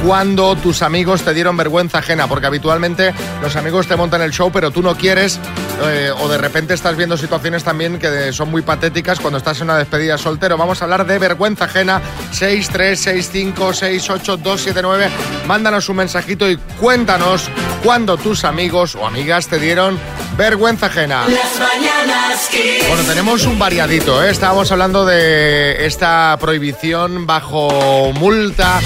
cuándo 0.04 0.56
tus 0.56 0.82
amigos 0.82 1.22
te 1.24 1.34
dieron 1.34 1.58
vergüenza 1.58 2.00
ajena, 2.00 2.28
porque 2.28 2.48
habitualmente 2.48 3.14
los 3.42 3.56
amigos 3.56 3.88
te 3.88 3.96
montan 3.96 4.22
el 4.22 4.32
show, 4.32 4.52
pero 4.52 4.72
tú 4.72 4.82
no 4.82 4.96
quieres, 4.96 5.40
eh, 5.84 6.12
o 6.20 6.28
de 6.28 6.38
repente 6.38 6.74
estás 6.74 6.96
viendo 6.96 7.18
situaciones 7.18 7.64
también 7.64 8.00
que 8.00 8.34
son 8.34 8.50
muy 8.52 8.62
patéticas 8.62 9.20
cuando 9.20 9.38
estás 9.38 9.60
en 9.60 9.66
una 9.66 9.78
despedida 9.78 10.18
soltero. 10.18 10.58
Vamos 10.58 10.82
a 10.82 10.86
hablar 10.86 11.06
de 11.06 11.20
vergüenza 11.20 11.66
ajena, 11.66 12.02
636568279. 12.34 15.10
Mándanos 15.48 15.90
un 15.90 15.98
mensajito 15.98 16.50
y 16.50 16.58
cuéntanos 16.80 17.50
cuándo 17.84 18.18
tus 18.18 18.44
amigos 18.44 18.96
o 18.96 19.06
amigas 19.06 19.48
te 19.48 19.60
dieron 19.60 20.00
vergüenza 20.38 20.88
ajena. 20.88 21.26
Las 21.28 21.60
mañanas 21.60 22.48
Kiss. 22.50 22.88
Bueno, 22.88 23.04
tenemos 23.04 23.46
un 23.46 23.60
variadito, 23.60 24.24
¿eh? 24.24 24.32
Estábamos 24.32 24.72
hablando 24.72 25.06
de 25.06 25.86
esta 25.86 26.36
prohibición 26.40 27.28
bajo 27.28 28.12
multa 28.14 28.80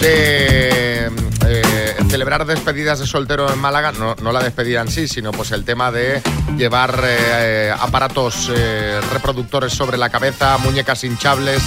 de 0.00 0.61
eh, 0.68 1.96
celebrar 2.08 2.44
despedidas 2.46 2.98
de 2.98 3.06
soltero 3.06 3.52
en 3.52 3.58
Málaga. 3.58 3.92
No, 3.92 4.14
no 4.22 4.32
la 4.32 4.42
despedida 4.42 4.80
en 4.80 4.88
sí, 4.88 5.08
sino 5.08 5.32
pues 5.32 5.52
el 5.52 5.64
tema 5.64 5.90
de 5.90 6.22
llevar 6.56 7.02
eh, 7.04 7.72
aparatos 7.78 8.50
eh, 8.54 9.00
reproductores 9.12 9.72
sobre 9.72 9.96
la 9.96 10.10
cabeza, 10.10 10.58
muñecas 10.58 11.04
hinchables, 11.04 11.62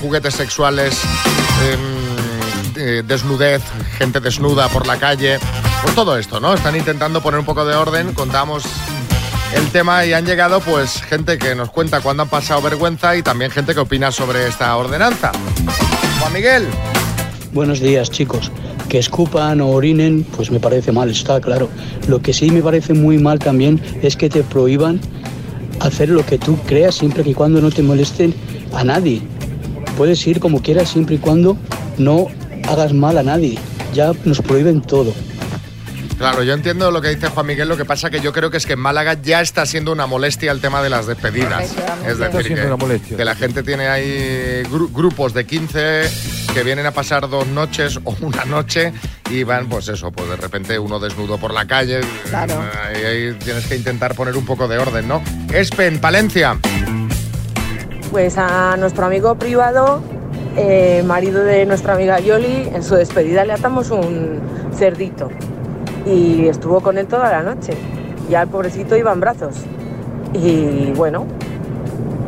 juguetes 0.00 0.34
sexuales. 0.34 1.00
em, 1.70 3.06
desnudez, 3.06 3.62
gente 3.98 4.18
desnuda 4.18 4.68
por 4.68 4.86
la 4.86 4.98
calle, 4.98 5.38
pues 5.82 5.94
todo 5.94 6.18
esto, 6.18 6.40
¿no? 6.40 6.54
Están 6.54 6.74
intentando 6.74 7.22
poner 7.22 7.38
un 7.38 7.46
poco 7.46 7.64
de 7.64 7.76
orden, 7.76 8.12
contamos 8.14 8.64
el 9.54 9.70
tema 9.70 10.04
y 10.04 10.12
han 10.12 10.26
llegado 10.26 10.60
pues 10.60 11.00
gente 11.02 11.38
que 11.38 11.54
nos 11.54 11.70
cuenta 11.70 12.00
cuándo 12.00 12.24
han 12.24 12.28
pasado 12.28 12.60
vergüenza 12.62 13.14
y 13.16 13.22
también 13.22 13.50
gente 13.50 13.74
que 13.74 13.80
opina 13.80 14.10
sobre 14.10 14.48
esta 14.48 14.76
ordenanza. 14.76 15.30
Juan 16.18 16.32
Miguel. 16.32 16.68
Buenos 17.54 17.78
días, 17.78 18.10
chicos. 18.10 18.50
Que 18.88 18.98
escupan 18.98 19.60
o 19.60 19.68
orinen, 19.68 20.26
pues 20.36 20.50
me 20.50 20.58
parece 20.58 20.90
mal, 20.90 21.08
está 21.08 21.40
claro. 21.40 21.68
Lo 22.08 22.20
que 22.20 22.32
sí 22.32 22.50
me 22.50 22.60
parece 22.60 22.94
muy 22.94 23.16
mal 23.18 23.38
también 23.38 23.80
es 24.02 24.16
que 24.16 24.28
te 24.28 24.42
prohíban 24.42 24.98
hacer 25.78 26.08
lo 26.08 26.26
que 26.26 26.36
tú 26.36 26.58
creas 26.66 26.96
siempre 26.96 27.22
y 27.24 27.32
cuando 27.32 27.60
no 27.60 27.70
te 27.70 27.84
molesten 27.84 28.34
a 28.72 28.82
nadie. 28.82 29.22
Puedes 29.96 30.26
ir 30.26 30.40
como 30.40 30.62
quieras 30.62 30.88
siempre 30.88 31.14
y 31.14 31.18
cuando 31.18 31.56
no 31.96 32.26
hagas 32.68 32.92
mal 32.92 33.18
a 33.18 33.22
nadie. 33.22 33.56
Ya 33.94 34.12
nos 34.24 34.42
prohíben 34.42 34.80
todo. 34.80 35.12
Claro, 36.18 36.42
yo 36.44 36.54
entiendo 36.54 36.90
lo 36.90 37.02
que 37.02 37.08
dice 37.08 37.28
Juan 37.28 37.44
Miguel, 37.46 37.68
lo 37.68 37.76
que 37.76 37.84
pasa 37.84 38.08
que 38.08 38.20
yo 38.20 38.32
creo 38.32 38.48
que 38.50 38.56
es 38.56 38.66
que 38.66 38.74
en 38.74 38.78
Málaga 38.78 39.14
ya 39.20 39.40
está 39.40 39.66
siendo 39.66 39.90
una 39.92 40.06
molestia 40.06 40.52
el 40.52 40.60
tema 40.60 40.80
de 40.82 40.88
las 40.88 41.06
despedidas. 41.06 41.74
Es 42.06 42.18
decir, 42.18 42.54
que, 42.54 42.66
una 42.66 42.76
molestia. 42.76 43.16
que 43.16 43.24
la 43.24 43.34
gente 43.34 43.62
tiene 43.64 43.88
ahí 43.88 44.62
gru- 44.70 44.90
grupos 44.92 45.34
de 45.34 45.44
15 45.44 46.02
que 46.54 46.62
vienen 46.62 46.86
a 46.86 46.92
pasar 46.92 47.28
dos 47.28 47.46
noches 47.48 47.98
o 48.04 48.14
una 48.20 48.44
noche 48.44 48.92
y 49.28 49.42
van, 49.42 49.68
pues 49.68 49.88
eso, 49.88 50.12
pues 50.12 50.28
de 50.30 50.36
repente 50.36 50.78
uno 50.78 51.00
desnudo 51.00 51.36
por 51.36 51.52
la 51.52 51.66
calle. 51.66 52.00
Claro. 52.30 52.54
Y 52.94 53.04
ahí 53.04 53.32
tienes 53.44 53.66
que 53.66 53.74
intentar 53.76 54.14
poner 54.14 54.36
un 54.36 54.46
poco 54.46 54.68
de 54.68 54.78
orden, 54.78 55.08
¿no? 55.08 55.20
Espen, 55.52 55.98
Palencia. 56.00 56.56
Pues 58.12 58.38
a 58.38 58.76
nuestro 58.76 59.04
amigo 59.06 59.34
privado, 59.36 60.00
eh, 60.56 61.02
marido 61.04 61.42
de 61.42 61.66
nuestra 61.66 61.94
amiga 61.94 62.20
Yoli, 62.20 62.68
en 62.72 62.84
su 62.84 62.94
despedida 62.94 63.44
le 63.44 63.52
atamos 63.52 63.90
un 63.90 64.40
cerdito 64.78 65.28
y 66.06 66.48
estuvo 66.48 66.80
con 66.80 66.98
él 66.98 67.06
toda 67.06 67.30
la 67.30 67.42
noche. 67.42 67.72
Ya 68.28 68.42
el 68.42 68.48
pobrecito 68.48 68.96
iba 68.96 69.12
en 69.12 69.20
brazos. 69.20 69.54
Y 70.32 70.92
bueno, 70.92 71.26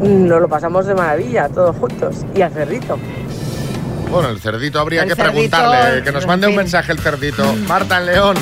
nos 0.00 0.40
lo 0.40 0.48
pasamos 0.48 0.86
de 0.86 0.94
maravilla 0.94 1.48
todos 1.48 1.76
juntos. 1.76 2.24
Y 2.34 2.42
al 2.42 2.52
cerdito. 2.52 2.98
Bueno, 4.10 4.28
el 4.28 4.38
cerdito 4.40 4.78
habría 4.78 5.02
El 5.02 5.08
que 5.08 5.14
cerdito, 5.16 5.32
preguntarle, 5.32 6.02
que 6.02 6.12
nos 6.12 6.26
mande 6.26 6.46
un 6.46 6.52
fin. 6.52 6.58
mensaje 6.58 6.92
el 6.92 6.98
cerdito. 7.00 7.44
Marta 7.68 8.00
León. 8.00 8.36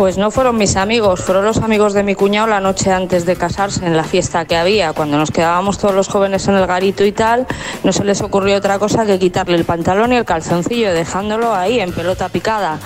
Pues 0.00 0.16
no 0.16 0.30
fueron 0.30 0.56
mis 0.56 0.76
amigos, 0.76 1.20
fueron 1.20 1.44
los 1.44 1.58
amigos 1.58 1.92
de 1.92 2.02
mi 2.02 2.14
cuñado 2.14 2.46
la 2.46 2.58
noche 2.58 2.90
antes 2.90 3.26
de 3.26 3.36
casarse 3.36 3.84
en 3.84 3.98
la 3.98 4.02
fiesta 4.02 4.46
que 4.46 4.56
había. 4.56 4.94
Cuando 4.94 5.18
nos 5.18 5.30
quedábamos 5.30 5.76
todos 5.76 5.94
los 5.94 6.08
jóvenes 6.08 6.48
en 6.48 6.54
el 6.54 6.66
garito 6.66 7.04
y 7.04 7.12
tal, 7.12 7.46
no 7.84 7.92
se 7.92 8.02
les 8.04 8.22
ocurrió 8.22 8.56
otra 8.56 8.78
cosa 8.78 9.04
que 9.04 9.18
quitarle 9.18 9.58
el 9.58 9.66
pantalón 9.66 10.14
y 10.14 10.16
el 10.16 10.24
calzoncillo, 10.24 10.94
dejándolo 10.94 11.54
ahí 11.54 11.80
en 11.80 11.92
pelota 11.92 12.30
picada. 12.30 12.78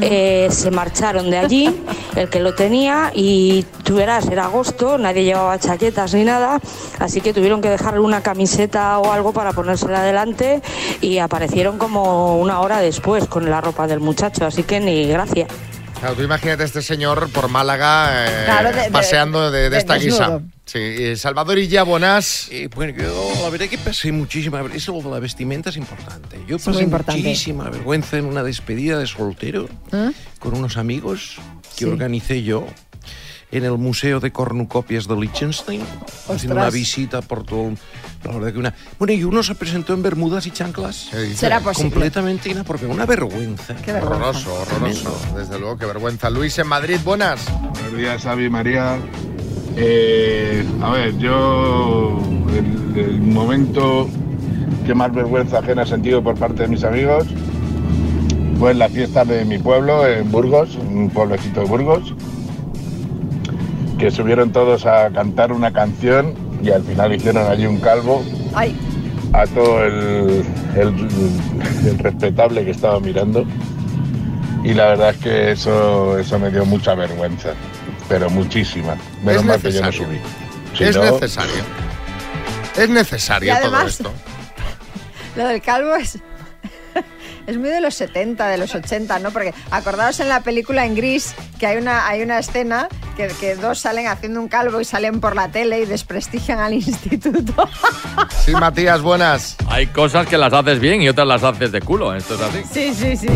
Eh, 0.00 0.46
se 0.52 0.70
marcharon 0.70 1.28
de 1.28 1.38
allí, 1.38 1.82
el 2.14 2.30
que 2.30 2.38
lo 2.38 2.54
tenía, 2.54 3.10
y 3.12 3.66
tú 3.82 3.96
verás, 3.96 4.28
era 4.28 4.44
agosto, 4.44 4.96
nadie 4.96 5.24
llevaba 5.24 5.58
chaquetas 5.58 6.14
ni 6.14 6.22
nada, 6.22 6.60
así 7.00 7.20
que 7.20 7.32
tuvieron 7.32 7.62
que 7.62 7.68
dejarle 7.68 7.98
una 7.98 8.22
camiseta 8.22 9.00
o 9.00 9.12
algo 9.12 9.32
para 9.32 9.52
ponérsela 9.54 10.02
adelante 10.02 10.62
y 11.00 11.18
aparecieron 11.18 11.78
como 11.78 12.38
una 12.38 12.60
hora 12.60 12.78
después 12.78 13.26
con 13.26 13.50
la 13.50 13.60
ropa 13.60 13.88
del 13.88 13.98
muchacho, 13.98 14.46
así 14.46 14.62
que 14.62 14.78
ni 14.78 15.08
gracia. 15.08 15.48
Claro, 16.04 16.16
tú 16.18 16.22
imagínate 16.22 16.62
a 16.64 16.66
este 16.66 16.82
señor 16.82 17.30
por 17.30 17.48
Málaga 17.48 18.26
eh, 18.26 18.44
Claro, 18.44 18.72
de- 18.76 18.82
de- 18.82 18.90
paseando 18.90 19.50
de, 19.50 19.62
de 19.62 19.70
de 19.70 19.78
esta 19.78 19.94
guisa. 19.96 20.42
Sí, 20.66 21.16
Salvador 21.16 21.58
y 21.58 21.66
Buenas. 21.78 22.48
Eh, 22.50 22.68
bueno, 22.74 22.92
yo 23.02 23.32
la 23.42 23.48
verdad 23.48 23.68
que 23.68 23.78
pasé 23.78 24.12
muchísima 24.12 24.62
Eso 24.74 24.92
de 25.00 25.10
la 25.10 25.18
vestimenta 25.18 25.70
es 25.70 25.78
importante. 25.78 26.38
Yo 26.46 26.58
pasé 26.58 26.82
importante. 26.82 27.22
muchísima 27.22 27.70
vergüenza 27.70 28.18
en 28.18 28.26
una 28.26 28.42
despedida 28.42 28.98
de 28.98 29.06
soltero 29.06 29.66
¿Eh? 29.92 30.10
con 30.40 30.54
unos 30.54 30.76
amigos 30.76 31.36
que 31.74 31.86
Sí. 31.86 31.90
organicé 31.90 32.42
yo. 32.42 32.66
En 33.54 33.64
el 33.64 33.78
Museo 33.78 34.18
de 34.18 34.32
Cornucopias 34.32 35.06
de 35.06 35.14
Liechtenstein, 35.14 35.80
haciendo 36.28 36.56
una 36.56 36.70
visita 36.70 37.22
por 37.22 37.44
todo. 37.44 37.70
La 38.24 38.32
verdad 38.32 38.52
que 38.52 38.58
una. 38.58 38.74
Bueno, 38.98 39.14
y 39.14 39.22
uno 39.22 39.44
se 39.44 39.54
presentó 39.54 39.94
en 39.94 40.02
Bermudas 40.02 40.46
y 40.46 40.50
chanclas. 40.50 41.10
Será 41.34 41.60
posible. 41.60 41.90
Completamente 41.90 42.50
inapropiado. 42.50 42.92
Una 42.92 43.06
vergüenza. 43.06 43.76
Qué 43.76 43.92
vergüenza. 43.92 44.16
Horroroso, 44.16 44.54
horroroso. 44.54 45.16
Desde 45.36 45.58
luego, 45.60 45.78
qué 45.78 45.86
vergüenza. 45.86 46.30
Luis 46.30 46.58
en 46.58 46.66
Madrid, 46.66 46.98
buenas. 47.04 47.44
Buenos 47.74 47.96
días, 47.96 48.22
Xavi, 48.22 48.50
María. 48.50 48.98
Eh, 49.76 50.64
a 50.82 50.90
ver, 50.90 51.16
yo 51.18 52.18
el, 52.56 52.98
el 52.98 53.20
momento 53.20 54.08
que 54.84 54.94
más 54.94 55.14
vergüenza 55.14 55.60
ajena 55.60 55.82
he 55.82 55.86
sentido 55.86 56.22
por 56.22 56.36
parte 56.36 56.62
de 56.62 56.68
mis 56.68 56.82
amigos 56.82 57.26
fue 58.58 58.72
en 58.72 58.78
la 58.78 58.88
fiesta 58.88 59.24
de 59.24 59.44
mi 59.44 59.58
pueblo, 59.58 60.06
en 60.06 60.30
Burgos, 60.30 60.76
un 60.76 61.10
pueblecito 61.10 61.60
de 61.60 61.66
Burgos, 61.66 62.14
que 63.98 64.10
subieron 64.10 64.50
todos 64.52 64.86
a 64.86 65.10
cantar 65.10 65.52
una 65.52 65.72
canción 65.72 66.34
y 66.62 66.70
al 66.70 66.82
final 66.82 67.14
hicieron 67.14 67.46
allí 67.50 67.66
un 67.66 67.78
calvo 67.80 68.24
Ay, 68.54 68.76
a 69.32 69.46
todo 69.46 69.84
el, 69.84 70.44
el- 70.76 71.08
el 71.86 71.98
respetable 71.98 72.64
que 72.64 72.70
estaba 72.70 72.98
mirando. 73.00 73.44
Y 74.64 74.72
la 74.72 74.86
verdad 74.86 75.10
es 75.10 75.16
que 75.18 75.50
eso, 75.52 76.18
eso 76.18 76.38
me 76.38 76.50
dio 76.50 76.64
mucha 76.64 76.94
vergüenza, 76.94 77.50
pero 78.08 78.30
muchísima. 78.30 78.96
Menos 79.22 79.42
Es 79.42 79.46
mal 79.48 79.60
que 79.60 79.72
yo 79.72 79.82
no 79.82 79.92
subí. 79.92 80.18
Si 80.76 80.84
es 80.84 80.96
no- 80.96 81.04
necesario. 81.04 81.52
Es 82.76 82.88
necesario 82.88 83.48
Y 83.48 83.50
además- 83.50 83.98
todo 83.98 84.10
esto. 84.10 84.12
lo 85.36 85.48
del 85.48 85.60
calvo 85.60 85.94
es... 85.96 86.18
Es 87.46 87.58
muy 87.58 87.68
de 87.68 87.80
los 87.82 87.94
70, 87.94 88.48
de 88.48 88.56
los 88.56 88.74
80, 88.74 89.18
¿no? 89.18 89.30
Porque 89.30 89.52
acordaos 89.70 90.18
en 90.20 90.28
la 90.30 90.40
película 90.40 90.86
en 90.86 90.94
gris 90.94 91.34
que 91.58 91.66
hay 91.66 91.76
una, 91.76 92.06
hay 92.08 92.22
una 92.22 92.38
escena 92.38 92.88
que, 93.18 93.28
que 93.38 93.54
dos 93.54 93.78
salen 93.80 94.06
haciendo 94.06 94.40
un 94.40 94.48
calvo 94.48 94.80
y 94.80 94.84
salen 94.86 95.20
por 95.20 95.36
la 95.36 95.48
tele 95.48 95.80
y 95.80 95.84
desprestigian 95.84 96.58
al 96.58 96.72
instituto. 96.74 97.68
Sí, 98.44 98.52
Matías, 98.52 99.02
buenas. 99.02 99.56
Hay 99.68 99.88
cosas 99.88 100.26
que 100.26 100.38
las 100.38 100.52
haces 100.54 100.80
bien 100.80 101.02
y 101.02 101.08
otras 101.10 101.26
las 101.26 101.42
haces 101.42 101.70
de 101.70 101.80
culo. 101.82 102.14
Esto 102.14 102.34
es 102.34 102.40
así. 102.40 102.62
Sí, 102.72 102.94
sí, 102.94 103.16
sí. 103.16 103.28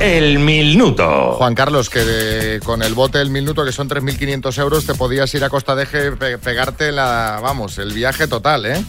El 0.00 0.38
minuto. 0.38 1.32
Juan 1.38 1.54
Carlos, 1.54 1.88
que 1.88 2.00
de- 2.00 2.60
con 2.60 2.82
el 2.82 2.94
bote 2.94 3.18
del 3.18 3.30
minuto, 3.30 3.64
que 3.64 3.72
son 3.72 3.88
3.500 3.88 4.58
euros, 4.58 4.86
te 4.86 4.94
podías 4.94 5.32
ir 5.34 5.42
a 5.44 5.48
Costa 5.48 5.74
de 5.74 5.84
Eje, 5.84 6.12
pe- 6.12 6.36
pegarte 6.38 6.92
la, 6.92 7.38
vamos, 7.42 7.78
el 7.78 7.92
viaje 7.92 8.26
total, 8.28 8.66
¿eh? 8.66 8.84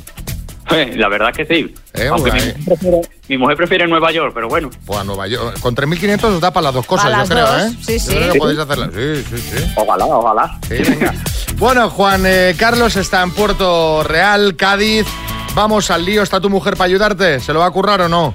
Eh, 0.72 0.94
La 0.98 1.08
verdad 1.10 1.32
que 1.34 1.46
sí. 1.46 1.74
Eh, 1.94 2.08
Aunque 2.08 2.32
mi 2.32 2.40
mujer, 2.40 2.56
prefiere, 2.66 3.02
mi 3.30 3.38
mujer 3.38 3.58
prefiere 3.58 3.88
Nueva 3.88 4.12
York, 4.12 4.32
pero 4.34 4.48
bueno. 4.50 4.70
Pues 4.86 5.00
a 5.00 5.04
Nueva 5.04 5.28
York. 5.28 5.60
Con 5.60 5.76
3.500 5.76 6.24
os 6.26 6.42
da 6.42 6.52
para 6.52 6.66
las 6.66 6.74
dos 6.74 6.86
cosas, 6.86 7.06
Para 7.12 7.24
yo 7.24 7.30
creo, 7.30 7.48
dos, 7.48 7.62
¿eh? 7.62 7.78
sí, 7.86 7.94
Yo 7.94 8.00
sí. 8.00 8.08
creo 8.16 8.26
que 8.28 8.32
Sí. 8.34 8.40
podéis 8.40 8.60
hacerla. 8.60 8.90
Sí, 8.94 9.24
sí, 9.30 9.38
sí. 9.38 9.74
Ojalá, 9.76 10.06
ojalá. 10.06 10.60
Sí, 10.68 10.76
venga. 10.90 11.14
Bueno, 11.58 11.90
Juan 11.90 12.24
eh, 12.26 12.56
Carlos 12.58 12.96
está 12.96 13.22
en 13.24 13.32
Puerto 13.32 14.04
Real, 14.04 14.56
Cádiz. 14.56 15.06
Vamos 15.54 15.90
al 15.92 16.04
lío, 16.04 16.22
¿está 16.22 16.42
tu 16.42 16.50
mujer 16.50 16.74
para 16.76 16.86
ayudarte? 16.86 17.40
¿Se 17.40 17.54
lo 17.54 17.60
va 17.60 17.68
a 17.68 17.72
currar 17.72 18.02
o 18.02 18.10
no? 18.10 18.34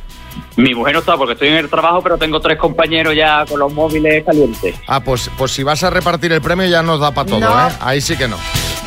Mi 0.56 0.74
mujer 0.74 0.94
no 0.94 1.00
está 1.00 1.16
porque 1.16 1.32
estoy 1.34 1.48
en 1.48 1.56
el 1.56 1.68
trabajo, 1.68 2.00
pero 2.02 2.16
tengo 2.16 2.40
tres 2.40 2.56
compañeros 2.56 3.14
ya 3.14 3.44
con 3.46 3.58
los 3.58 3.72
móviles 3.72 4.24
calientes. 4.24 4.74
Ah, 4.86 5.00
pues, 5.00 5.30
pues 5.36 5.52
si 5.52 5.62
vas 5.62 5.82
a 5.82 5.90
repartir 5.90 6.32
el 6.32 6.40
premio 6.40 6.66
ya 6.66 6.82
nos 6.82 7.00
da 7.00 7.10
para 7.10 7.28
todo, 7.28 7.40
No. 7.40 7.68
¿eh? 7.68 7.72
Ahí 7.80 8.00
sí 8.00 8.16
que 8.16 8.28
no. 8.28 8.36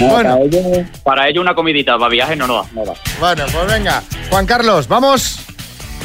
No, 0.03 0.13
Bueno. 0.13 0.29
Para, 0.29 0.43
ello, 0.43 0.85
para 1.03 1.27
ello 1.29 1.41
una 1.41 1.55
comidita, 1.55 1.97
para 1.97 2.09
viaje 2.09 2.35
no, 2.35 2.47
no. 2.47 2.65
No 2.73 2.85
da. 2.85 2.93
Bueno, 3.19 3.43
pues 3.51 3.67
venga. 3.67 4.03
Juan 4.29 4.45
Carlos, 4.45 4.87
¿vamos? 4.87 5.39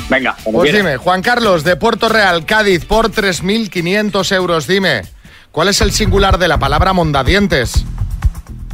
Venga, 0.09 0.36
Pues 0.51 0.72
dime, 0.72 0.96
Juan 0.96 1.20
Carlos, 1.20 1.64
de 1.64 1.76
Puerto 1.76 2.09
Real, 2.09 2.46
Cádiz, 2.46 2.84
por 2.86 3.11
3.500 3.11 4.34
euros, 4.34 4.66
dime, 4.66 5.03
¿cuál 5.53 5.68
es 5.68 5.82
el 5.82 5.92
singular 5.92 6.38
de 6.38 6.49
la 6.49 6.59
palabra 6.59 6.94
mondadientes? 6.94 7.84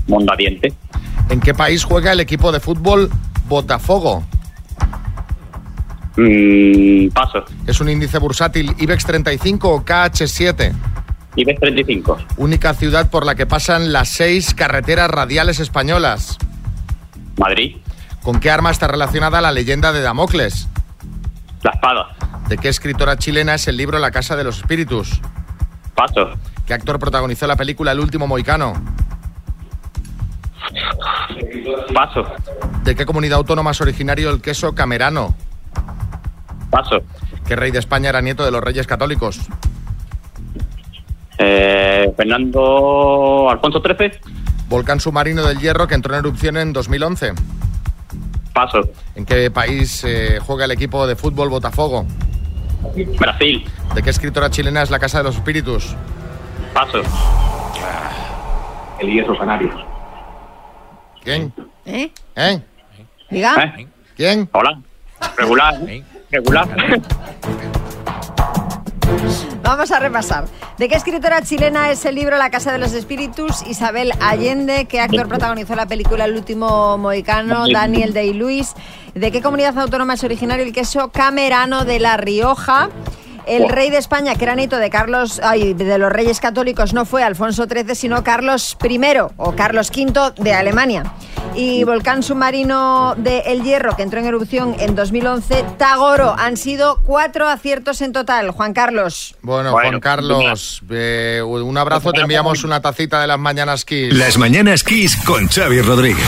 Mondadiente. 0.06 0.72
¿En 1.30 1.40
qué 1.40 1.52
país 1.54 1.82
juega 1.82 2.12
el 2.12 2.20
equipo 2.20 2.52
de 2.52 2.60
fútbol 2.60 3.10
Botafogo? 3.48 4.22
Mm, 6.16 7.08
paso. 7.08 7.44
¿Es 7.66 7.80
un 7.80 7.88
índice 7.88 8.18
bursátil 8.18 8.72
IBEX 8.78 9.04
35 9.04 9.68
o 9.68 9.84
KH7? 9.84 10.72
IBEX 11.36 11.60
35. 11.60 12.18
Única 12.36 12.74
ciudad 12.74 13.10
por 13.10 13.26
la 13.26 13.34
que 13.34 13.46
pasan 13.46 13.92
las 13.92 14.08
seis 14.08 14.54
carreteras 14.54 15.10
radiales 15.10 15.60
españolas. 15.60 16.38
Madrid. 17.38 17.76
¿Con 18.22 18.40
qué 18.40 18.50
arma 18.50 18.70
está 18.70 18.86
relacionada 18.86 19.40
la 19.40 19.52
leyenda 19.52 19.92
de 19.92 20.00
Damocles? 20.00 20.68
La 21.62 21.70
espada. 21.72 22.16
¿De 22.48 22.58
qué 22.58 22.68
escritora 22.68 23.16
chilena 23.16 23.54
es 23.54 23.66
el 23.68 23.76
libro 23.76 23.98
La 23.98 24.10
Casa 24.10 24.36
de 24.36 24.44
los 24.44 24.58
Espíritus? 24.58 25.20
Paso. 25.94 26.30
¿Qué 26.66 26.74
actor 26.74 26.98
protagonizó 26.98 27.46
la 27.46 27.56
película 27.56 27.92
El 27.92 28.00
último 28.00 28.26
moicano? 28.26 28.74
Paso. 31.92 32.24
¿De 32.84 32.94
qué 32.94 33.06
comunidad 33.06 33.38
autónoma 33.38 33.72
es 33.72 33.80
originario 33.80 34.30
el 34.30 34.40
queso 34.40 34.74
camerano? 34.74 35.34
Paso. 36.70 37.02
¿Qué 37.46 37.56
rey 37.56 37.70
de 37.70 37.78
España 37.78 38.08
era 38.08 38.20
nieto 38.20 38.44
de 38.44 38.50
los 38.50 38.62
reyes 38.62 38.86
católicos? 38.86 39.40
Eh, 41.46 42.12
Fernando 42.16 43.50
Alfonso 43.50 43.82
XIII. 43.82 44.12
Volcán 44.68 44.98
submarino 44.98 45.42
del 45.44 45.58
Hierro 45.58 45.86
que 45.86 45.94
entró 45.94 46.14
en 46.14 46.20
erupción 46.20 46.56
en 46.56 46.72
2011. 46.72 47.32
Paso. 48.54 48.80
¿En 49.14 49.26
qué 49.26 49.50
país 49.50 50.04
eh, 50.04 50.38
juega 50.40 50.64
el 50.64 50.70
equipo 50.70 51.06
de 51.06 51.16
fútbol 51.16 51.50
Botafogo? 51.50 52.06
Brasil. 53.18 53.64
¿De 53.94 54.02
qué 54.02 54.10
escritora 54.10 54.48
chilena 54.50 54.82
es 54.82 54.90
La 54.90 54.98
Casa 54.98 55.18
de 55.18 55.24
los 55.24 55.36
Espíritus? 55.36 55.94
Paso. 56.72 57.02
El 59.00 59.12
hierro 59.12 59.36
canario. 59.36 59.70
¿Quién? 61.22 61.52
¿Eh? 61.84 62.10
¿Eh? 62.36 62.62
Diga. 63.30 63.74
¿Quién? 64.16 64.48
Hola. 64.52 64.80
Regular. 65.36 65.74
Regular. 66.30 66.68
Vamos 69.62 69.90
a 69.90 69.98
repasar. 69.98 70.46
¿De 70.78 70.88
qué 70.88 70.94
escritora 70.94 71.42
chilena 71.42 71.90
es 71.90 72.04
el 72.04 72.14
libro 72.14 72.36
La 72.36 72.50
Casa 72.50 72.72
de 72.72 72.78
los 72.78 72.92
Espíritus? 72.92 73.62
Isabel 73.66 74.12
Allende. 74.20 74.86
¿Qué 74.86 75.00
actor 75.00 75.28
protagonizó 75.28 75.74
la 75.74 75.86
película 75.86 76.24
El 76.26 76.36
último 76.36 76.98
mohicano? 76.98 77.66
Daniel 77.68 78.12
Day-Lewis. 78.12 78.74
¿De 79.14 79.30
qué 79.30 79.40
comunidad 79.40 79.78
autónoma 79.78 80.14
es 80.14 80.24
originario 80.24 80.64
el 80.64 80.72
queso 80.72 81.08
camerano 81.08 81.84
de 81.84 82.00
La 82.00 82.16
Rioja? 82.16 82.90
El 83.46 83.68
rey 83.68 83.90
de 83.90 83.98
España, 83.98 84.34
que 84.36 84.44
era 84.44 84.54
nieto 84.54 84.76
de 84.76 84.90
Carlos, 84.90 85.40
ay, 85.42 85.74
de 85.74 85.98
los 85.98 86.10
reyes 86.12 86.40
católicos, 86.40 86.92
no 86.94 87.04
fue 87.04 87.22
Alfonso 87.22 87.66
XIII, 87.66 87.94
sino 87.94 88.24
Carlos 88.24 88.76
I 88.82 89.00
o 89.36 89.52
Carlos 89.54 89.90
V 89.90 90.32
de 90.36 90.54
Alemania. 90.54 91.04
Y 91.54 91.84
volcán 91.84 92.22
submarino 92.22 93.14
de 93.16 93.40
El 93.46 93.62
Hierro, 93.62 93.94
que 93.96 94.02
entró 94.02 94.18
en 94.18 94.26
erupción 94.26 94.74
en 94.78 94.94
2011, 94.96 95.64
Tagoro. 95.78 96.34
Han 96.36 96.56
sido 96.56 97.00
cuatro 97.04 97.48
aciertos 97.48 98.00
en 98.00 98.12
total. 98.12 98.50
Juan 98.50 98.72
Carlos. 98.72 99.36
Bueno, 99.42 99.72
Bueno, 99.72 99.88
Juan 99.88 100.00
Carlos, 100.00 100.82
eh, 100.90 101.42
un 101.44 101.78
abrazo, 101.78 102.12
te 102.12 102.20
enviamos 102.22 102.64
una 102.64 102.80
tacita 102.80 103.20
de 103.20 103.26
las 103.26 103.38
mañanas 103.38 103.84
Kiss. 103.84 104.12
Las 104.14 104.36
mañanas 104.38 104.82
Kiss 104.82 105.16
con 105.24 105.48
Xavi 105.48 105.80
Rodríguez. 105.80 106.24